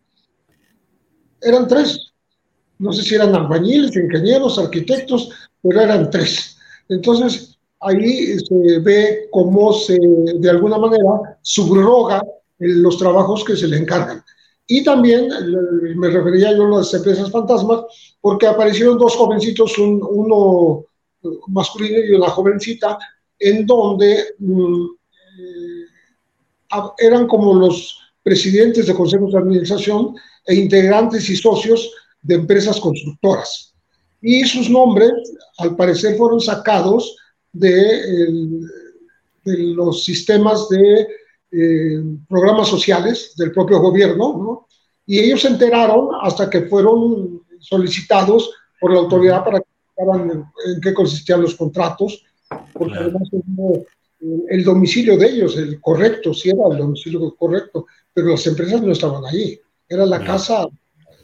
[1.42, 2.14] Eran tres.
[2.78, 5.30] No sé si eran albañiles, ingenieros, arquitectos,
[5.62, 6.58] pero eran tres.
[6.90, 12.22] Entonces, ahí se ve cómo se, de alguna manera, subroga
[12.58, 14.24] los trabajos que se le encargan.
[14.68, 15.30] Y también
[15.96, 17.82] me refería yo a las empresas fantasmas,
[18.20, 20.86] porque aparecieron dos jovencitos, uno
[21.48, 22.98] masculino y una jovencita,
[23.38, 24.86] en donde mm,
[25.40, 25.75] eh,
[26.98, 30.16] eran como los presidentes de consejos de administración
[30.46, 31.92] e integrantes y socios
[32.22, 33.74] de empresas constructoras.
[34.22, 35.12] Y sus nombres,
[35.60, 37.16] al parecer, fueron sacados
[37.54, 38.30] de,
[39.44, 41.08] de los sistemas de
[41.52, 44.68] eh, programas sociales del propio gobierno, ¿no?
[45.06, 48.50] Y ellos se enteraron hasta que fueron solicitados
[48.82, 52.24] por la autoridad para que sepan en, qué consistían los contratos
[52.74, 53.30] porque además
[54.50, 58.92] el domicilio de ellos, el correcto, sí era el domicilio correcto, pero las empresas no
[58.92, 60.68] estaban ahí, era la casa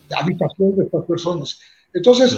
[0.09, 1.59] de habitación de estas personas.
[1.93, 2.37] Entonces,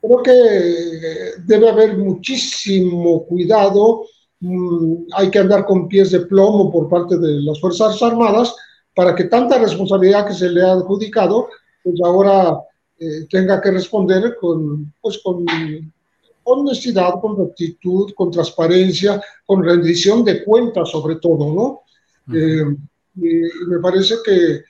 [0.00, 4.04] creo que debe haber muchísimo cuidado,
[4.40, 8.54] mm, hay que andar con pies de plomo por parte de las Fuerzas Armadas
[8.94, 11.48] para que tanta responsabilidad que se le ha adjudicado,
[11.82, 12.58] pues ahora
[12.98, 15.44] eh, tenga que responder con, pues con
[16.48, 21.82] honestidad, con rectitud, con transparencia, con rendición de cuentas sobre todo, ¿no?
[22.34, 22.64] Eh,
[23.16, 24.62] y me parece que,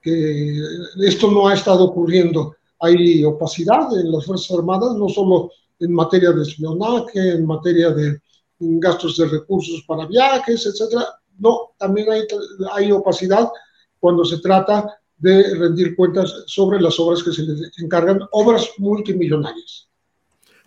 [0.00, 0.58] que,
[1.06, 2.56] esto no ha estado ocurriendo.
[2.80, 8.18] Hay opacidad en las Fuerzas Armadas, no solo en materia de espionaje, en materia de
[8.58, 11.06] gastos de recursos para viajes, etcétera.
[11.38, 12.22] No, también hay,
[12.72, 13.48] hay opacidad
[13.98, 19.88] cuando se trata de rendir cuentas sobre las obras que se les encargan, obras multimillonarias.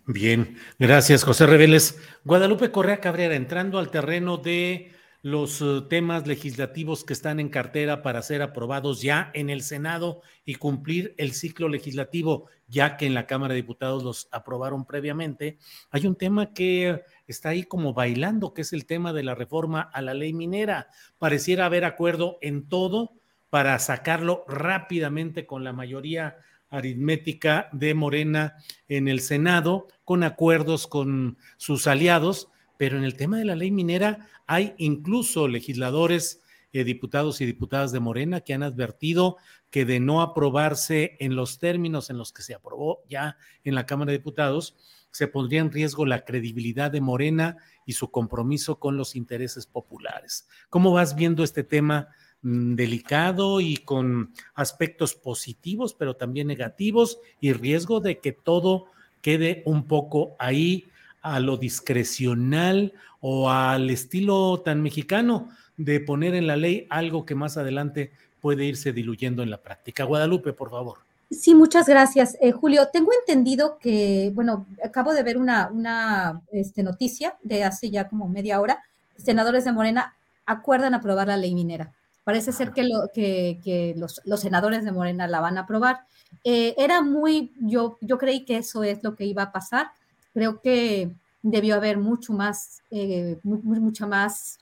[0.10, 2.00] Bien, gracias José Reveles.
[2.24, 8.02] Guadalupe Correa Cabrera, entrando al terreno de los eh, temas legislativos que están en cartera
[8.02, 13.14] para ser aprobados ya en el Senado y cumplir el ciclo legislativo, ya que en
[13.14, 15.58] la Cámara de Diputados los aprobaron previamente.
[15.92, 19.82] Hay un tema que está ahí como bailando, que es el tema de la reforma
[19.82, 20.88] a la ley minera.
[21.18, 23.12] Pareciera haber acuerdo en todo
[23.50, 26.38] para sacarlo rápidamente con la mayoría
[26.70, 28.56] aritmética de Morena
[28.88, 32.48] en el Senado, con acuerdos con sus aliados,
[32.78, 37.92] pero en el tema de la ley minera hay incluso legisladores, eh, diputados y diputadas
[37.92, 39.36] de Morena que han advertido
[39.70, 43.36] que de no aprobarse en los términos en los que se aprobó ya
[43.66, 44.78] en la Cámara de Diputados,
[45.12, 50.48] se pondría en riesgo la credibilidad de Morena y su compromiso con los intereses populares.
[50.70, 52.08] ¿Cómo vas viendo este tema
[52.44, 58.86] Mm, delicado y con aspectos positivos, pero también negativos y riesgo de que todo
[59.28, 60.86] quede un poco ahí
[61.22, 67.36] a lo discrecional o al estilo tan mexicano de poner en la ley algo que
[67.36, 70.06] más adelante puede irse diluyendo en la práctica.
[70.06, 71.00] Guadalupe, por favor.
[71.30, 72.38] Sí, muchas gracias.
[72.40, 77.90] Eh, Julio, tengo entendido que, bueno, acabo de ver una, una este, noticia de hace
[77.90, 78.82] ya como media hora.
[79.18, 81.92] Senadores de Morena acuerdan aprobar la ley minera.
[82.28, 86.02] Parece ser que, lo, que, los, senadores de Morena la van a aprobar.
[86.44, 89.92] Eh, era muy, yo, yo creí que eso es lo que iba a pasar.
[90.34, 94.60] Creo que debió haber mucho más, eh, mucha más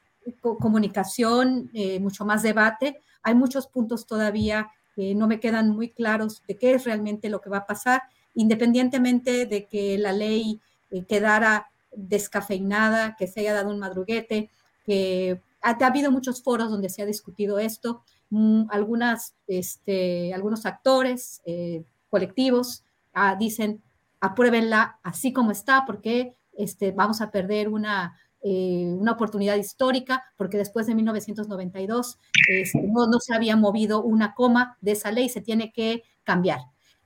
[0.59, 3.01] comunicación, eh, mucho más debate.
[3.23, 7.41] Hay muchos puntos todavía que no me quedan muy claros de qué es realmente lo
[7.41, 8.03] que va a pasar,
[8.35, 10.61] independientemente de que la ley
[11.07, 14.51] quedara descafeinada, que se haya dado un madruguete,
[14.85, 21.41] que ha, habido muchos foros donde se ha discutido esto, mm, algunas, este, algunos actores
[21.45, 22.83] eh, colectivos
[23.13, 23.81] ah, dicen,
[24.19, 30.57] apruébenla así como está, porque este, vamos a perder una, eh, una oportunidad histórica, porque
[30.57, 32.19] después de 1992
[32.49, 36.59] este, no, no, se había movido una coma de esa ley, se tiene que cambiar.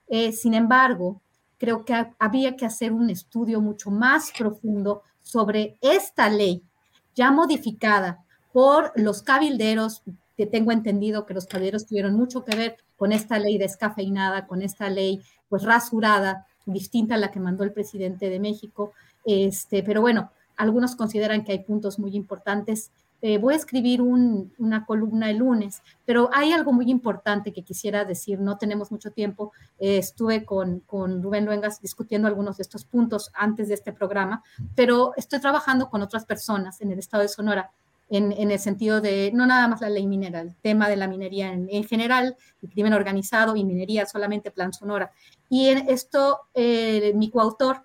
[0.06, 1.22] Eh, sin embargo,
[1.56, 6.64] creo que había que hacer un estudio mucho más profundo sobre esta ley
[7.14, 10.02] ya modificada por los cabilderos,
[10.36, 14.62] que tengo entendido que los cabilderos tuvieron mucho que ver con esta ley descafeinada, con
[14.62, 18.92] esta ley pues rasurada, distinta a la que mandó el presidente de México.
[19.24, 22.90] Este, pero bueno, algunos consideran que hay puntos muy importantes.
[23.22, 28.06] Eh, voy a escribir una columna el lunes, pero hay algo muy importante que quisiera
[28.06, 29.52] decir, no tenemos mucho tiempo.
[29.78, 34.42] Eh, estuve con, con Rubén Luengas discutiendo algunos de estos puntos antes de este programa,
[34.74, 37.70] pero estoy trabajando con otras personas en el estado de Sonora
[38.10, 41.52] en, el sentido de no nada más la ley minera, el tema de la minería
[41.52, 45.12] en, general, el crimen organizado y minería solamente plan Sonora.
[45.48, 47.84] Y en esto, eh, mi coautor,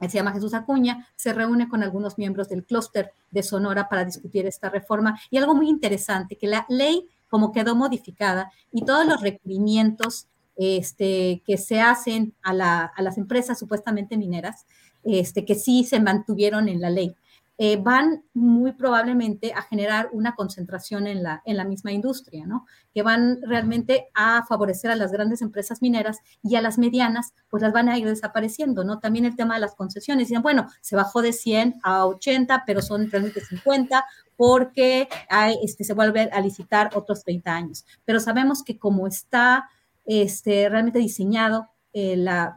[0.00, 4.46] se llama Jesús Acuña, se reúne con algunos miembros del clúster de Sonora para discutir
[4.46, 5.20] esta reforma.
[5.30, 10.26] Y algo muy interesante, que la ley, como quedó modificada, y todos los requerimientos
[10.56, 12.50] este, que se hacen a,
[12.86, 14.66] a, las empresas supuestamente mineras,
[15.04, 17.14] este, que sí se mantuvieron en la ley.
[17.62, 22.64] Eh, van muy probablemente a generar una concentración en la, en la misma industria, ¿no?
[22.94, 27.62] Que van realmente a favorecer a las grandes empresas mineras y a las medianas, pues
[27.62, 28.98] las van a ir desapareciendo, ¿no?
[28.98, 32.80] También el tema de las concesiones, dicen, bueno, se bajó de 100 a 80, pero
[32.80, 34.06] son realmente 50
[34.36, 37.84] porque hay, este, se vuelve a licitar otros 30 años.
[38.06, 39.68] Pero sabemos que como está
[40.06, 42.56] este, realmente diseñado eh, la,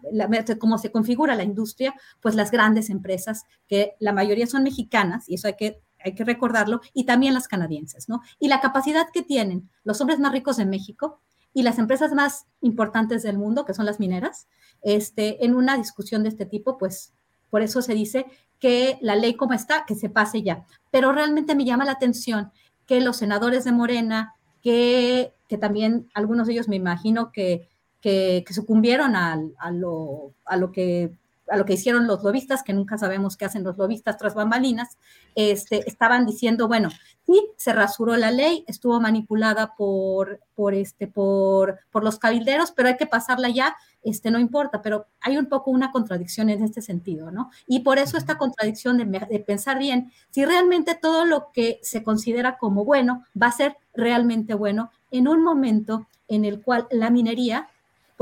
[0.59, 5.35] cómo se configura la industria, pues las grandes empresas, que la mayoría son mexicanas, y
[5.35, 8.21] eso hay que, hay que recordarlo, y también las canadienses, ¿no?
[8.39, 11.19] Y la capacidad que tienen los hombres más ricos de México
[11.53, 14.47] y las empresas más importantes del mundo, que son las mineras,
[14.81, 17.13] este, en una discusión de este tipo, pues
[17.49, 18.25] por eso se dice
[18.59, 20.65] que la ley como está, que se pase ya.
[20.89, 22.51] Pero realmente me llama la atención
[22.85, 27.67] que los senadores de Morena, que, que también algunos de ellos me imagino que,
[28.03, 29.39] que, sucumbieron a,
[29.71, 31.17] lo, a lo que
[31.49, 34.97] a lo que hicieron los lobistas, que nunca sabemos qué hacen los lobistas tras bambalinas,
[35.35, 36.89] este, estaban diciendo, bueno,
[37.25, 42.87] sí, se rasuró la ley, estuvo manipulada por, por, este, por, por los cabilderos, pero
[42.87, 46.81] hay que pasarla ya, este, no importa, pero hay un poco una contradicción en este
[46.81, 47.51] sentido, ¿no?
[47.67, 52.03] Y por eso esta contradicción de, de pensar bien si realmente todo lo que se
[52.03, 57.09] considera como bueno va a ser realmente bueno en un momento en el cual la
[57.09, 57.67] minería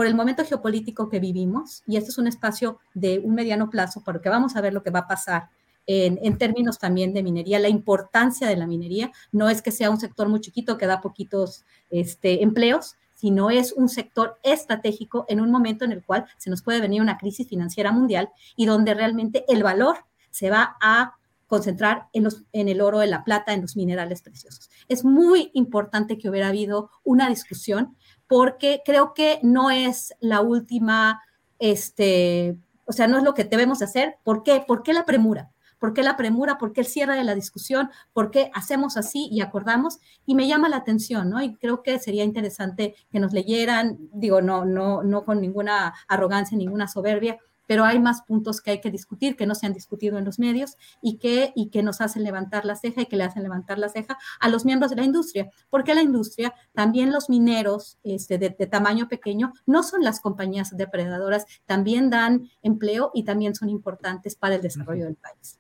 [0.02, 4.02] por el momento geopolítico que vivimos, y este es un espacio de un mediano plazo,
[4.04, 5.50] porque vamos a ver lo que va a pasar
[5.86, 10.00] en, términos también de minería, la importancia de la minería, no es que sea un
[10.00, 15.52] sector muy chiquito que da poquitos este, empleos, sino es un sector estratégico en un
[15.52, 19.46] momento en el cual se nos puede venir una crisis financiera mundial y donde realmente
[19.50, 19.98] el valor
[20.32, 21.14] se va a
[21.46, 24.72] concentrar en, los, en el oro, en la plata, en los minerales preciosos.
[24.88, 27.98] Es muy importante que hubiera habido una discusión
[28.32, 31.22] porque creo que no es la última,
[31.60, 32.56] este,
[32.86, 34.16] o sea, no es lo que debemos hacer.
[34.24, 34.64] ¿Por qué?
[34.66, 35.52] ¿Por qué la premura?
[35.80, 36.58] ¿Por qué la premura?
[36.58, 37.90] ¿Por qué el cierre de la discusión?
[38.14, 40.00] ¿Por qué hacemos así y acordamos?
[40.26, 41.44] Y me llama la atención, ¿no?
[41.44, 46.58] Y creo que sería interesante que nos leyeran, digo, no, no, no con ninguna arrogancia,
[46.58, 47.38] ninguna soberbia,
[47.72, 50.40] pero hay más puntos que hay que discutir, que no se han discutido en los
[50.40, 53.78] medios y que, y que nos hacen levantar la ceja y que le hacen levantar
[53.80, 58.38] la ceja a los miembros de la industria, porque la industria, también los mineros este,
[58.38, 64.36] de, tamaño pequeño, no son las compañías depredadoras, también dan empleo y también son importantes
[64.36, 65.58] para el desarrollo del país.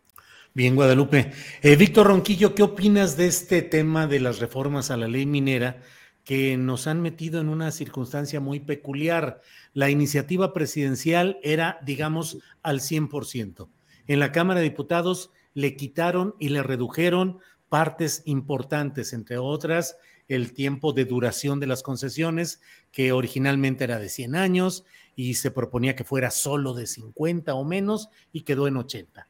[0.53, 1.31] Bien, Guadalupe.
[1.61, 5.81] Eh, Víctor Ronquillo, ¿qué opinas de este tema de las reformas a la ley minera
[6.23, 9.41] que nos han metido en una circunstancia muy peculiar?
[9.73, 13.69] la iniciativa presidencial era, digamos, al 100%.
[14.07, 17.39] En la Cámara de Diputados le quitaron y le redujeron
[17.69, 22.61] partes importantes, entre otras el tiempo de duración de las concesiones,
[22.91, 24.85] que originalmente era de 100 años
[25.15, 29.27] y se proponía que fuera solo de 50 o menos y quedó en 80.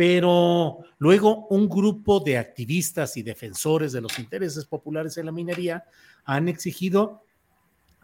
[0.00, 5.84] Pero luego un grupo de activistas y defensores de los intereses populares en la minería
[6.24, 7.22] han exigido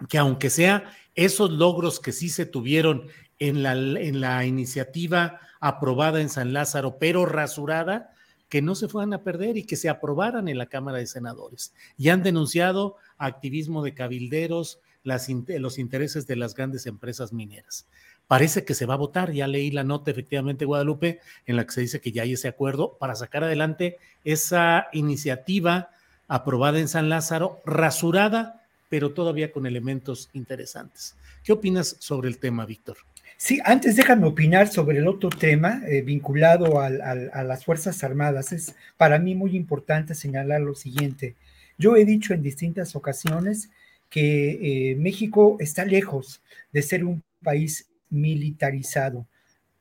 [0.06, 3.06] que aunque sea esos logros que sí se tuvieron
[3.38, 8.10] en la, iniciativa aprobada en San Lázaro, pero rasurada,
[8.50, 11.72] que no se fueran a perder y que se aprobaran en la Cámara de Senadores.
[11.96, 17.86] Y han denunciado activismo de cabilderos, los intereses de las grandes empresas mineras.
[18.28, 21.72] Parece que se va a votar, ya leí la nota efectivamente, Guadalupe, en la que
[21.72, 25.90] se dice que ya hay ese acuerdo para sacar adelante esa iniciativa
[26.26, 31.16] aprobada en San Lázaro, rasurada, pero todavía con elementos interesantes.
[31.44, 32.96] ¿Qué opinas sobre el tema, Víctor?
[33.36, 38.52] Sí, antes déjame opinar sobre el otro tema eh, vinculado a las Fuerzas Armadas.
[38.52, 41.36] Es para mí muy importante señalar lo siguiente.
[41.78, 43.70] Yo he dicho en distintas ocasiones
[44.08, 46.40] que eh, México está lejos
[46.72, 49.26] de ser un país militarizado,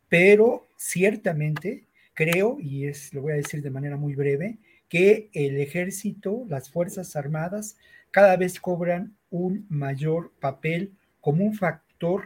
[0.10, 4.58] pero ciertamente creo, y es, lo voy a decir de manera muy breve,
[4.90, 7.78] que el ejército, las Fuerzas Armadas,
[8.12, 12.24] cada vez cobran un mayor papel como un factor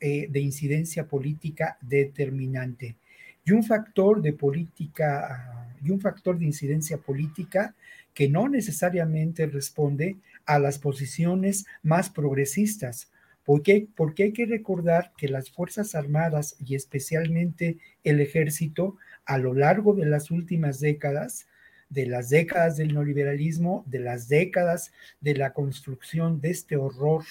[0.00, 2.96] eh, de incidencia política determinante
[3.44, 7.74] y un factor de política y un factor de incidencia política
[8.12, 13.10] que no necesariamente responde a las posiciones más progresistas.
[13.44, 13.88] ¿Por qué?
[13.96, 19.94] Porque hay que recordar que las Fuerzas Armadas y especialmente el ejército a lo largo
[19.94, 21.46] de las últimas décadas
[21.90, 27.24] de las décadas del neoliberalismo, de las décadas de la construcción de este horror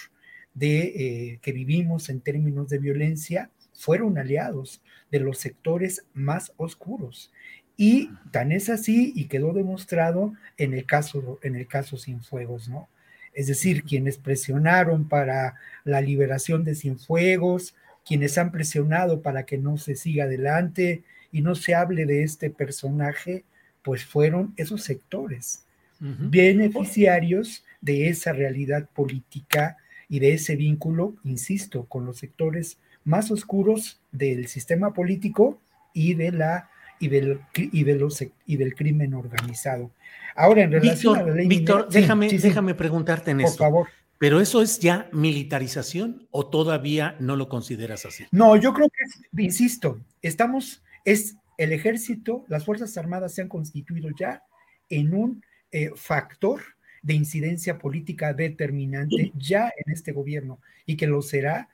[0.53, 7.31] de, eh, que vivimos en términos de violencia, fueron aliados de los sectores más oscuros.
[7.77, 12.89] Y tan es así y quedó demostrado en el caso, en el caso Cienfuegos, ¿no?
[13.33, 17.75] Es decir, quienes presionaron para la liberación de Cienfuegos,
[18.05, 22.49] quienes han presionado para que no se siga adelante y no se hable de este
[22.49, 23.43] personaje,
[23.83, 25.63] pues fueron esos sectores
[25.99, 29.77] beneficiarios de esa realidad política
[30.07, 35.59] y de ese vínculo, insisto, con los sectores más oscuros del sistema político
[35.93, 36.69] y de la
[36.99, 39.91] y del, y de los, y del crimen organizado.
[40.35, 43.87] Ahora, en relación a la ley Víctor, déjame, déjame preguntarte en Por favor.
[44.19, 48.25] ¿Pero eso es ya militarización o todavía no lo consideras así?
[48.31, 54.09] No, yo creo que, insisto, estamos, es el ejército, las Fuerzas Armadas se han constituido
[54.19, 54.43] ya
[54.89, 56.61] en un eh, factor
[57.01, 61.69] de incidencia política determinante ya en este gobierno y que lo será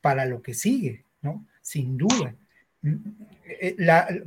[0.00, 1.44] para lo que sigue, ¿no?
[1.62, 2.36] Sin duda.
[3.60, 3.76] Eh,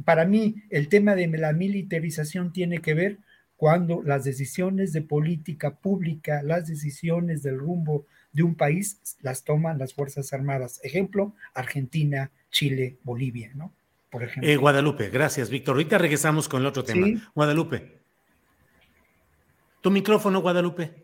[0.03, 3.17] para mí el tema de la militarización tiene que ver
[3.55, 9.77] cuando las decisiones de política pública, las decisiones del rumbo de un país las toman
[9.77, 10.79] las Fuerzas Armadas.
[10.83, 13.71] Ejemplo, Argentina, Chile, Bolivia, ¿no?
[14.09, 14.49] Por ejemplo.
[14.49, 15.75] Eh, Guadalupe, gracias, Víctor.
[15.75, 17.07] Ahorita regresamos con el otro tema.
[17.35, 17.99] Guadalupe.
[19.81, 21.00] Tu micrófono, Guadalupe.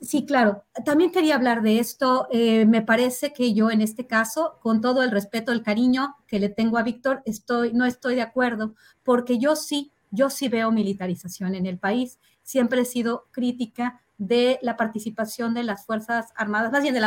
[0.00, 0.64] Sí, claro.
[0.84, 2.28] También quería hablar de esto.
[2.30, 6.38] Eh, me parece que yo en este caso, con todo el respeto, el cariño que
[6.38, 10.70] le tengo a Víctor, estoy, no estoy de acuerdo, porque yo sí, yo sí veo
[10.70, 12.18] militarización en el país.
[12.42, 17.00] Siempre he sido crítica de la participación de las Fuerzas Armadas, más bien de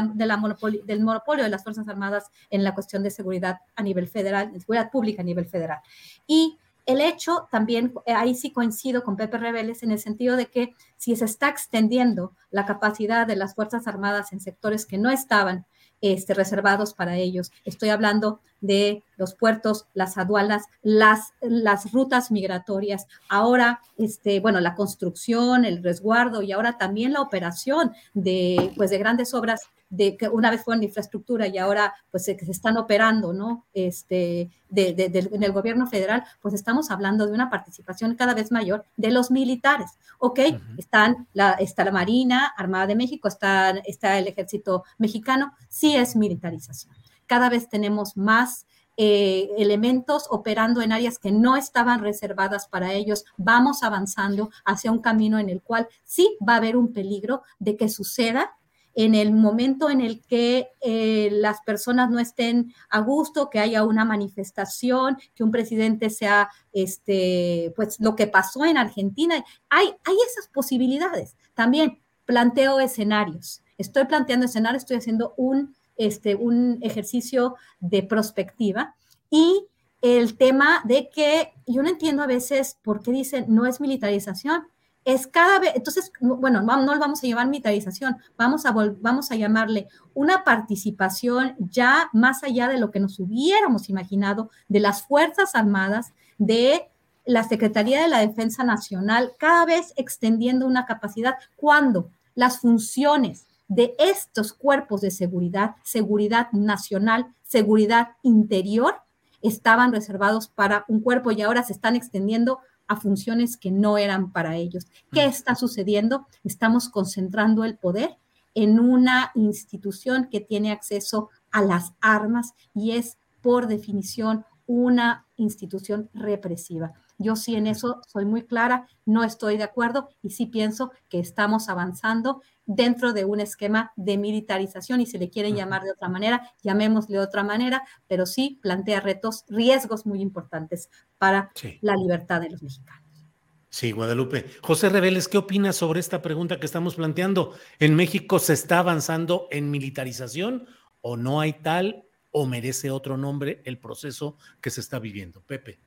[0.85, 4.59] del monopolio de las Fuerzas Armadas en la cuestión de seguridad a nivel federal, de
[4.59, 5.79] seguridad pública a nivel federal.
[6.27, 6.57] Y
[6.89, 10.73] el hecho también, eh, ahí sí coincido con Pepe Rebeles en el sentido de que
[10.97, 15.67] si se está extendiendo la capacidad de las Fuerzas Armadas en sectores que no estaban
[16.01, 17.51] este, reservados para ellos.
[17.63, 24.75] Estoy hablando de los puertos, las aduanas, las, las rutas migratorias, ahora, este, bueno, la
[24.75, 30.29] construcción, el resguardo y ahora también la operación de, pues, de grandes obras de que
[30.29, 33.65] una vez fueron infraestructura y ahora pues se, se están operando, ¿no?
[33.73, 38.85] Este, de, en el gobierno federal, pues estamos hablando de una participación cada vez mayor
[38.97, 40.39] de los militares, ¿ok?
[40.77, 46.15] Están la, está la Marina Armada de México, está, está el ejército mexicano, sí es
[46.15, 46.93] militarización.
[47.29, 48.65] Cada vez tenemos más
[48.97, 53.23] eh, elementos operando en áreas que no estaban reservadas para ellos.
[53.37, 57.77] Vamos avanzando hacia un camino en el cual sí va a haber un peligro de
[57.77, 58.57] que suceda
[58.95, 63.83] en el momento en el que eh, las personas no estén a gusto, que haya
[63.83, 70.17] una manifestación, que un presidente sea, este, pues lo que pasó en Argentina, hay, hay
[70.27, 71.37] esas posibilidades.
[71.53, 73.61] También planteo escenarios.
[73.77, 78.95] Estoy planteando escenarios, estoy haciendo un, este, un ejercicio de prospectiva
[79.29, 79.67] y
[80.01, 84.63] el tema de que yo no entiendo a veces por qué dicen no es militarización
[85.05, 89.35] es cada vez, entonces, bueno, no, lo vamos a llamar militarización, vamos a, vamos a
[89.35, 95.55] llamarle una participación ya más allá de lo que nos hubiéramos imaginado de las Fuerzas
[95.55, 96.89] Armadas, de
[97.25, 101.35] la Secretaría de la Defensa Nacional, cada vez extendiendo una capacidad.
[101.55, 108.95] Cuando las funciones de estos cuerpos de seguridad, seguridad nacional, seguridad interior,
[109.41, 114.33] estaban reservados para un cuerpo y ahora se están extendiendo a funciones que no eran
[114.33, 114.87] para ellos.
[115.13, 116.27] ¿Qué está sucediendo?
[116.43, 118.17] Estamos concentrando el poder
[118.55, 126.09] en una institución que tiene acceso a las armas y es por definición una institución
[126.13, 126.93] represiva.
[127.17, 131.19] Yo sí en eso soy muy clara, no estoy de acuerdo y sí pienso que
[131.19, 136.07] estamos avanzando dentro de un esquema de militarización y si le quieren llamar de otra
[136.07, 141.51] manera, llamémosle de otra manera, pero sí plantea retos, riesgos muy importantes para
[141.81, 143.25] la libertad de los mexicanos.
[143.71, 144.45] Sí, Guadalupe.
[144.61, 147.55] José Reveles, ¿qué opinas sobre esta pregunta que estamos planteando?
[147.79, 150.67] ¿En México se está avanzando en militarización
[151.01, 155.41] o no hay tal o merece otro nombre el proceso que se está viviendo?
[155.41, 155.79] Pepe.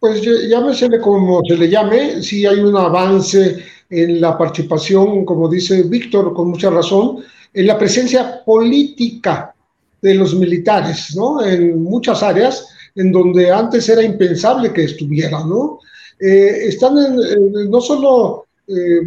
[0.00, 5.82] Pues llámesele como se le llame, sí hay un avance en la participación, como dice
[5.82, 7.18] Víctor, con mucha razón,
[7.52, 9.54] en la presencia política
[10.00, 11.44] de los militares, ¿no?
[11.44, 15.80] En muchas áreas en donde antes era impensable que estuvieran, ¿no?
[16.20, 19.00] Eh, están en, no solo eh,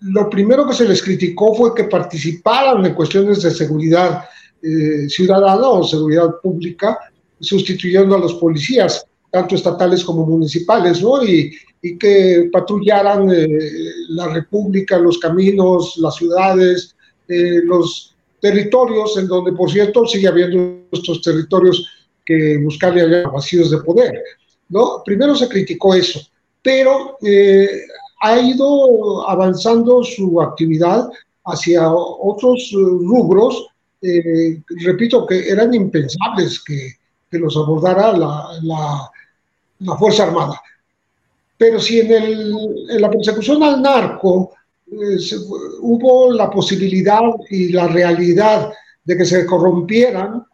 [0.00, 4.24] lo primero que se les criticó fue que participaran en cuestiones de seguridad
[4.62, 6.98] eh, ciudadana o seguridad pública,
[7.40, 11.22] sustituyendo a los policías, tanto estatales como municipales, ¿no?
[11.24, 11.50] Y,
[12.00, 13.46] que patrullaran eh,
[14.08, 16.96] la república, los caminos, las ciudades,
[17.28, 21.86] eh, los territorios, en donde, por cierto, sigue habiendo estos territorios
[22.24, 24.14] que buscarle vacíos de poder,
[24.70, 25.02] ¿no?
[25.04, 26.20] Primero se criticó eso,
[26.62, 27.68] pero eh,
[28.22, 31.10] ha ido avanzando su actividad
[31.44, 33.66] hacia otros rubros,
[34.86, 36.92] repito, que eran impensables que,
[37.30, 39.10] que los abordara la
[39.84, 40.60] la Fuerza Armada.
[41.56, 42.56] Pero si en, el,
[42.90, 44.52] en la persecución al narco
[44.90, 45.16] eh,
[45.80, 48.72] hubo la posibilidad y la realidad
[49.04, 50.44] de que se corrompieran,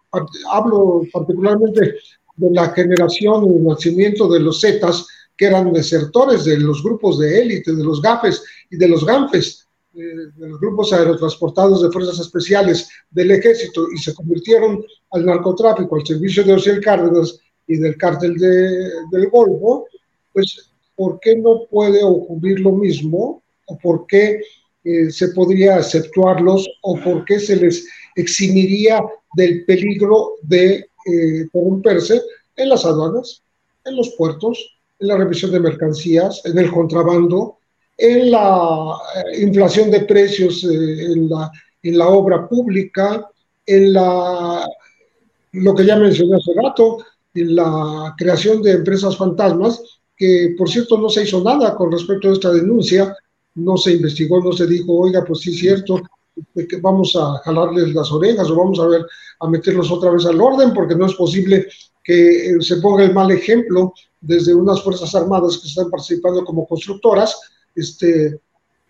[0.51, 1.95] hablo particularmente
[2.37, 7.41] de la generación y nacimiento de los Zetas, que eran desertores de los grupos de
[7.41, 9.99] élite, de los GAFES y de los GANFES, eh,
[10.37, 16.07] de los grupos aerotransportados de fuerzas especiales del ejército, y se convirtieron al narcotráfico, al
[16.07, 17.39] servicio de Ociel Cárdenas
[17.71, 19.87] y del cártel de, del Golfo,
[20.33, 23.43] pues ¿por qué no puede ocurrir lo mismo?
[23.67, 24.41] ¿O por qué
[24.83, 26.69] eh, se podría aceptarlos?
[26.83, 27.87] ¿O por qué se les
[28.17, 29.01] eximiría
[29.35, 32.21] del peligro de eh, corromperse
[32.57, 33.41] en las aduanas,
[33.85, 37.59] en los puertos, en la revisión de mercancías, en el contrabando,
[37.97, 41.53] en la eh, inflación de precios en, la,
[41.85, 43.31] en la obra pública,
[43.65, 44.67] en la,
[45.53, 46.99] lo que ya mencioné hace rato,
[47.35, 49.83] la creación de empresas fantasmas,
[50.17, 53.17] que por cierto no se hizo nada con respecto a esta denuncia,
[53.55, 56.01] no se investigó, no se dijo, oiga, pues sí es cierto,
[56.55, 59.07] que vamos a jalarles las orejas o vamos a ver,
[59.41, 61.67] a meterlos otra vez al orden, porque no es posible
[62.03, 67.39] que se ponga el mal ejemplo desde unas Fuerzas Armadas que están participando como constructoras,
[67.75, 68.39] este,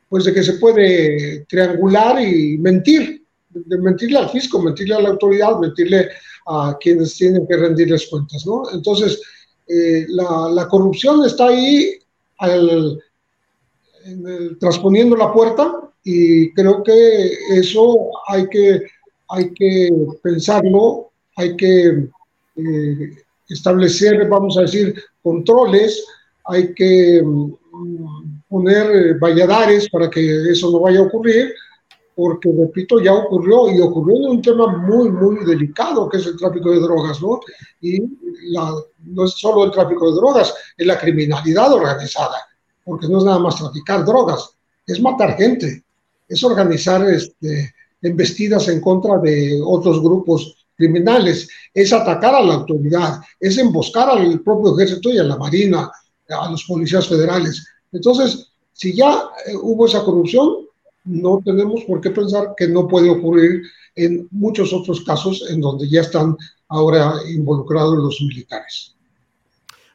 [0.08, 5.10] pues de que se puede triangular y mentir, de mentirle al fisco, mentirle a la
[5.10, 6.08] autoridad, mentirle
[6.46, 8.62] a quienes tienen que rendirles cuentas, ¿no?
[8.72, 9.20] Entonces,
[9.68, 11.98] eh, la, corrupción está ahí
[14.58, 18.82] transponiendo la puerta y creo que eso hay que,
[19.28, 19.90] hay que
[20.22, 22.08] pensarlo, hay que
[22.56, 23.16] eh,
[23.48, 26.04] establecer, vamos a decir, controles,
[26.46, 27.52] hay que mm,
[28.48, 31.54] poner valladares para que eso no vaya a ocurrir
[32.20, 36.36] porque, repito, ya ocurrió y ocurrió en un tema muy, muy delicado, que es el
[36.36, 37.40] tráfico de drogas, ¿no?
[37.80, 37.98] Y
[39.06, 42.36] no es solo el tráfico de drogas, es la criminalidad organizada,
[42.84, 44.50] porque no es nada más traficar drogas,
[44.86, 45.82] es matar gente,
[46.28, 47.72] es organizar este,
[48.02, 54.40] embestidas en contra de otros grupos criminales, es atacar a la autoridad, es emboscar al
[54.40, 55.90] propio ejército y a la marina,
[56.28, 57.66] a los policías federales.
[57.90, 60.66] Entonces, si ya eh, hubo esa corrupción,
[61.04, 63.62] no tenemos por qué pensar que no puede ocurrir
[63.96, 66.36] en muchos otros casos en donde ya están
[66.68, 68.96] ahora involucrados los militares.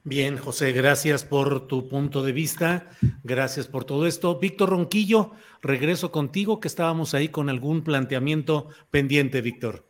[0.04, 2.90] Bien, José, gracias por tu punto de vista,
[3.24, 4.38] gracias por todo esto.
[4.38, 5.32] Víctor Ronquillo,
[5.64, 9.84] regreso contigo, que estábamos ahí con algún planteamiento pendiente, Víctor.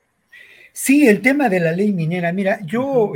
[0.71, 2.31] Sí, el tema de la ley minera.
[2.31, 3.11] Mira, yo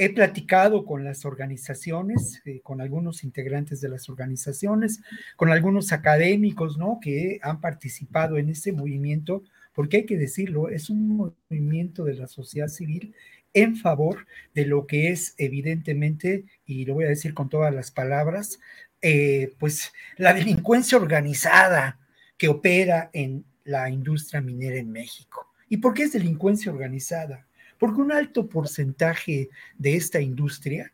[0.00, 5.00] He platicado con las organizaciones, eh, con algunos integrantes de las organizaciones,
[5.34, 7.00] con algunos académicos, ¿no?
[7.02, 9.42] Que han participado en este movimiento,
[9.74, 11.08] porque hay que decirlo, es un
[11.48, 13.12] movimiento de la sociedad civil
[13.54, 17.90] en favor de lo que es evidentemente, y lo voy a decir con todas las
[17.90, 18.60] palabras,
[19.02, 21.98] eh, pues la delincuencia organizada
[22.36, 25.52] que opera en la industria minera en México.
[25.68, 27.47] ¿Y por qué es delincuencia organizada?
[27.78, 30.92] Porque un alto porcentaje de esta industria,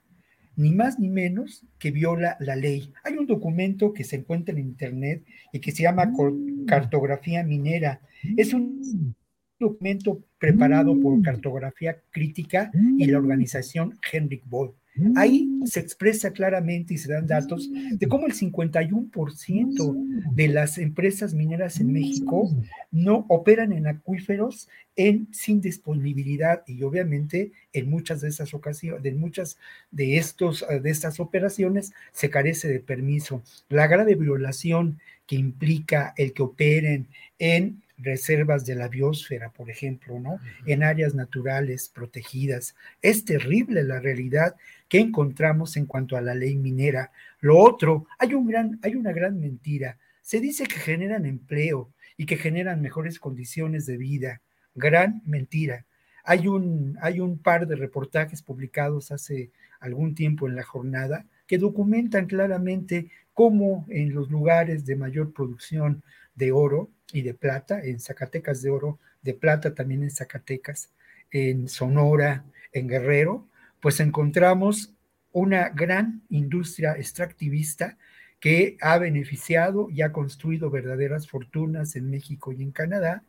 [0.56, 2.93] ni más ni menos que viola la ley.
[3.02, 6.66] Hay un documento que se encuentra en Internet y que se llama mm.
[6.66, 8.01] Cartografía Minera.
[8.36, 9.15] Es un
[9.59, 14.74] documento preparado por Cartografía Crítica y la organización Henrik Boll.
[15.16, 21.35] Ahí se expresa claramente y se dan datos de cómo el 51% de las empresas
[21.35, 22.49] mineras en México
[22.93, 29.19] no operan en acuíferos en, sin disponibilidad y obviamente en muchas de esas ocasiones, en
[29.19, 29.59] muchas
[29.91, 33.43] de, estos, de estas operaciones se carece de permiso.
[33.69, 37.09] La grave violación que implica el que operen
[37.39, 40.39] en reservas de la biosfera, por ejemplo, ¿no?
[40.66, 42.75] En áreas naturales protegidas.
[43.03, 44.57] Es terrible la realidad
[44.95, 47.11] que encontramos en cuanto a la ley minera.
[47.41, 49.99] Lo otro, hay, un gran, hay una gran mentira.
[50.23, 54.41] Se dice que generan empleo y que generan mejores condiciones de vida.
[54.73, 55.85] Gran mentira.
[56.23, 59.51] Hay un, hay un par de reportajes publicados hace
[59.81, 66.05] algún tiempo en la jornada que documentan claramente cómo en los lugares de mayor producción
[66.37, 70.93] de oro y de plata, en Zacatecas de oro, de plata también en Zacatecas,
[71.33, 73.49] en Sonora, en Guerrero,
[73.85, 74.94] pues encontramos
[75.31, 77.98] una gran industria extractivista
[78.40, 83.24] que ha beneficiado y ha construido verdaderas fortunas en México y en Canadá,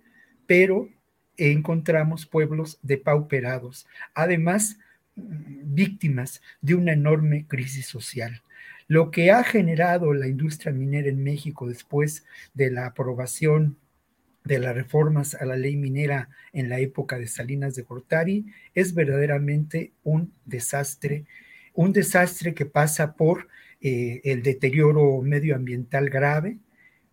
[0.48, 0.88] pero
[1.36, 4.80] encontramos pueblos depauperados, además
[5.18, 8.42] víctimas de una enorme crisis social.
[8.88, 12.24] Lo que ha generado la industria minera en México después
[12.54, 13.76] de la aprobación
[14.46, 18.94] de las reformas a la ley minera en la época de Salinas de Gortari es
[18.94, 21.26] verdaderamente un desastre,
[21.74, 23.48] un desastre que pasa por
[23.82, 26.58] eh, el deterioro medioambiental grave,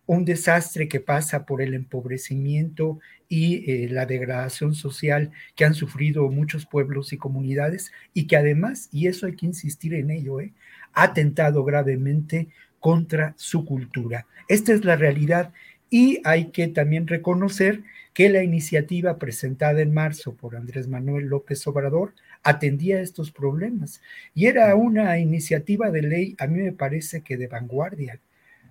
[0.05, 6.29] un desastre que pasa por el empobrecimiento y eh, la degradación social que han sufrido
[6.29, 10.53] muchos pueblos y comunidades y que además, y eso hay que insistir en ello, eh,
[10.93, 12.49] ha atentado gravemente
[12.79, 14.27] contra su cultura.
[14.49, 15.53] Esta es la realidad
[15.93, 17.83] y hay que también reconocer
[18.15, 24.01] que la iniciativa presentada en marzo por Andrés Manuel López Obrador atendía estos problemas
[24.33, 28.19] y era una iniciativa de ley, a mí me parece que de vanguardia.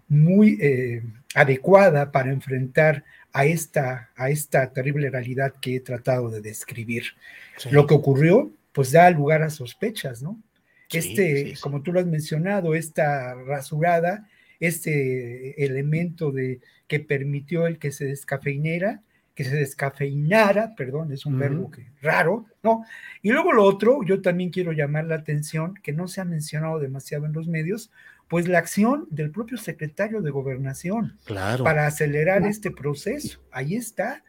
[0.08, 1.04] muy eh,
[1.36, 7.04] adecuada para enfrentar a esta, a esta terrible realidad que he tratado de describir.
[7.70, 10.42] Lo que ocurrió, pues da lugar a sospechas, ¿no?
[10.90, 14.28] este, como tú lo has mencionado, esta rasurada,
[14.62, 19.02] este elemento de que permitió el que se descafeinara,
[19.34, 22.84] que se descafeinara, perdón, es un verbo que, raro, ¿no?
[23.22, 26.78] Y luego lo otro, yo también quiero llamar la atención, que no se ha mencionado
[26.78, 27.90] demasiado en los medios,
[28.28, 31.64] pues la acción del propio secretario de gobernación claro.
[31.64, 33.40] para acelerar este proceso.
[33.50, 34.22] Ahí está.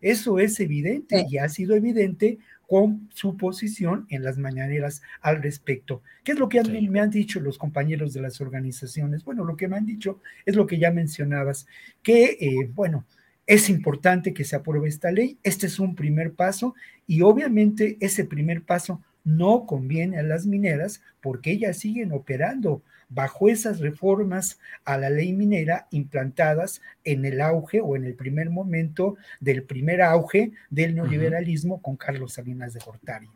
[0.00, 2.38] Eso es evidente y ha sido evidente
[2.70, 6.02] con su posición en las mañaneras al respecto.
[6.22, 9.24] ¿Qué es lo que me han dicho los compañeros de las organizaciones?
[9.24, 11.66] Bueno, lo que me han dicho es lo que ya mencionabas,
[12.00, 13.06] que, eh, bueno,
[13.44, 15.36] es importante que se apruebe esta ley.
[15.42, 16.76] Este es un primer paso
[17.08, 23.48] y obviamente ese primer paso no conviene a las mineras porque ellas siguen operando bajo
[23.48, 29.16] esas reformas a la ley minera implantadas en el auge o en el primer momento
[29.40, 33.28] del primer auge del neoliberalismo con Carlos Salinas de Gortari.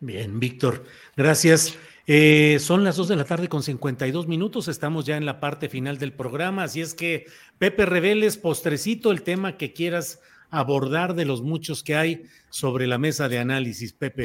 [0.00, 0.84] Bien, Víctor,
[1.16, 1.76] gracias.
[2.06, 5.70] Eh, son las dos de la tarde con 52 minutos, estamos ya en la parte
[5.70, 7.24] final del programa, así es que
[7.56, 10.20] Pepe Reveles, postrecito el tema que quieras
[10.50, 14.24] abordar de los muchos que hay sobre la mesa de análisis, Pepe.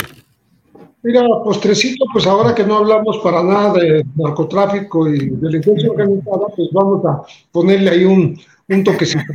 [1.02, 6.70] Mira, postrecito, pues ahora que no hablamos para nada de narcotráfico y delincuencia organizada, pues
[6.74, 8.38] vamos a ponerle ahí un,
[8.68, 9.34] un toquecito.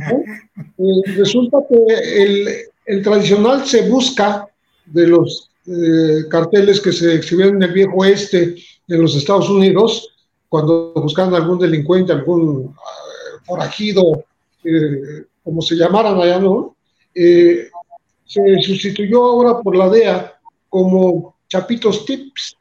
[0.77, 2.49] Eh, resulta que el,
[2.85, 4.47] el, tradicional se busca
[4.85, 8.55] de los eh, carteles que se exhibieron en el viejo oeste
[8.87, 10.07] en los Estados Unidos,
[10.47, 12.73] cuando buscaban algún delincuente, algún uh,
[13.43, 14.23] forajido,
[14.63, 16.75] eh, como se llamaran allá, ¿no?
[17.13, 20.33] se sustituyó ahora por la DEA
[20.67, 22.57] como Chapitos Tips.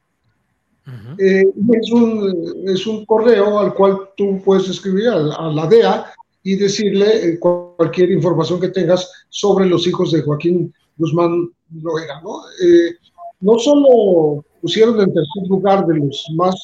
[1.18, 1.42] Eh,
[1.80, 6.12] es, un, es, un, correo al cual tú puedes escribir a, la DEA
[6.44, 11.50] y decirle eh, cualquier información que tengas sobre los hijos de Joaquín Guzmán
[11.82, 12.20] Loera.
[12.22, 12.42] ¿no?
[12.62, 12.94] Eh,
[13.40, 16.54] no solo pusieron en tercer lugar de los más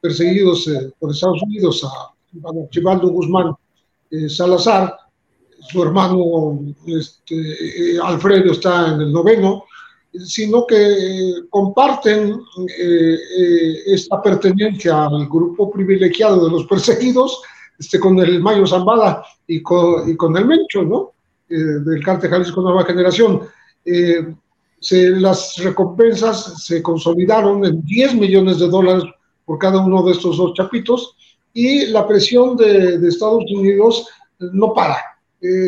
[0.00, 3.54] perseguidos por Estados Unidos a Chivaldo Guzmán
[4.28, 4.96] Salazar,
[5.70, 9.64] su hermano este, Alfredo está en el noveno,
[10.12, 12.40] sino que comparten
[12.78, 17.40] eh, eh, esta pertenencia al grupo privilegiado de los perseguidos
[17.78, 21.12] este, con el Mayo Zambada y con, y con el Mencho, ¿no?
[21.48, 23.42] Eh, del Cártel Jalisco Nueva Generación.
[24.82, 29.04] Se, las recompensas se consolidaron en 10 millones de dólares
[29.44, 31.16] por cada uno de estos dos chapitos
[31.52, 34.08] y la presión de, de Estados Unidos
[34.38, 34.96] no para.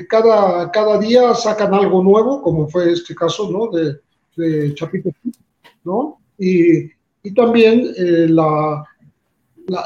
[0.09, 3.67] cada, cada día sacan algo nuevo, como fue este caso, ¿no?
[3.77, 3.99] De,
[4.37, 5.11] de Chapito,
[5.85, 6.19] ¿no?
[6.39, 6.91] Y,
[7.23, 8.85] y también eh, la,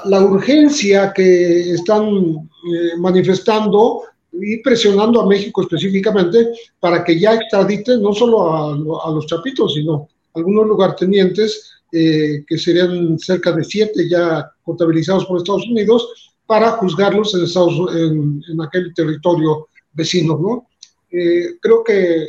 [0.04, 4.02] la, urgencia que están eh, manifestando
[4.32, 6.50] y presionando a México específicamente
[6.80, 12.58] para que ya extraditen no solo a, a los chapitos, sino algunos lugartenientes, eh, que
[12.58, 18.62] serían cerca de siete ya contabilizados por Estados Unidos, para juzgarlos en, Estados, en, en
[18.62, 20.38] aquel territorio vecino.
[20.38, 20.66] ¿no?
[21.08, 22.26] creo que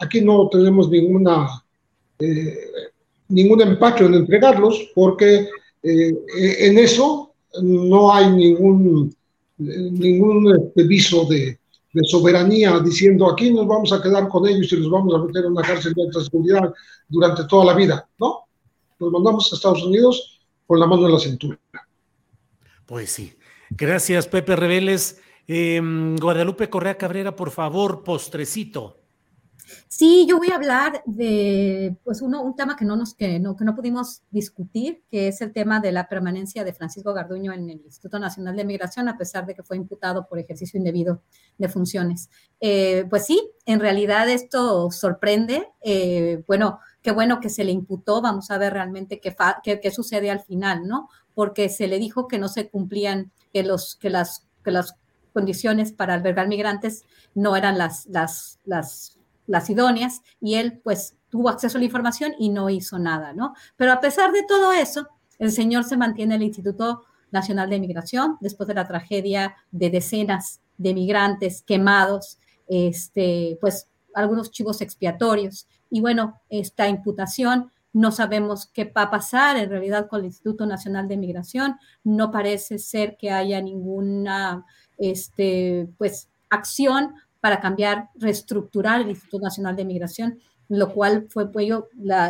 [0.00, 1.62] Aquí no tenemos ninguna,
[2.18, 2.56] eh,
[3.28, 5.48] ningún empacho en entregarlos porque
[5.82, 6.14] eh,
[6.58, 7.32] en eso
[7.62, 9.14] no hay ningún,
[9.58, 11.58] ningún este, viso de,
[12.04, 15.50] soberanía diciendo aquí nos vamos a quedar con ellos y los vamos a meter en
[15.50, 16.72] una cárcel de alta seguridad
[17.08, 18.08] durante toda la vida.
[18.18, 18.44] No,
[18.98, 21.58] los mandamos a Estados Unidos con la mano en la cintura.
[22.86, 23.32] Pues sí.
[23.70, 25.20] Gracias, Pepe Reveles.
[25.46, 28.99] Em, Guadalupe Correa Cabrera, por favor, postrecito.
[29.88, 33.56] Sí, yo voy a hablar de pues uno, un tema que no, nos, que, no,
[33.56, 37.68] que no pudimos discutir, que es el tema de la permanencia de Francisco Garduño en
[37.70, 41.22] el Instituto Nacional de Migración, a pesar de que fue imputado por ejercicio indebido
[41.58, 42.30] de funciones.
[42.60, 45.68] Eh, pues sí, en realidad esto sorprende.
[45.82, 50.30] Eh, bueno, qué bueno que se le imputó, vamos a ver realmente qué, qué, sucede
[50.30, 51.08] al final, ¿no?
[51.34, 54.96] Porque se le dijo que no se cumplían, que, los, que, las, que las
[55.32, 59.19] condiciones para albergar migrantes no eran las, las, las
[59.50, 63.54] las idóneas, y él pues tuvo acceso a la información y no hizo nada, ¿no?
[63.76, 65.08] Pero a pesar de todo eso,
[65.38, 69.90] el señor se mantiene en el Instituto Nacional de Migración después de la tragedia de
[69.90, 75.66] decenas de migrantes quemados, este, pues algunos chivos expiatorios.
[75.90, 80.64] Y bueno, esta imputación no sabemos qué va a pasar en realidad con el Instituto
[80.64, 81.76] Nacional de Migración.
[82.04, 84.64] No parece ser que haya ninguna
[84.96, 90.38] este, pues, acción para cambiar, reestructurar el Instituto Nacional de Migración,
[90.68, 91.68] lo cual fue, pues,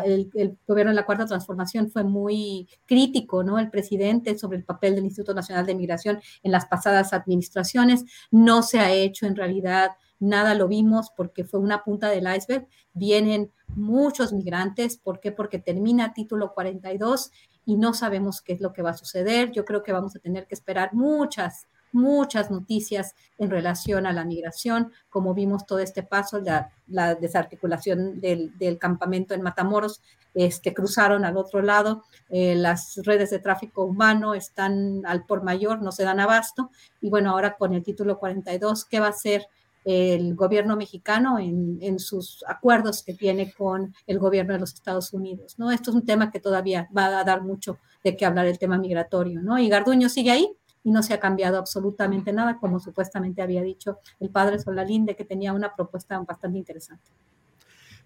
[0.04, 3.58] el, el, gobierno de la Cuarta Transformación fue muy crítico, ¿no?
[3.58, 8.04] El presidente sobre el papel del Instituto Nacional de Migración en las pasadas administraciones.
[8.30, 12.66] No se ha hecho en realidad nada, lo vimos porque fue una punta del iceberg.
[12.94, 15.32] Vienen muchos migrantes, ¿por qué?
[15.32, 17.32] Porque termina título 42
[17.66, 19.50] y no sabemos qué es lo que va a suceder.
[19.50, 24.24] Yo creo que vamos a tener que esperar muchas muchas noticias en relación a la
[24.24, 30.02] migración, como vimos todo este paso, la, la desarticulación del, del, campamento en Matamoros,
[30.34, 35.82] este, cruzaron al otro lado, eh, las redes de tráfico humano están al por mayor,
[35.82, 39.46] no se dan abasto, y bueno, ahora con el título 42, ¿qué va a hacer?
[39.84, 45.14] el gobierno mexicano en, en, sus acuerdos que tiene con el gobierno de los Estados
[45.14, 45.70] Unidos, ¿no?
[45.70, 48.76] Esto es un tema que todavía va a dar mucho de qué hablar el tema
[48.78, 49.58] migratorio, ¿no?
[49.58, 53.98] Y Garduño sigue ahí, y no se ha cambiado absolutamente nada, como supuestamente había dicho
[54.18, 57.10] el padre Solalinde, que tenía una propuesta bastante interesante.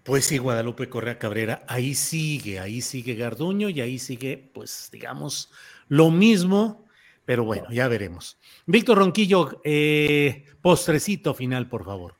[0.03, 5.51] Pues sí, Guadalupe Correa Cabrera, ahí sigue, ahí sigue Garduño y ahí sigue, pues digamos,
[5.87, 6.85] lo mismo,
[7.25, 8.37] pero bueno, ya veremos.
[8.67, 12.15] Víctor Ronquillo, eh, postrecito final, por favor.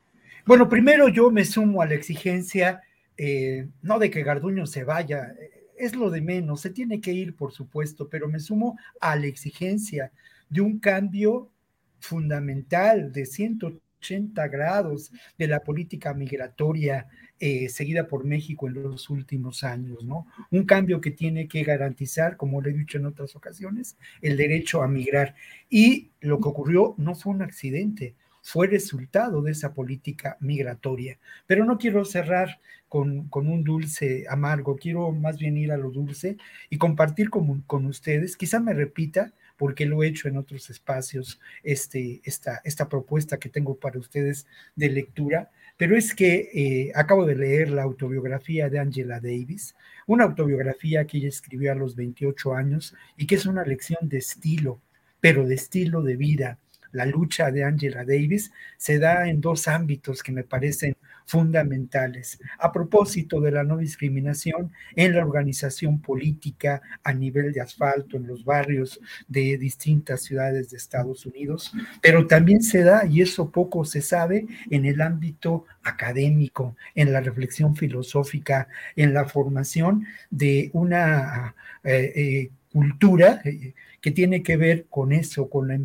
[0.48, 2.82] Bueno, primero yo me sumo a la exigencia,
[3.18, 5.36] eh, no de que Garduño se vaya,
[5.78, 9.28] es lo de menos, se tiene que ir, por supuesto, pero me sumo a la
[9.28, 10.12] exigencia
[10.56, 11.52] de un cambio
[12.00, 17.08] fundamental de 180 grados de la política migratoria
[17.40, 20.28] eh, seguida por México en los últimos años, ¿no?
[20.52, 24.82] Un cambio que tiene que garantizar, como le he dicho en otras ocasiones, el derecho
[24.82, 25.36] a migrar.
[25.70, 31.20] Y lo que ocurrió no fue un accidente, fue resultado de esa política migratoria.
[31.48, 35.92] Pero no quiero cerrar con, con, un dulce amargo, quiero más bien ir a lo
[35.92, 36.38] dulce
[36.70, 41.40] y compartir con, con ustedes, quizá me repita, porque lo he hecho en otros espacios,
[41.64, 47.26] este, esta, esta propuesta que tengo para ustedes de lectura, pero es que eh, acabo
[47.26, 49.76] de leer la autobiografía de Angela Davis,
[50.08, 54.18] una autobiografía que ella escribió a los 28 años y que es una lección de
[54.18, 54.82] estilo,
[55.20, 56.60] pero de estilo de vida.
[56.92, 60.96] La lucha de Angela Davis se da en dos ámbitos que me parecen
[61.26, 62.40] fundamentales.
[62.60, 68.28] A propósito de la no discriminación en la organización política a nivel de asfalto en
[68.28, 73.86] los barrios de distintas ciudades de Estados Unidos, pero también se da, y eso poco
[73.86, 81.56] se sabe, en el ámbito académico, en la reflexión filosófica, en la formación de una
[81.84, 83.74] eh, eh, cultura eh,
[84.06, 85.80] que tiene que ver con eso, con la,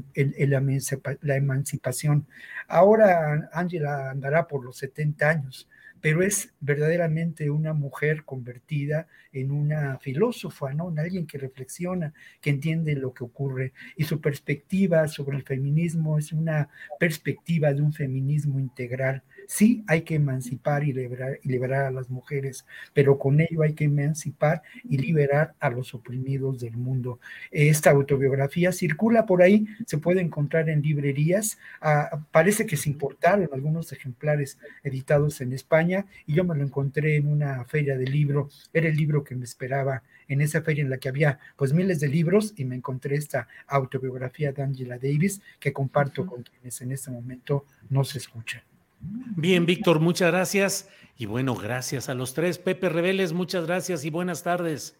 [1.22, 2.26] la emancipación.
[2.68, 5.70] Ahora Angela andará por los 70 años,
[6.00, 10.90] pero es verdaderamente una mujer convertida en una filósofa, ¿no?
[10.90, 13.72] En alguien que reflexiona, que entiende lo que ocurre.
[13.96, 16.68] Y su perspectiva sobre el feminismo es una
[16.98, 22.64] perspectiva de un feminismo integral Sí, hay que emancipar y liberar, a las mujeres,
[22.94, 27.18] pero con ello hay que emancipar y liberar a los oprimidos del mundo.
[27.50, 33.48] Esta autobiografía circula por ahí, se puede encontrar en librerías, ah, parece que se importaron
[33.52, 35.89] algunos ejemplares editados en España
[36.26, 39.44] y yo me lo encontré en una feria de libro, era el libro que me
[39.44, 43.16] esperaba en esa feria en la que había pues miles de libros y me encontré
[43.16, 48.62] esta autobiografía de Angela Davis que comparto con quienes en este momento no se escuchan.
[49.00, 50.88] Bien, Víctor, muchas gracias.
[51.16, 52.58] Y bueno, gracias a los tres.
[52.58, 54.96] Pepe Reveles, muchas gracias y buenas tardes.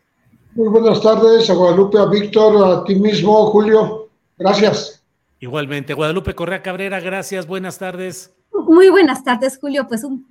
[0.55, 4.09] Muy buenas tardes a Guadalupe, a Víctor, a ti mismo, Julio.
[4.37, 5.03] Gracias.
[5.39, 8.35] Igualmente, Guadalupe Correa Cabrera, gracias, buenas tardes.
[8.67, 9.87] Muy buenas tardes, Julio.
[9.89, 10.27] Pues un,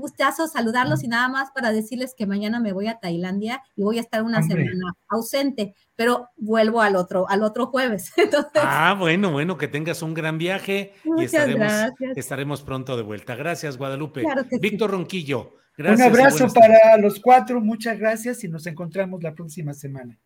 [0.00, 3.98] gustazo saludarlos y nada más para decirles que mañana me voy a Tailandia y voy
[3.98, 8.12] a estar una semana ausente, pero vuelvo al otro, al otro jueves.
[8.54, 11.72] ah, bueno, bueno, que tengas un gran viaje y estaremos,
[12.14, 13.34] estaremos pronto de vuelta.
[13.34, 14.24] Gracias, Guadalupe.
[14.60, 15.54] Víctor Ronquillo.
[15.76, 20.18] Gracias un abrazo para los cuatro, muchas gracias y nos encontramos la próxima semana.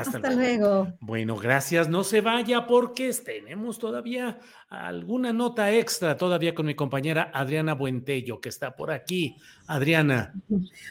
[0.00, 0.92] Hasta, luego.
[1.00, 1.88] Bueno, gracias.
[1.88, 4.38] No se vaya porque tenemos todavía
[4.68, 9.36] alguna nota extra todavía con mi compañera Adriana Buentello, que está por aquí.
[9.66, 10.32] Adriana.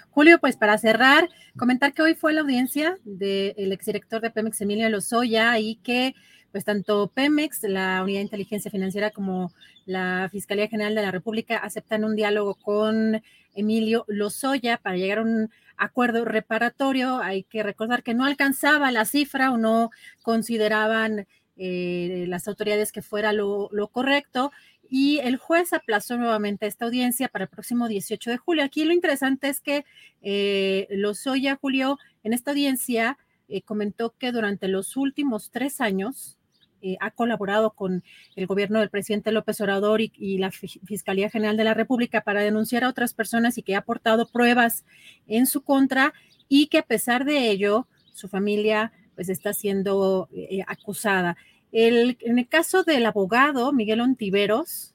[0.09, 4.89] Julio, pues para cerrar, comentar que hoy fue la audiencia del exdirector de Pemex, Emilio
[4.89, 6.13] Lozoya, y que
[6.51, 9.51] pues tanto Pemex, la Unidad de Inteligencia Financiera, como
[9.85, 13.21] la Fiscalía General de la República aceptan un diálogo con
[13.57, 17.17] Emilio Lozoya para llegar a un acuerdo reparatorio.
[17.17, 21.27] Hay que recordar que no alcanzaba la cifra o no consideraban
[21.57, 24.51] eh, las autoridades que fuera lo, correcto
[24.89, 28.63] y el juez aplazó nuevamente esta audiencia para el próximo 18 de julio.
[28.63, 29.83] Aquí lo interesante es que
[30.21, 33.17] eh, Lozoya, Julio, en esta audiencia
[33.49, 36.36] eh, comentó que durante los últimos tres años
[36.81, 38.03] eh, ha colaborado con
[38.35, 42.83] el gobierno del presidente López Obrador y, la Fiscalía General de la República para denunciar
[42.83, 44.85] a otras personas y que ha aportado pruebas
[45.27, 46.13] en su contra
[46.47, 51.35] y que a pesar de ello, su familia pues está siendo eh, acusada.
[51.71, 54.93] en el caso del abogado Miguel Ontiveros,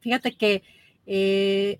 [0.00, 0.62] fíjate que
[1.06, 1.78] eh,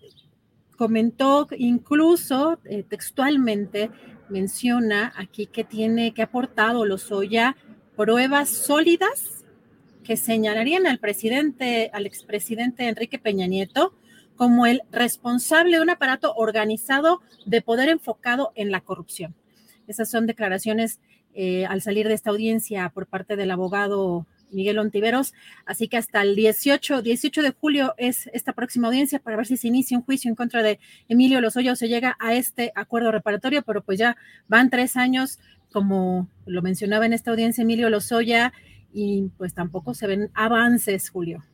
[0.77, 2.59] comentó incluso
[2.89, 3.91] textualmente,
[4.29, 7.57] menciona aquí que tiene que ha aportado Lozoya
[8.01, 9.45] pruebas sólidas
[10.05, 13.93] que señalarían al presidente, al expresidente Enrique Peña Nieto,
[14.37, 19.35] como el responsable de un aparato organizado de poder enfocado en la corrupción.
[19.87, 20.99] Esas son declaraciones
[21.35, 25.35] eh, al salir de esta audiencia por parte del abogado Miguel Ontiveros.
[25.67, 29.59] Así que hasta el 18, 18 de julio es esta próxima audiencia para ver si
[29.59, 33.13] se inicia un juicio en contra de Emilio Lozoya o se llega a este acuerdo
[33.13, 34.17] reparatorio, pero pues ya
[34.49, 35.39] van tres años
[35.73, 38.53] como lo mencionaba en esta audiencia Emilio Lozoya,
[38.93, 41.45] y pues tampoco se ven avances, Julio.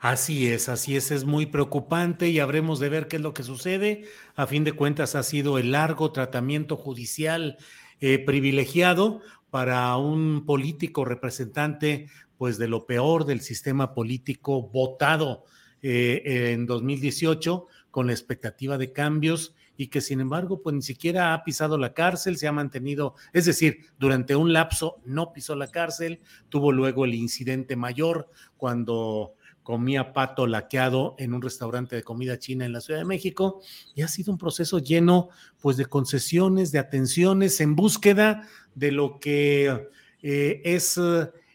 [0.00, 3.44] Así es, así es, es muy preocupante y habremos de ver qué es lo que
[3.44, 4.04] sucede.
[4.34, 7.56] A fin de cuentas, ha sido el largo tratamiento judicial
[8.00, 15.44] eh, privilegiado para un político representante, pues de lo peor del sistema político votado
[15.82, 21.34] eh, en 2018 con la expectativa de cambios y que sin embargo pues ni siquiera
[21.34, 25.66] ha pisado la cárcel, se ha mantenido, es decir, durante un lapso no pisó la
[25.66, 29.34] cárcel, tuvo luego el incidente mayor cuando
[29.64, 33.60] comía pato laqueado en un restaurante de comida china en la Ciudad de México
[33.96, 35.30] y ha sido un proceso lleno
[35.60, 38.46] pues de concesiones, de atenciones en búsqueda
[38.76, 39.88] de lo que
[40.22, 41.00] eh, es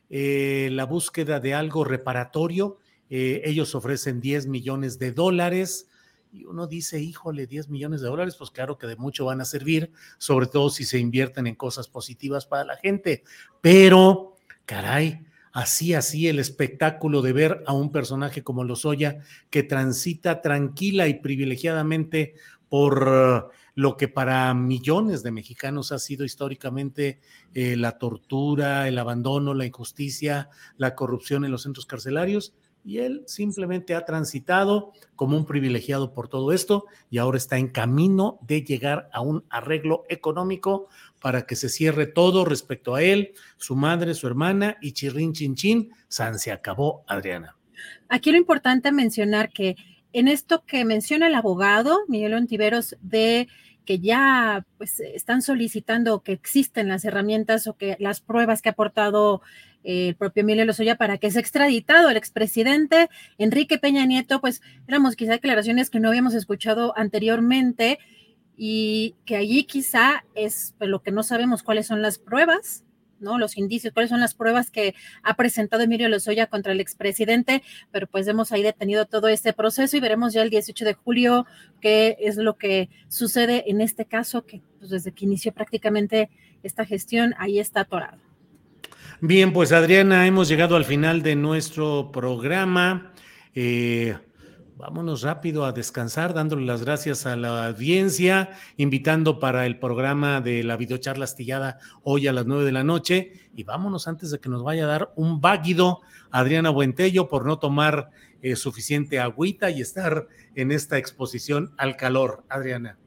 [0.09, 2.77] eh, la búsqueda de algo reparatorio.
[3.09, 5.86] Eh, ellos ofrecen 10 millones de dólares
[6.37, 9.45] y uno dice, híjole, 10 millones de dólares, pues claro que de mucho van a
[9.45, 13.23] servir, sobre todo si se invierten en cosas positivas para la gente.
[13.61, 14.35] Pero,
[14.65, 19.19] caray, así, así el espectáculo de ver a un personaje como Lozoya
[19.49, 22.35] que transita tranquila y privilegiadamente
[22.69, 27.19] por lo que para millones de mexicanos ha sido históricamente
[27.53, 32.53] eh, la tortura, el abandono, la injusticia, la corrupción en los centros carcelarios
[32.87, 37.67] y él simplemente ha transitado como un privilegiado por todo esto y ahora está en
[37.67, 40.87] camino de llegar a un arreglo económico
[41.19, 45.55] para que se cierre todo respecto a él, su madre, su hermana y chirrin chin
[45.55, 47.57] chin, San se acabó, Adriana.
[48.07, 49.75] Aquí lo importante mencionar que
[50.13, 53.49] en esto que menciona el abogado Miguel Ontiveros de
[53.87, 58.73] que ya pues están solicitando que existen las herramientas o que las pruebas que ha
[58.73, 59.41] aportado
[59.83, 65.15] el propio Emilio Lozoya para que sea extraditado el expresidente Enrique Peña Nieto, pues éramos
[65.15, 67.97] quizá declaraciones que no habíamos escuchado anteriormente
[68.57, 72.83] y que allí quizá es pues, lo que no sabemos cuáles son las pruebas,
[73.19, 73.37] ¿no?
[73.37, 78.07] Los indicios, cuáles son las pruebas que ha presentado Emilio Lozoya contra el expresidente, pero
[78.07, 81.45] pues hemos ahí detenido todo este proceso y veremos ya el 18 de julio
[81.81, 86.29] qué es lo que sucede en este caso, que pues, desde que inició prácticamente
[86.63, 88.17] esta gestión, ahí está atorado.
[89.19, 93.13] Bien, pues Adriana, hemos llegado al final de nuestro programa.
[93.55, 94.15] Eh,
[94.77, 100.63] vámonos rápido a descansar, dándole las gracias a la audiencia, invitando para el programa de
[100.63, 103.49] la videocharla astillada hoy a las nueve de la noche.
[103.55, 107.57] Y vámonos antes de que nos vaya a dar un váguido Adriana Buentello por no
[107.57, 112.43] tomar eh, suficiente agüita y estar en esta exposición al calor.
[112.47, 112.97] Adriana.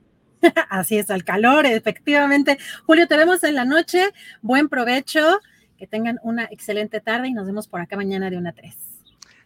[0.71, 2.59] Así es, al calor, efectivamente.
[2.85, 4.09] Julio, te vemos en la noche.
[4.43, 5.41] Buen provecho.
[5.79, 8.90] Que tengan una excelente tarde y nos vemos por acá mañana de una a 3.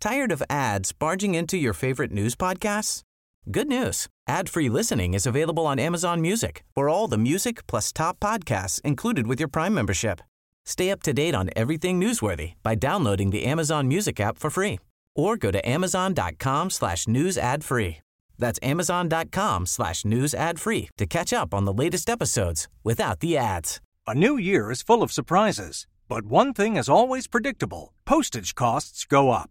[0.00, 3.02] Tired of ads barging into your favorite news podcasts?
[3.50, 4.06] Good news.
[4.28, 9.26] Ad-free listening is available on Amazon Music for all the music plus top podcasts included
[9.26, 10.20] with your Prime membership.
[10.64, 14.78] Stay up to date on everything newsworthy by downloading the Amazon Music app for free
[15.16, 17.98] or go to amazon.com slash news ad free.
[18.38, 23.36] That's amazon.com slash news ad free to catch up on the latest episodes without the
[23.36, 23.80] ads.
[24.06, 27.94] A new year is full of surprises, but one thing is always predictable.
[28.04, 29.50] Postage costs go up.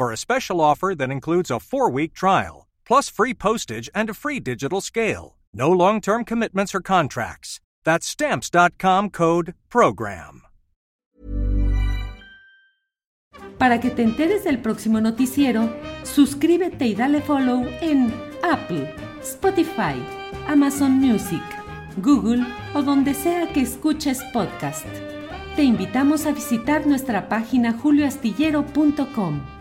[0.00, 4.14] for a special offer that includes a four week trial, plus free postage and a
[4.14, 5.36] free digital scale.
[5.52, 7.60] No long term commitments or contracts.
[7.84, 10.40] That's Stamps.com code PROGRAM.
[13.58, 15.68] Para que te enteres del próximo noticiero,
[16.02, 18.10] suscríbete y dale follow en
[18.42, 20.02] Apple, Spotify,
[20.48, 21.42] Amazon Music,
[21.98, 24.86] Google o donde sea que escuches podcast.
[25.56, 29.59] Te invitamos a visitar nuestra página julioastillero.com.